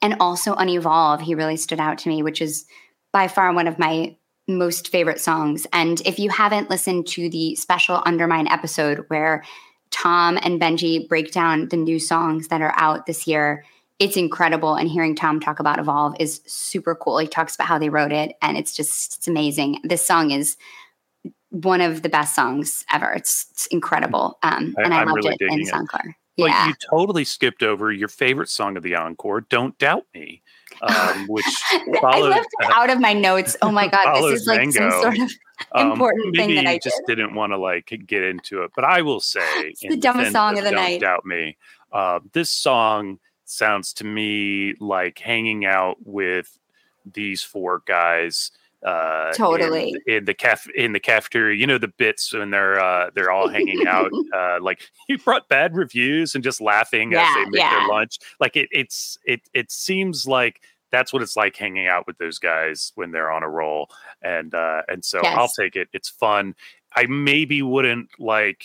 and 0.00 0.16
also 0.20 0.54
unevolved. 0.54 1.22
He 1.22 1.34
really 1.34 1.56
stood 1.56 1.80
out 1.80 1.98
to 1.98 2.08
me, 2.08 2.22
which 2.22 2.42
is 2.42 2.66
by 3.12 3.28
far 3.28 3.52
one 3.52 3.68
of 3.68 3.78
my 3.78 4.16
most 4.48 4.88
favorite 4.88 5.20
songs. 5.20 5.66
And 5.72 6.00
if 6.04 6.18
you 6.18 6.30
haven't 6.30 6.70
listened 6.70 7.06
to 7.08 7.28
the 7.30 7.54
special 7.54 8.02
Undermine 8.04 8.48
episode 8.48 9.04
where 9.08 9.44
Tom 9.92 10.38
and 10.42 10.60
Benji 10.60 11.08
break 11.08 11.30
down 11.30 11.68
the 11.68 11.76
new 11.76 12.00
songs 12.00 12.48
that 12.48 12.60
are 12.60 12.74
out 12.76 13.06
this 13.06 13.26
year. 13.26 13.64
It's 13.98 14.16
incredible. 14.16 14.74
And 14.74 14.88
hearing 14.88 15.14
Tom 15.14 15.38
talk 15.38 15.60
about 15.60 15.78
Evolve 15.78 16.16
is 16.18 16.40
super 16.46 16.94
cool. 16.96 17.18
He 17.18 17.28
talks 17.28 17.54
about 17.54 17.68
how 17.68 17.78
they 17.78 17.88
wrote 17.88 18.10
it, 18.10 18.36
and 18.42 18.56
it's 18.56 18.74
just 18.74 19.18
it's 19.18 19.28
amazing. 19.28 19.80
This 19.84 20.04
song 20.04 20.32
is 20.32 20.56
one 21.50 21.80
of 21.80 22.02
the 22.02 22.08
best 22.08 22.34
songs 22.34 22.84
ever. 22.92 23.12
It's, 23.12 23.46
it's 23.50 23.66
incrable. 23.66 24.38
Um, 24.42 24.74
and 24.78 24.92
I, 24.94 25.02
I 25.02 25.04
loved 25.04 25.18
really 25.18 25.36
it 25.38 25.52
in 25.52 25.74
Encore. 25.74 26.16
Well, 26.38 26.48
yeah. 26.48 26.68
you 26.68 26.74
totally 26.90 27.24
skipped 27.24 27.62
over 27.62 27.92
your 27.92 28.08
favorite 28.08 28.48
song 28.48 28.78
of 28.78 28.82
the 28.82 28.94
encore, 28.94 29.42
"Don't 29.42 29.76
Doubt 29.78 30.06
Me," 30.14 30.42
um, 30.82 31.26
which 31.28 31.44
followed, 32.00 32.04
I 32.04 32.20
left 32.20 32.48
it 32.60 32.70
out 32.72 32.90
of 32.90 33.00
my 33.00 33.12
notes. 33.12 33.56
Oh 33.62 33.70
my 33.70 33.88
god, 33.90 34.16
this 34.16 34.40
is 34.40 34.46
like 34.46 34.58
Mango. 34.58 34.90
some 34.90 35.00
sort 35.00 35.18
of 35.18 35.30
um, 35.74 35.92
important 35.92 36.26
um, 36.26 36.32
thing 36.32 36.54
that 36.56 36.66
I 36.66 36.78
just 36.78 37.00
did. 37.06 37.18
not 37.18 37.34
want 37.34 37.52
to 37.52 37.58
like 37.58 37.92
get 38.06 38.22
into 38.22 38.62
it. 38.62 38.72
But 38.74 38.84
I 38.84 39.02
will 39.02 39.20
say, 39.20 39.40
it's 39.56 39.80
the 39.80 39.96
dumbest 39.96 40.32
song 40.32 40.58
of 40.58 40.64
the 40.64 40.72
night. 40.72 41.00
Doubt 41.00 41.24
Me. 41.24 41.56
Uh, 41.92 42.20
this 42.32 42.50
song 42.50 43.18
sounds 43.44 43.92
to 43.94 44.04
me 44.04 44.74
like 44.80 45.18
hanging 45.18 45.64
out 45.64 45.96
with 46.04 46.58
these 47.04 47.42
four 47.42 47.82
guys 47.86 48.50
uh, 48.84 49.32
totally 49.32 49.94
in, 50.06 50.16
in, 50.16 50.24
the 50.24 50.34
caf 50.34 50.68
in 50.70 50.92
the 50.92 51.00
cafeteria. 51.00 51.56
You 51.56 51.66
know 51.66 51.78
the 51.78 51.88
bits 51.88 52.32
when 52.32 52.50
they're 52.50 52.80
uh, 52.80 53.10
they're 53.14 53.30
all 53.30 53.48
hanging 53.48 53.86
out. 53.86 54.10
uh, 54.34 54.58
like 54.60 54.82
you 55.08 55.18
brought 55.18 55.48
bad 55.48 55.76
reviews 55.76 56.34
and 56.34 56.42
just 56.42 56.60
laughing 56.60 57.12
yeah, 57.12 57.22
as 57.22 57.34
they 57.34 57.50
make 57.50 57.60
yeah. 57.60 57.70
their 57.78 57.88
lunch. 57.88 58.18
Like 58.40 58.56
it, 58.56 58.68
it's 58.70 59.18
it 59.24 59.40
it 59.54 59.70
seems 59.70 60.26
like 60.26 60.62
that's 60.90 61.12
what 61.12 61.22
it's 61.22 61.36
like 61.36 61.56
hanging 61.56 61.86
out 61.86 62.06
with 62.06 62.18
those 62.18 62.38
guys 62.38 62.92
when 62.94 63.12
they're 63.12 63.30
on 63.30 63.42
a 63.42 63.48
roll. 63.48 63.88
And 64.22 64.54
uh, 64.54 64.82
and 64.88 65.04
so 65.04 65.20
yes. 65.22 65.36
I'll 65.36 65.48
take 65.48 65.76
it. 65.76 65.88
It's 65.92 66.08
fun. 66.08 66.54
I 66.94 67.06
maybe 67.06 67.62
wouldn't 67.62 68.10
like 68.18 68.64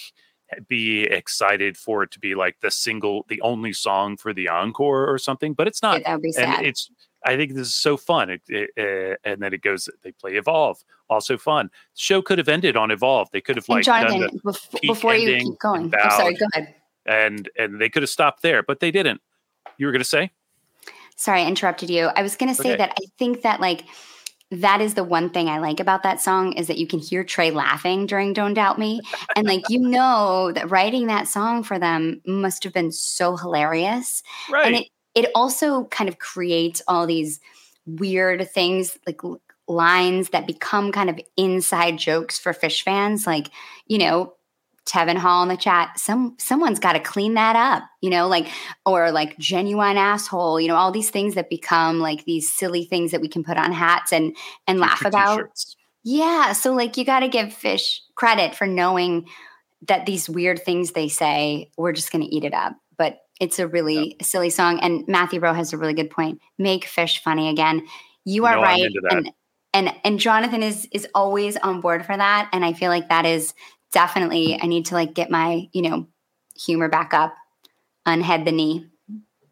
be 0.68 1.04
excited 1.04 1.78
for 1.78 2.04
it 2.04 2.12
to 2.12 2.20
be 2.20 2.36
like 2.36 2.58
the 2.62 2.72
single, 2.72 3.26
the 3.30 3.42
only 3.42 3.74
song 3.74 4.18
for 4.18 4.34
the 4.34 4.48
encore 4.48 5.10
or 5.10 5.18
something, 5.18 5.54
but 5.54 5.68
it's 5.68 5.82
not. 5.82 6.04
That 6.04 6.14
would 6.14 6.22
be 6.22 6.32
sad. 6.32 6.60
And 6.60 6.68
it's 6.68 6.90
I 7.28 7.36
think 7.36 7.54
this 7.54 7.68
is 7.68 7.76
so 7.76 7.98
fun. 7.98 8.30
It, 8.30 8.42
it, 8.48 8.70
uh, 8.78 9.30
and 9.30 9.42
then 9.42 9.54
it 9.54 9.62
goes, 9.62 9.90
they 10.02 10.14
play 10.14 10.36
Evolve, 10.36 10.82
also 11.10 11.38
fun. 11.38 11.68
The 11.68 12.00
show 12.00 12.22
could 12.22 12.38
have 12.38 12.48
ended 12.48 12.78
on 12.78 12.90
Evolve. 12.90 13.30
They 13.32 13.42
could 13.42 13.58
have 13.58 13.68
like 13.68 13.84
Jonathan, 13.84 14.22
done 14.22 14.40
the 14.44 14.52
bef- 14.52 14.82
before 14.82 15.14
you 15.14 15.38
keep 15.38 15.60
going. 15.60 15.94
I'm 16.02 16.12
sorry, 16.12 16.36
go 16.36 16.46
ahead. 16.54 16.74
And 17.06 17.50
and 17.58 17.82
they 17.82 17.90
could 17.90 18.02
have 18.02 18.10
stopped 18.10 18.42
there, 18.42 18.64
but 18.64 18.80
they 18.80 18.92
didn't. 18.92 19.22
You 19.78 19.88
were 19.88 19.92
going 19.92 20.02
to 20.02 20.06
say? 20.06 20.32
Sorry, 21.18 21.42
I 21.42 21.48
interrupted 21.48 21.90
you. 21.90 22.10
I 22.16 22.22
was 22.22 22.36
going 22.36 22.54
to 22.54 22.56
say 22.56 22.70
okay. 22.70 22.78
that 22.78 22.92
I 22.92 23.06
think 23.18 23.42
that 23.42 23.60
like 23.60 23.84
that 24.52 24.80
is 24.80 24.94
the 24.94 25.04
one 25.04 25.30
thing 25.30 25.50
I 25.50 25.60
like 25.60 25.82
about 25.82 26.04
that 26.04 26.22
song 26.22 26.54
is 26.54 26.68
that 26.68 26.78
you 26.78 26.88
can 26.88 27.00
hear 27.00 27.24
Trey 27.26 27.52
laughing 27.52 28.06
during 28.06 28.32
Don't 28.32 28.54
Doubt 28.54 28.80
Me. 28.80 29.02
And 29.36 29.46
like 29.46 29.64
you 29.70 29.80
know 29.80 30.52
that 30.54 30.70
writing 30.72 31.08
that 31.08 31.28
song 31.28 31.64
for 31.64 31.78
them 31.78 32.22
must 32.26 32.64
have 32.64 32.74
been 32.74 32.92
so 32.92 33.36
hilarious. 33.36 34.24
Right. 34.50 34.68
And 34.68 34.76
it 34.78 34.88
it 35.18 35.32
also 35.34 35.86
kind 35.86 36.08
of 36.08 36.20
creates 36.20 36.82
all 36.88 37.08
these 37.08 37.40
weird 37.86 38.50
things 38.52 38.98
like 39.08 39.22
lines 39.68 40.30
that 40.30 40.48
become 40.48 40.92
kind 40.92 41.10
of 41.10 41.20
inside 41.36 41.98
jokes 41.98 42.38
for 42.40 42.54
Phish 42.54 42.84
fans 42.84 43.28
like 43.28 43.50
you 43.88 43.98
know 43.98 44.34
Tevin 44.88 45.18
Hall 45.18 45.44
in 45.44 45.50
the 45.50 45.58
chat. 45.58 46.00
Some 46.00 46.36
someone's 46.40 46.80
got 46.80 46.94
to 46.94 47.00
clean 47.00 47.34
that 47.34 47.56
up, 47.56 47.84
you 48.02 48.10
know, 48.10 48.28
like 48.28 48.48
or 48.86 49.12
like 49.12 49.38
genuine 49.38 49.98
asshole, 49.98 50.62
you 50.62 50.70
know, 50.70 50.76
all 50.76 50.92
these 50.92 51.10
things 51.10 51.36
that 51.36 51.50
become 51.50 52.00
like 52.00 52.24
these 52.24 52.52
silly 52.52 52.86
things 52.86 53.12
that 53.12 53.20
we 53.20 53.28
can 53.28 53.44
put 53.44 53.58
on 53.58 53.74
hats 53.74 54.14
and 54.14 54.36
and 54.66 54.80
laugh 54.80 55.04
about. 55.04 55.36
t-shirts. 55.36 55.76
Yeah, 56.04 56.54
so 56.54 56.72
like 56.72 56.96
you 56.96 57.04
got 57.04 57.20
to 57.20 57.28
give 57.28 57.50
Phish 57.50 58.00
credit 58.16 58.56
for 58.56 58.66
knowing 58.66 59.28
that 59.88 60.06
these 60.06 60.30
weird 60.30 60.64
things 60.64 60.94
they 60.94 61.10
say, 61.10 61.70
we're 61.78 61.92
just 61.92 62.12
going 62.12 62.24
to 62.24 62.34
eat 62.34 62.46
it 62.46 62.54
up. 62.54 62.78
It's 63.40 63.60
a 63.60 63.68
really 63.68 64.18
silly 64.22 64.50
song 64.50 64.80
and 64.80 65.08
Matthew 65.08 65.40
Rowe 65.40 65.54
has 65.54 65.74
a 65.74 65.78
really 65.78 65.94
good 65.94 66.10
point. 66.10 66.42
Make 66.58 66.86
Phish 66.86 67.20
funny 67.20 67.50
again. 67.50 67.86
You 68.26 68.46
are 68.46 68.56
No, 68.56 68.62
right 68.62 68.90
and 69.12 69.32
and 69.74 69.94
and 70.04 70.20
Jonathan 70.20 70.64
is 70.64 70.88
is 70.92 71.08
always 71.14 71.58
on 71.58 71.82
board 71.82 72.06
for 72.06 72.16
that 72.16 72.50
and 72.52 72.66
I 72.66 72.74
feel 72.74 72.90
like 72.90 73.10
that 73.10 73.26
is 73.26 73.54
definitely 73.92 74.60
I 74.62 74.68
need 74.68 74.88
to 74.88 74.96
like 74.96 75.14
get 75.14 75.30
my, 75.30 75.68
you 75.74 75.82
know, 75.82 76.08
humor 76.56 76.90
back 76.90 77.14
up, 77.14 77.36
unhead 78.06 78.46
the 78.46 78.52
knee. 78.52 78.88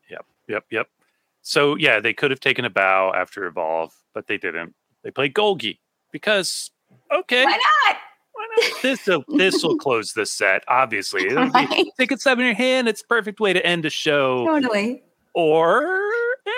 Yep. 0.09 0.25
Yep, 0.47 0.65
yep. 0.71 0.87
So 1.41 1.75
yeah, 1.75 1.99
they 1.99 2.13
could 2.13 2.31
have 2.31 2.39
taken 2.39 2.65
a 2.65 2.69
bow 2.69 3.13
after 3.15 3.45
Evolve, 3.45 3.93
but 4.13 4.27
they 4.27 4.37
didn't. 4.37 4.73
They 5.03 5.11
played 5.11 5.33
Golgi 5.35 5.77
because 6.11 6.71
okay, 7.11 7.45
Why 7.45 7.51
not? 7.51 7.97
This 8.81 9.05
will 9.07 9.23
this 9.27 9.63
will 9.63 9.77
close 9.79 10.13
this 10.13 10.31
set. 10.31 10.63
Obviously, 10.67 11.27
Right. 11.33 11.85
take 11.99 12.11
a 12.11 12.17
seven 12.17 12.43
in 12.43 12.47
your 12.49 12.55
hand. 12.55 12.87
It's 12.87 13.01
a 13.01 13.05
perfect 13.07 13.39
way 13.39 13.53
to 13.53 13.65
end 13.65 13.85
a 13.85 13.89
show. 13.89 14.45
Totally. 14.45 15.03
Or 15.33 15.83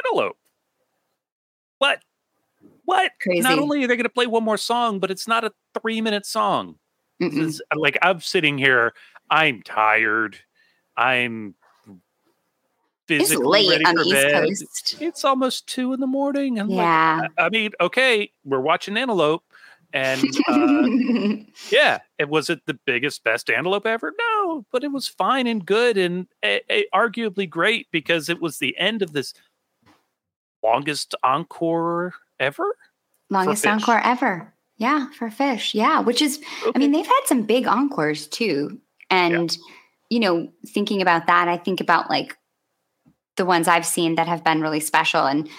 Antelope. 0.06 0.38
What? 1.80 2.00
What? 2.86 3.12
Crazy. 3.22 3.42
Not 3.42 3.60
only 3.60 3.84
are 3.84 3.88
they 3.88 3.96
going 3.96 4.04
to 4.04 4.10
play 4.10 4.28
one 4.28 4.44
more 4.44 4.58
song, 4.58 5.00
but 5.00 5.12
it's 5.12 5.28
not 5.28 5.44
a 5.44 5.52
three 5.82 6.02
minute 6.02 6.26
song. 6.26 6.76
Is- 7.20 7.62
like 7.76 7.98
I'm 8.02 8.22
sitting 8.22 8.58
here, 8.58 8.94
I'm 9.30 9.64
tired. 9.64 10.38
I'm 10.96 11.56
It's 11.88 13.30
physically 13.30 13.46
late 13.68 13.70
ready 13.70 13.86
on 13.86 13.96
for 13.98 14.04
the 14.04 14.10
East 14.10 14.14
bed. 14.14 14.44
Coast. 14.48 14.96
It's 15.02 15.26
almost 15.26 15.68
two 15.68 15.94
in 15.94 16.00
the 16.00 16.08
morning. 16.08 16.60
I'm 16.60 16.70
Yeah. 16.70 17.20
like, 17.22 17.32
I 17.38 17.50
mean, 17.50 17.72
okay, 17.82 18.32
we're 18.46 18.60
watching 18.62 18.98
Antelope, 18.98 19.44
and 19.94 20.24
uh, 20.48 21.44
yeah, 21.72 22.00
it 22.18 22.30
was 22.30 22.50
it 22.50 22.62
the 22.66 22.80
biggest, 22.86 23.24
best 23.24 23.50
Antelope 23.50 23.86
ever? 23.86 24.14
No, 24.18 24.66
but 24.72 24.84
it 24.84 24.92
was 24.92 25.08
fine 25.08 25.48
and 25.48 25.66
good, 25.66 25.98
and 25.98 26.28
a, 26.44 26.62
a- 26.70 26.88
arguably 26.94 27.50
great 27.50 27.88
because 27.92 28.30
it 28.30 28.42
was 28.42 28.58
the 28.58 28.78
end 28.78 29.02
of 29.02 29.14
this 29.14 29.34
longest 30.64 31.16
encore 31.24 32.14
ever. 32.40 32.76
Longest 33.30 33.66
encore 33.66 34.00
ever. 34.04 34.54
Yeah, 34.78 35.10
for 35.18 35.30
Phish. 35.30 35.74
Yeah, 35.74 36.02
which 36.02 36.22
is, 36.22 36.40
I 36.76 36.78
mean, 36.78 36.92
they've 36.92 37.06
had 37.06 37.22
some 37.26 37.44
big 37.44 37.66
encores 37.66 38.28
too. 38.28 38.80
And, 39.10 39.58
you 40.10 40.20
know, 40.20 40.50
thinking 40.68 41.02
about 41.02 41.26
that, 41.28 41.48
I 41.48 41.58
think 41.58 41.82
about 41.82 42.10
like 42.10 42.38
the 43.38 43.46
ones 43.46 43.68
I've 43.68 43.86
seen 43.86 44.16
that 44.16 44.28
have 44.28 44.44
been 44.44 44.62
really 44.62 44.80
special. 44.80 45.26
And 45.26 45.50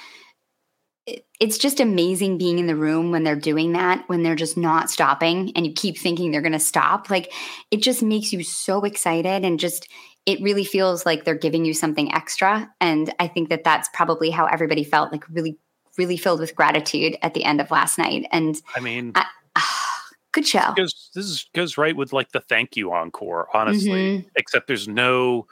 it's 1.41 1.59
just 1.59 1.81
amazing 1.81 2.39
being 2.39 2.59
in 2.59 2.67
the 2.67 2.77
room 2.77 3.11
when 3.11 3.23
they're 3.25 3.37
doing 3.37 3.73
that, 3.73 4.03
when 4.09 4.23
they're 4.23 4.35
just 4.35 4.57
not 4.57 4.91
stopping 4.91 5.53
and 5.55 5.67
you 5.67 5.73
keep 5.73 5.97
thinking 5.97 6.31
they're 6.31 6.43
going 6.43 6.53
to 6.53 6.59
stop. 6.59 7.11
Like 7.11 7.33
it 7.71 7.83
just 7.83 8.03
makes 8.03 8.33
you 8.33 8.43
so 8.43 8.85
excited 8.85 9.45
and 9.45 9.61
just, 9.61 9.89
it 10.27 10.41
really 10.43 10.65
feels 10.65 11.07
like 11.07 11.25
they're 11.25 11.35
giving 11.35 11.65
you 11.65 11.73
something 11.75 12.13
extra. 12.13 12.69
And 12.81 13.15
I 13.19 13.29
think 13.29 13.49
that 13.49 13.65
that's 13.65 13.89
probably 13.95 14.31
how 14.31 14.47
everybody 14.47 14.85
felt 14.85 15.13
like 15.13 15.25
really, 15.31 15.57
really 15.97 16.17
filled 16.17 16.41
with 16.41 16.55
gratitude 16.55 17.17
at 17.23 17.35
the 17.35 17.45
end 17.45 17.61
of 17.61 17.71
last 17.71 17.99
night. 17.99 18.27
And 18.33 18.61
I 18.77 18.81
mean, 18.81 19.13
I- 19.15 19.27
good 20.33 20.47
show. 20.47 20.73
goes 20.77 21.11
this 21.15 21.25
is, 21.25 21.47
goes 21.55 21.79
right 21.79 21.97
with 21.97 22.13
like 22.13 22.33
the 22.33 22.41
thank 22.41 22.77
you 22.77 22.93
encore, 22.93 23.49
honestly. 23.55 24.19
Mhm. 24.19 24.27
Except 24.37 24.67
there's 24.67 24.89
no 24.89 25.47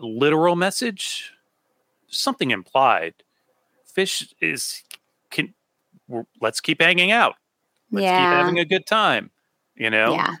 literal 0.00 0.56
message, 0.56 1.32
something 2.08 2.50
implied. 2.50 3.14
Phish 3.90 4.32
is 4.40 4.82
can 5.30 5.54
let's 6.40 6.60
keep 6.60 6.80
hanging 6.80 7.12
out. 7.12 7.36
Let's 7.90 8.04
keep 8.04 8.12
Yeah. 8.12 8.38
having 8.38 8.58
a 8.58 8.64
good 8.64 8.86
time. 8.86 9.30
You 9.74 9.90
know, 9.90 10.12
Yeah. 10.12 10.34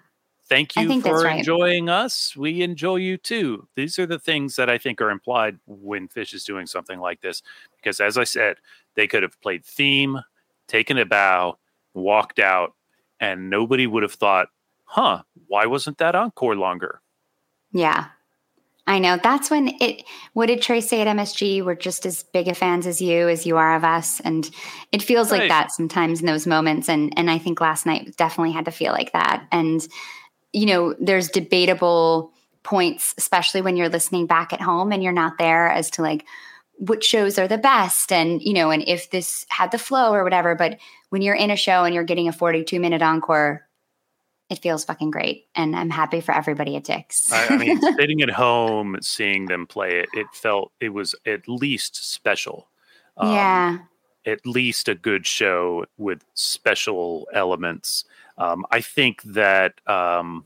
thank 0.48 0.76
you 0.76 1.00
for 1.00 1.22
right. 1.22 1.38
enjoying 1.38 1.88
us. 1.88 2.36
We 2.36 2.62
enjoy 2.62 2.96
you 2.96 3.16
too. 3.16 3.68
These 3.76 3.98
are 3.98 4.06
the 4.06 4.18
things 4.18 4.56
that 4.56 4.68
I 4.68 4.78
think 4.78 5.00
are 5.00 5.10
implied 5.10 5.58
when 5.66 6.08
Phish 6.08 6.34
is 6.34 6.44
doing 6.44 6.66
something 6.66 6.98
like 7.00 7.20
this. 7.20 7.42
Because 7.76 8.00
as 8.00 8.18
I 8.18 8.24
said, 8.24 8.56
they 8.94 9.06
could 9.06 9.22
have 9.22 9.40
played 9.40 9.64
theme, 9.64 10.20
taken 10.66 10.98
a 10.98 11.04
bow, 11.06 11.58
walked 11.94 12.38
out, 12.38 12.74
and 13.20 13.48
nobody 13.50 13.86
would 13.86 14.02
have 14.02 14.14
thought, 14.14 14.48
huh, 14.84 15.22
why 15.46 15.66
wasn't 15.66 15.98
that 15.98 16.14
encore 16.14 16.56
longer? 16.56 17.00
Yeah. 17.72 18.06
I 18.86 18.98
know. 18.98 19.18
That's 19.22 19.50
when 19.50 19.68
it 19.80 20.04
what 20.32 20.46
did 20.46 20.62
Trey 20.62 20.80
say 20.80 21.00
at 21.00 21.06
MSG? 21.06 21.64
We're 21.64 21.74
just 21.74 22.06
as 22.06 22.22
big 22.22 22.48
a 22.48 22.54
fans 22.54 22.86
as 22.86 23.00
you 23.00 23.28
as 23.28 23.46
you 23.46 23.56
are 23.56 23.76
of 23.76 23.84
us. 23.84 24.20
And 24.20 24.50
it 24.92 25.02
feels 25.02 25.30
like 25.30 25.48
that 25.48 25.70
sometimes 25.70 26.20
in 26.20 26.26
those 26.26 26.46
moments. 26.46 26.88
And 26.88 27.12
and 27.16 27.30
I 27.30 27.38
think 27.38 27.60
last 27.60 27.86
night 27.86 28.16
definitely 28.16 28.52
had 28.52 28.64
to 28.64 28.70
feel 28.70 28.92
like 28.92 29.12
that. 29.12 29.46
And 29.52 29.86
you 30.52 30.66
know, 30.66 30.94
there's 30.98 31.28
debatable 31.28 32.32
points, 32.62 33.14
especially 33.16 33.62
when 33.62 33.76
you're 33.76 33.88
listening 33.88 34.26
back 34.26 34.52
at 34.52 34.60
home 34.60 34.92
and 34.92 35.02
you're 35.02 35.12
not 35.12 35.38
there 35.38 35.68
as 35.68 35.90
to 35.90 36.02
like 36.02 36.26
which 36.78 37.04
shows 37.04 37.38
are 37.38 37.46
the 37.46 37.58
best 37.58 38.10
and 38.10 38.40
you 38.42 38.54
know, 38.54 38.70
and 38.70 38.82
if 38.88 39.10
this 39.10 39.44
had 39.50 39.70
the 39.70 39.78
flow 39.78 40.12
or 40.12 40.24
whatever. 40.24 40.54
But 40.54 40.78
when 41.10 41.22
you're 41.22 41.34
in 41.34 41.50
a 41.50 41.56
show 41.56 41.84
and 41.84 41.94
you're 41.94 42.04
getting 42.04 42.28
a 42.28 42.32
42 42.32 42.80
minute 42.80 43.02
encore, 43.02 43.66
it 44.50 44.60
feels 44.60 44.84
fucking 44.84 45.12
great. 45.12 45.46
And 45.54 45.76
I'm 45.76 45.90
happy 45.90 46.20
for 46.20 46.34
everybody 46.34 46.76
at 46.76 46.84
Dick's. 46.84 47.32
I, 47.32 47.54
I 47.54 47.56
mean, 47.56 47.80
sitting 47.96 48.20
at 48.20 48.30
home, 48.30 48.98
seeing 49.00 49.46
them 49.46 49.66
play 49.66 50.00
it, 50.00 50.08
it 50.12 50.26
felt 50.32 50.72
it 50.80 50.90
was 50.90 51.14
at 51.24 51.48
least 51.48 52.12
special. 52.12 52.68
Um, 53.16 53.32
yeah. 53.32 53.78
at 54.24 54.46
least 54.46 54.88
a 54.88 54.94
good 54.94 55.26
show 55.26 55.84
with 55.98 56.24
special 56.34 57.28
elements. 57.32 58.04
Um, 58.38 58.64
I 58.70 58.80
think 58.80 59.22
that 59.24 59.74
um, 59.86 60.44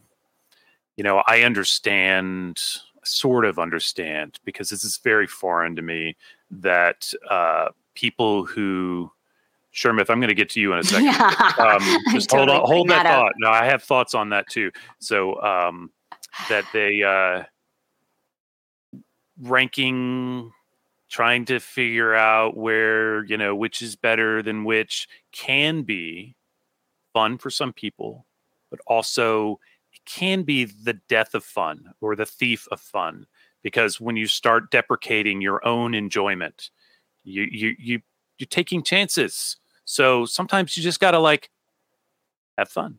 you 0.97 1.05
know 1.05 1.23
I 1.27 1.43
understand, 1.43 2.61
sort 3.05 3.45
of 3.45 3.59
understand, 3.59 4.41
because 4.45 4.71
this 4.71 4.83
is 4.85 4.99
very 4.99 5.27
foreign 5.27 5.77
to 5.77 5.83
me. 5.83 6.17
That 6.51 7.13
uh, 7.31 7.69
people 7.95 8.45
who, 8.45 9.13
Shermith, 9.75 10.09
I'm 10.09 10.21
going 10.21 10.29
to 10.29 10.35
get 10.35 10.51
to 10.51 10.61
you 10.61 10.73
in 10.73 10.79
a 10.79 10.85
second. 10.85 11.09
Um, 11.59 11.81
just 12.13 12.31
totally 12.31 12.59
hold 12.59 12.63
on, 12.63 12.67
hold 12.67 12.89
putting 12.89 13.05
that, 13.05 13.07
thought. 13.07 13.33
No, 13.39 13.49
I 13.49 13.65
have 13.65 13.83
thoughts 13.83 14.15
on 14.15 14.31
that 14.31 14.49
too. 14.49 14.71
So 15.01 15.41
um, 15.43 15.91
that 16.49 16.65
they 16.73 17.03
uh, 17.03 17.45
ranking, 19.41 20.53
trying 21.09 21.45
to 21.47 21.59
figure 21.61 22.15
out 22.15 22.57
where 22.57 23.25
you 23.25 23.37
know 23.37 23.55
which 23.55 23.83
is 23.83 23.97
better 23.97 24.43
than 24.43 24.65
which 24.65 25.09
can 25.33 25.83
be 25.83 26.37
fun 27.13 27.39
for 27.39 27.51
some 27.51 27.73
people, 27.73 28.27
but 28.71 28.81
also 28.87 29.59
it 29.93 30.05
can 30.07 30.43
be 30.43 30.65
the 30.65 30.95
death 31.09 31.35
of 31.35 31.45
fun 31.45 31.95
or 32.01 32.15
the 32.17 32.27
thief 32.27 32.67
of 32.71 32.81
fun 32.81 33.27
because 33.63 34.01
when 34.01 34.17
you 34.17 34.27
start 34.27 34.71
deprecating 34.71 35.41
your 35.41 35.67
own 35.67 35.95
enjoyment, 35.95 36.71
you 37.25 37.49
you 37.51 37.75
you 37.79 38.01
you're 38.39 38.47
taking 38.47 38.83
chances. 38.83 39.57
So 39.85 40.25
sometimes 40.25 40.77
you 40.77 40.83
just 40.83 41.01
gotta 41.01 41.19
like 41.19 41.51
have 42.59 42.69
fun. 42.69 42.99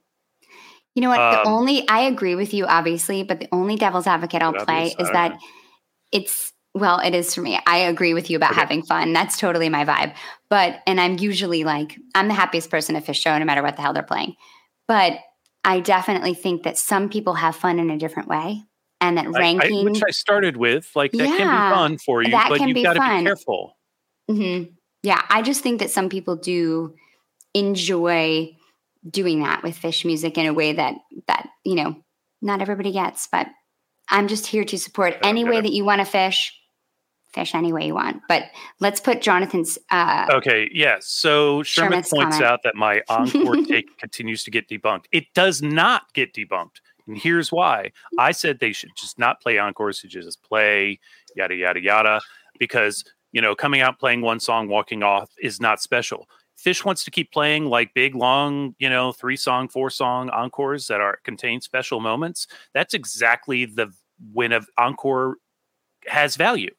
You 0.95 1.01
know 1.01 1.09
what? 1.09 1.17
the 1.17 1.41
Um, 1.41 1.47
only 1.53 1.87
I 1.89 2.01
agree 2.01 2.35
with 2.35 2.53
you, 2.53 2.65
obviously, 2.65 3.23
but 3.23 3.39
the 3.39 3.49
only 3.51 3.75
devil's 3.75 4.07
advocate 4.07 4.41
I'll 4.41 4.53
play 4.53 4.95
is 4.97 5.09
that 5.11 5.31
know. 5.33 5.37
it's 6.11 6.53
well, 6.73 6.99
it 6.99 7.15
is 7.15 7.33
for 7.33 7.41
me. 7.41 7.57
I 7.65 7.77
agree 7.77 8.13
with 8.13 8.29
you 8.29 8.35
about 8.35 8.51
Okay. 8.51 8.59
having 8.59 8.83
fun. 8.83 9.13
That's 9.13 9.37
totally 9.37 9.69
my 9.69 9.85
vibe. 9.85 10.13
But 10.49 10.81
and 10.85 10.99
I'm 10.99 11.17
usually 11.17 11.63
like 11.63 11.97
I'm 12.15 12.27
the 12.27 12.33
happiest 12.33 12.69
person 12.69 12.95
at 12.97 13.05
Phish 13.05 13.21
Show, 13.21 13.37
no 13.37 13.45
matter 13.45 13.61
what 13.63 13.75
the 13.77 13.81
hell 13.81 13.93
they're 13.93 14.03
playing. 14.03 14.35
But 14.87 15.19
I 15.63 15.79
definitely 15.79 16.33
think 16.33 16.63
that 16.63 16.77
some 16.77 17.09
people 17.09 17.33
have 17.33 17.55
fun 17.55 17.79
in 17.79 17.89
a 17.89 17.97
different 17.97 18.27
way, 18.29 18.61
and 19.01 19.17
that 19.17 19.25
I- 19.25 19.29
I- 19.29 19.31
ranking. 19.39 19.85
which 19.85 20.03
I 20.05 20.11
started 20.11 20.57
with, 20.57 20.91
like 20.95 21.11
that 21.13 21.37
can 21.37 21.47
be 21.71 21.75
fun 21.75 21.97
for 21.97 22.21
you, 22.21 22.31
but 22.31 22.59
you've 22.61 22.83
got 22.83 22.93
to 22.93 22.99
be 22.99 23.23
careful. 23.25 23.77
Mhm. 24.29 24.74
Yeah, 25.05 25.21
I 25.29 25.41
just 25.43 25.61
think 25.61 25.79
that 25.79 25.91
some 25.91 26.09
people 26.09 26.35
do 26.35 26.95
enjoy 27.53 28.55
doing 29.09 29.43
that 29.43 29.61
with 29.63 29.79
Phish 29.79 30.03
music 30.03 30.37
in 30.37 30.47
a 30.47 30.53
way 30.53 30.73
that 30.73 30.95
that 31.27 31.47
you 31.63 31.75
know 31.75 31.95
not 32.41 32.61
everybody 32.61 32.91
gets. 32.91 33.27
But 33.31 33.47
I'm 34.09 34.27
just 34.27 34.47
here 34.47 34.63
to 34.65 34.77
support 34.77 35.13
don't 35.13 35.25
any 35.29 35.43
way 35.43 35.61
that 35.61 35.71
you 35.71 35.85
want 35.85 35.99
to 35.99 36.05
fish. 36.05 36.53
Fish 37.33 37.53
any 37.53 37.73
way 37.73 37.87
you 37.87 37.93
want. 37.93 38.21
But 38.29 38.45
let's 38.79 39.01
put 39.01 39.21
Jonathan's. 39.21 39.77
Uh, 39.91 40.25
Okay, 40.31 40.69
yeah. 40.73 40.97
So 41.01 41.63
Sherman 41.63 42.03
Sherman's 42.03 42.09
points 42.09 42.35
comment. 42.37 42.51
out 42.51 42.59
that 42.63 42.75
my 42.75 43.01
encore 43.09 43.57
take 43.57 43.97
continues 43.99 44.43
to 44.45 44.51
get 44.51 44.69
debunked. 44.69 45.05
It 45.11 45.25
does 45.35 45.61
not 45.61 46.13
get 46.13 46.33
debunked. 46.33 46.79
And 47.07 47.17
here's 47.17 47.51
why. 47.51 47.91
I 48.17 48.31
said 48.31 48.59
they 48.59 48.71
should 48.71 48.91
just 48.97 49.19
not 49.19 49.41
play 49.41 49.59
encores, 49.59 49.99
should 49.99 50.09
just 50.09 50.41
play 50.41 50.99
yada 51.35 51.55
yada 51.55 51.79
yada. 51.81 52.21
Because, 52.57 53.03
you 53.35 53.41
know, 53.41 53.53
coming 53.53 53.81
out 53.81 53.99
playing 53.99 54.21
one 54.21 54.39
song, 54.39 54.69
walking 54.69 55.03
off 55.03 55.29
is 55.43 55.59
not 55.59 55.81
special. 55.81 56.29
Phish 56.57 56.85
wants 56.85 57.03
to 57.03 57.11
keep 57.11 57.33
playing 57.33 57.65
like 57.65 57.93
big, 57.93 58.15
long, 58.15 58.75
you 58.79 58.89
know, 58.89 59.11
three 59.11 59.35
song, 59.35 59.67
four 59.67 59.89
song 59.89 60.29
encores 60.29 60.87
that 60.87 61.01
are 61.01 61.19
contain 61.25 61.59
special 61.59 61.99
moments, 61.99 62.47
that's 62.73 62.93
exactly 62.93 63.65
the 63.65 63.91
when 64.31 64.53
an 64.53 64.65
encore 64.77 65.35
has 66.07 66.37
value. 66.37 66.73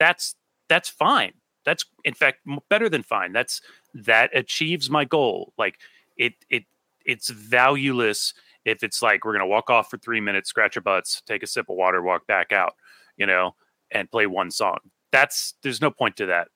That's 0.00 0.34
that's 0.68 0.88
fine. 0.88 1.34
That's 1.64 1.84
in 2.02 2.14
fact 2.14 2.40
better 2.68 2.88
than 2.88 3.04
fine. 3.04 3.32
That's 3.32 3.60
that 3.94 4.36
achieves 4.36 4.90
my 4.90 5.04
goal. 5.04 5.52
Like 5.56 5.76
it 6.16 6.32
it 6.50 6.64
it's 7.06 7.30
valueless 7.30 8.34
if 8.64 8.82
it's 8.82 9.02
like 9.02 9.24
we're 9.24 9.34
gonna 9.34 9.46
walk 9.46 9.70
off 9.70 9.88
for 9.88 9.98
three 9.98 10.20
minutes, 10.20 10.50
scratch 10.50 10.76
our 10.76 10.82
butts, 10.82 11.22
take 11.28 11.44
a 11.44 11.46
sip 11.46 11.68
of 11.68 11.76
water, 11.76 12.02
walk 12.02 12.26
back 12.26 12.50
out, 12.50 12.72
you 13.16 13.24
know, 13.24 13.54
and 13.92 14.10
play 14.10 14.26
one 14.26 14.50
song. 14.50 14.78
That's 15.12 15.54
there's 15.62 15.80
no 15.80 15.90
point 15.90 16.16
to 16.16 16.26
that. 16.26 16.48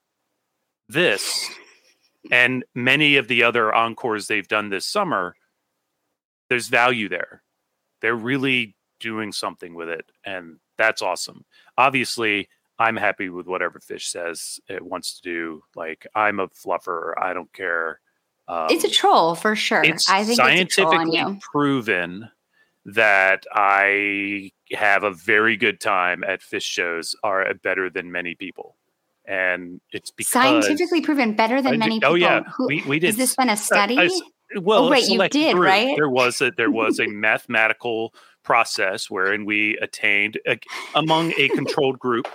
This 0.88 1.50
and 2.30 2.64
many 2.74 3.16
of 3.16 3.28
the 3.28 3.42
other 3.42 3.74
encores 3.74 4.26
they've 4.26 4.46
done 4.46 4.68
this 4.68 4.86
summer, 4.86 5.34
there's 6.48 6.68
value 6.68 7.08
there. 7.08 7.42
They're 8.00 8.14
really 8.14 8.76
doing 9.00 9.32
something 9.32 9.74
with 9.74 9.88
it, 9.88 10.10
and 10.24 10.58
that's 10.76 11.02
awesome. 11.02 11.44
Obviously, 11.78 12.48
I'm 12.78 12.96
happy 12.96 13.28
with 13.28 13.46
whatever 13.46 13.78
Phish 13.78 14.08
says 14.08 14.60
it 14.68 14.82
wants 14.82 15.20
to 15.20 15.22
do. 15.22 15.62
Like 15.74 16.06
I'm 16.14 16.40
a 16.40 16.48
fluffer. 16.48 17.12
I 17.20 17.32
don't 17.32 17.52
care. 17.52 18.00
Um, 18.48 18.66
it's 18.70 18.84
a 18.84 18.90
troll 18.90 19.34
for 19.34 19.54
sure. 19.54 19.84
I 20.08 20.24
think 20.24 20.36
scientifically 20.36 21.38
proven 21.40 22.30
that 22.84 23.44
I 23.52 24.50
have 24.72 25.04
a 25.04 25.10
very 25.10 25.56
good 25.56 25.80
time 25.80 26.24
at 26.24 26.40
Phish 26.40 26.62
shows 26.62 27.14
are 27.22 27.52
better 27.54 27.90
than 27.90 28.12
many 28.12 28.34
people. 28.34 28.76
And 29.24 29.80
it's 29.92 30.10
because 30.10 30.32
scientifically 30.32 31.00
proven 31.00 31.34
better 31.34 31.62
than 31.62 31.78
many 31.78 31.96
people. 31.96 32.12
Oh 32.12 32.14
yeah, 32.14 32.42
Who, 32.56 32.66
we, 32.66 32.82
we 32.86 32.98
did. 32.98 33.08
Has 33.08 33.16
this 33.16 33.36
been 33.36 33.48
a 33.48 33.56
study? 33.56 33.96
I, 33.96 34.04
I, 34.04 34.58
well, 34.58 34.86
oh, 34.86 34.90
wait, 34.90 35.08
you 35.08 35.18
did, 35.28 35.54
group. 35.54 35.64
right? 35.64 35.96
There 35.96 36.08
was 36.08 36.40
a 36.40 36.50
there 36.56 36.70
was 36.70 36.98
a 36.98 37.06
mathematical 37.08 38.12
process 38.42 39.08
wherein 39.08 39.44
we 39.44 39.78
attained 39.78 40.40
a, 40.46 40.58
among 40.94 41.32
a 41.38 41.48
controlled 41.50 42.00
group. 42.00 42.26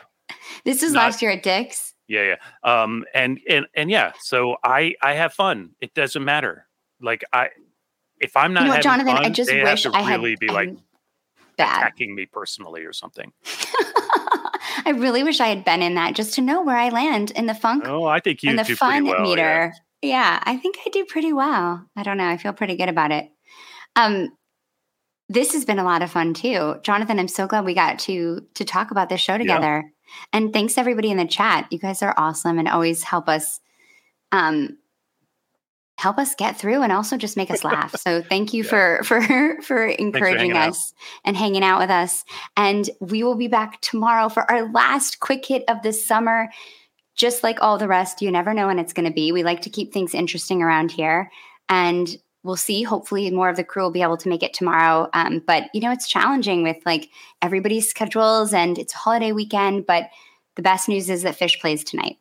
This 0.64 0.82
was 0.82 0.94
last 0.94 1.22
year 1.22 1.32
at 1.32 1.44
Dick's. 1.44 1.94
Yeah, 2.08 2.36
yeah. 2.64 2.82
Um, 2.84 3.04
and 3.14 3.40
and 3.50 3.66
and 3.76 3.92
yeah. 3.92 4.14
So 4.20 4.56
I 4.64 4.96
I 5.02 5.14
have 5.14 5.34
fun. 5.34 5.72
It 5.82 5.94
doesn't 5.94 6.24
matter. 6.24 6.68
Like 7.02 7.24
I, 7.34 7.50
if 8.20 8.36
I'm 8.38 8.54
not, 8.54 8.62
you 8.62 8.68
know 8.68 8.74
what, 8.76 8.84
Jonathan, 8.84 9.16
fun, 9.16 9.26
I 9.26 9.30
just 9.30 9.52
wish 9.52 9.84
have 9.84 9.94
to 9.94 9.98
I 9.98 10.16
really 10.16 10.32
had 10.32 10.40
be 10.40 10.48
like 10.48 10.70
bad. 11.58 11.80
attacking 11.82 12.16
me 12.16 12.26
personally 12.26 12.84
or 12.84 12.94
something. 12.94 13.32
I 14.86 14.94
really 14.96 15.24
wish 15.24 15.40
I 15.40 15.48
had 15.48 15.66
been 15.66 15.82
in 15.82 15.96
that 15.96 16.16
just 16.16 16.34
to 16.36 16.42
know 16.42 16.62
where 16.62 16.78
I 16.78 16.90
land 16.90 17.32
in 17.32 17.46
the 17.46 17.54
funk 17.56 17.84
Oh, 17.88 18.06
I 18.06 18.20
think 18.20 18.44
you 18.44 18.50
and 18.52 18.60
the 18.60 18.64
do 18.64 18.76
fun 18.76 19.06
pretty 19.06 19.10
well. 19.10 19.18
yeah. 19.20 19.24
meter. 19.36 19.74
Yeah. 20.02 20.40
I 20.44 20.58
think 20.58 20.78
I 20.86 20.90
do 20.90 21.04
pretty 21.06 21.34
well. 21.34 21.86
I 21.96 22.04
don't 22.04 22.18
know. 22.18 22.28
I 22.28 22.38
feel 22.38 22.54
pretty 22.54 22.78
good 22.78 22.90
about 22.90 23.12
it. 23.12 23.30
Um, 23.96 24.30
this 25.30 25.52
has 25.54 25.66
been 25.66 25.80
a 25.80 25.84
lot 25.84 26.04
of 26.04 26.12
fun 26.12 26.34
too, 26.34 26.76
Jonathan. 26.84 27.20
I'm 27.20 27.28
so 27.28 27.48
glad 27.48 27.66
we 27.66 27.74
got 27.74 28.00
to 28.00 28.46
to 28.54 28.64
talk 28.64 28.92
about 28.92 29.10
this 29.10 29.20
show 29.20 29.38
together. 29.38 29.92
And 30.32 30.54
thanks 30.54 30.78
everybody 30.78 31.12
in 31.12 31.18
the 31.18 31.26
chat. 31.28 31.68
You 31.72 31.80
guys 31.80 32.02
are 32.02 32.14
awesome 32.16 32.60
and 32.60 32.68
always 32.68 33.04
help 33.04 33.28
us 33.28 33.60
um 34.32 34.78
help 35.98 36.20
us 36.20 36.36
get 36.36 36.58
through 36.58 36.84
and 36.84 36.92
also 36.92 37.18
just 37.18 37.36
make 37.36 37.52
us 37.52 37.64
laugh. 37.64 37.96
So 38.08 38.22
thank 38.22 38.54
you 38.54 38.64
for 38.64 39.02
for 39.04 39.62
for 39.62 39.86
encouraging 39.86 40.52
out. 40.52 40.70
us 40.70 40.94
and 41.26 41.36
hanging 41.36 41.64
out 41.64 41.80
with 41.80 41.90
us. 41.90 42.24
And 42.56 42.90
we 43.00 43.24
will 43.24 43.36
be 43.36 43.48
back 43.48 43.82
tomorrow 43.82 44.30
for 44.30 44.50
our 44.50 44.72
last 44.72 45.20
quick 45.20 45.46
hit 45.46 45.64
of 45.68 45.82
the 45.82 45.92
summer. 45.92 46.50
Just 47.16 47.44
like 47.44 47.58
all 47.62 47.80
the 47.80 47.88
rest, 47.88 48.22
you 48.22 48.32
never 48.32 48.54
know 48.54 48.68
when 48.68 48.78
it's 48.78 48.94
going 48.94 49.08
to 49.08 49.14
be. 49.14 49.32
We 49.32 49.44
like 49.44 49.62
to 49.62 49.72
keep 49.72 49.92
things 49.92 50.14
interesting 50.14 50.62
around 50.62 50.92
here. 50.92 51.32
And 51.68 52.08
we'll 52.44 52.56
see. 52.56 52.84
Hopefully, 52.84 53.30
more 53.32 53.50
of 53.50 53.56
the 53.56 53.64
crew 53.64 53.84
will 53.84 53.92
be 53.92 54.04
able 54.04 54.18
to 54.18 54.30
make 54.30 54.44
it 54.44 54.54
tomorrow. 54.54 55.10
Um, 55.14 55.42
but 55.46 55.64
you 55.74 55.82
know, 55.82 55.92
it's 55.92 56.08
challenging 56.08 56.62
with 56.62 56.78
like 56.86 57.10
everybody's 57.42 57.90
schedules, 57.90 58.54
and 58.54 58.78
it's 58.78 58.94
a 58.94 58.98
holiday 58.98 59.32
weekend. 59.32 59.88
But 59.88 60.10
the 60.56 60.62
best 60.62 60.88
news 60.88 61.10
is 61.10 61.24
that 61.24 61.38
Phish 61.40 61.60
plays 61.60 61.84
tonight. 61.84 62.18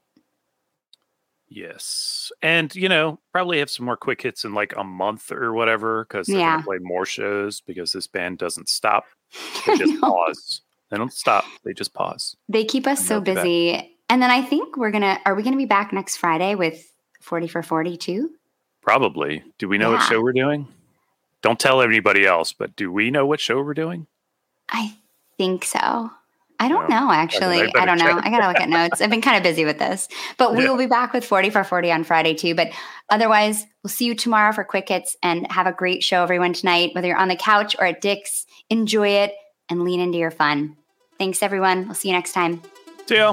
Yes, 1.49 2.33
and 2.43 2.75
you 2.75 2.89
know, 2.89 3.21
probably 3.33 3.61
have 3.61 3.71
some 3.71 3.87
more 3.87 3.97
quick 3.97 4.21
hits 4.23 4.45
in 4.45 4.53
like 4.53 4.75
a 4.77 4.83
month 4.85 5.31
or 5.31 5.53
whatever 5.53 6.05
because 6.05 6.27
they're 6.27 6.39
Yeah. 6.39 6.55
gonna 6.57 6.65
play 6.65 6.79
more 6.81 7.07
shows 7.07 7.61
because 7.61 7.93
this 7.93 8.07
band 8.09 8.39
doesn't 8.39 8.69
stop. 8.69 9.05
They 9.67 9.77
just 9.77 9.95
know. 9.95 10.01
pause. 10.01 10.63
They 10.91 10.97
don't 10.97 11.13
stop. 11.13 11.45
They 11.65 11.73
just 11.73 11.93
pause. 11.95 12.37
They 12.49 12.65
keep 12.65 12.87
us 12.87 12.99
And 13.01 13.09
so 13.09 13.21
back. 13.21 13.37
busy. 13.37 13.97
And 14.09 14.23
then 14.23 14.31
I 14.31 14.43
think 14.43 14.77
we're 14.77 14.91
gonna 14.91 15.19
are 15.25 15.35
we 15.35 15.43
gonna 15.43 15.57
be 15.57 15.67
back 15.67 15.93
next 15.93 16.17
Friday 16.17 16.55
with 16.55 16.85
40 17.21 17.47
for 17.49 17.63
42? 17.63 18.31
Probably. 18.83 19.43
Do 19.59 19.69
we 19.69 19.79
know 19.79 19.91
what 19.93 20.03
show 20.03 20.21
we're 20.21 20.33
doing? 20.33 20.69
Don't 21.43 21.59
tell 21.61 21.81
anybody 21.83 22.25
else, 22.27 22.53
but 22.53 22.75
do 22.77 22.91
we 22.93 23.11
know 23.11 23.27
what 23.27 23.41
show 23.41 23.61
we're 23.63 23.75
doing? 23.75 24.07
I 24.69 24.97
think 25.39 25.65
so. 25.65 26.11
I 26.59 26.69
don't 26.69 26.89
know 26.89 27.11
actually. 27.13 27.61
I 27.75 27.83
I 27.83 27.85
don't 27.87 27.99
know. 27.99 28.19
I 28.23 28.31
gotta 28.31 28.49
look 28.49 28.61
at 28.61 28.69
notes. 28.69 29.01
I've 29.01 29.11
been 29.11 29.21
kind 29.21 29.37
of 29.37 29.43
busy 29.43 29.65
with 29.65 29.79
this. 29.79 30.09
But 30.39 30.55
we 30.55 30.65
Yeah. 30.65 30.71
will 30.71 30.79
be 30.79 30.87
back 30.87 31.13
with 31.13 31.25
40 31.25 31.51
for 31.51 31.63
40 31.65 31.93
on 31.93 32.05
Friday 32.05 32.35
too. 32.35 32.55
But 32.55 32.69
otherwise, 33.11 33.67
we'll 33.85 33.91
see 33.91 34.07
you 34.07 34.15
tomorrow 34.15 34.53
for 34.53 34.65
quick 34.65 34.89
hits 34.89 35.17
and 35.23 35.51
have 35.53 35.67
a 35.67 35.73
great 35.73 36.03
show, 36.03 36.23
everyone, 36.23 36.53
tonight. 36.55 36.91
Whether 36.95 37.09
you're 37.09 37.19
on 37.19 37.29
the 37.29 37.37
couch 37.37 37.77
or 37.79 37.85
at 37.87 38.01
Dick's, 38.01 38.47
enjoy 38.71 39.09
it 39.09 39.35
and 39.69 39.83
lean 39.85 40.01
into 40.01 40.19
your 40.19 40.31
fun. 40.31 40.77
Thanks, 41.19 41.43
everyone. 41.43 41.87
We'll 41.87 41.95
see 41.95 42.09
you 42.09 42.15
next 42.15 42.33
time. 42.33 42.63
See 43.07 43.17
ya. 43.17 43.33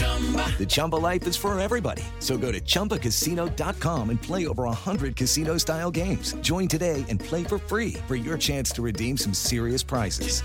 The 0.00 0.66
Chumba 0.68 0.96
life 0.96 1.26
is 1.26 1.36
for 1.36 1.58
everybody. 1.58 2.02
So 2.18 2.36
go 2.36 2.52
to 2.52 2.60
ChumbaCasino.com 2.60 4.10
and 4.10 4.20
play 4.20 4.46
over 4.46 4.64
100 4.64 5.16
casino 5.16 5.56
style 5.56 5.90
games. 5.90 6.34
Join 6.42 6.68
today 6.68 7.06
and 7.08 7.18
play 7.18 7.44
for 7.44 7.56
free 7.56 7.94
for 8.06 8.16
your 8.16 8.36
chance 8.36 8.70
to 8.72 8.82
redeem 8.82 9.16
some 9.16 9.32
serious 9.32 9.82
prizes. 9.82 10.42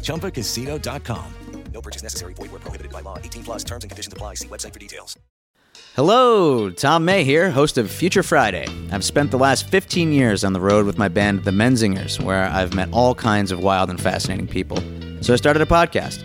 ChumbaCasino.com. 0.00 1.32
No 1.72 1.80
purchase 1.80 2.02
necessary. 2.02 2.34
Void 2.34 2.50
where 2.50 2.60
prohibited 2.60 2.92
by 2.92 3.00
law. 3.00 3.16
18 3.18 3.44
plus 3.44 3.64
terms 3.64 3.84
and 3.84 3.90
conditions 3.90 4.12
apply. 4.12 4.34
See 4.34 4.48
website 4.48 4.72
for 4.72 4.80
details. 4.80 5.16
Hello, 5.94 6.70
Tom 6.70 7.04
May 7.04 7.24
here, 7.24 7.50
host 7.50 7.78
of 7.78 7.90
Future 7.90 8.22
Friday. 8.22 8.66
I've 8.92 9.04
spent 9.04 9.30
the 9.30 9.38
last 9.38 9.68
15 9.68 10.12
years 10.12 10.44
on 10.44 10.52
the 10.52 10.60
road 10.60 10.84
with 10.84 10.98
my 10.98 11.08
band, 11.08 11.44
The 11.44 11.52
Menzingers, 11.52 12.22
where 12.22 12.44
I've 12.44 12.74
met 12.74 12.88
all 12.92 13.14
kinds 13.14 13.50
of 13.50 13.60
wild 13.60 13.88
and 13.88 14.00
fascinating 14.00 14.46
people. 14.46 14.76
So 15.20 15.32
I 15.32 15.36
started 15.36 15.62
a 15.62 15.66
podcast. 15.66 16.24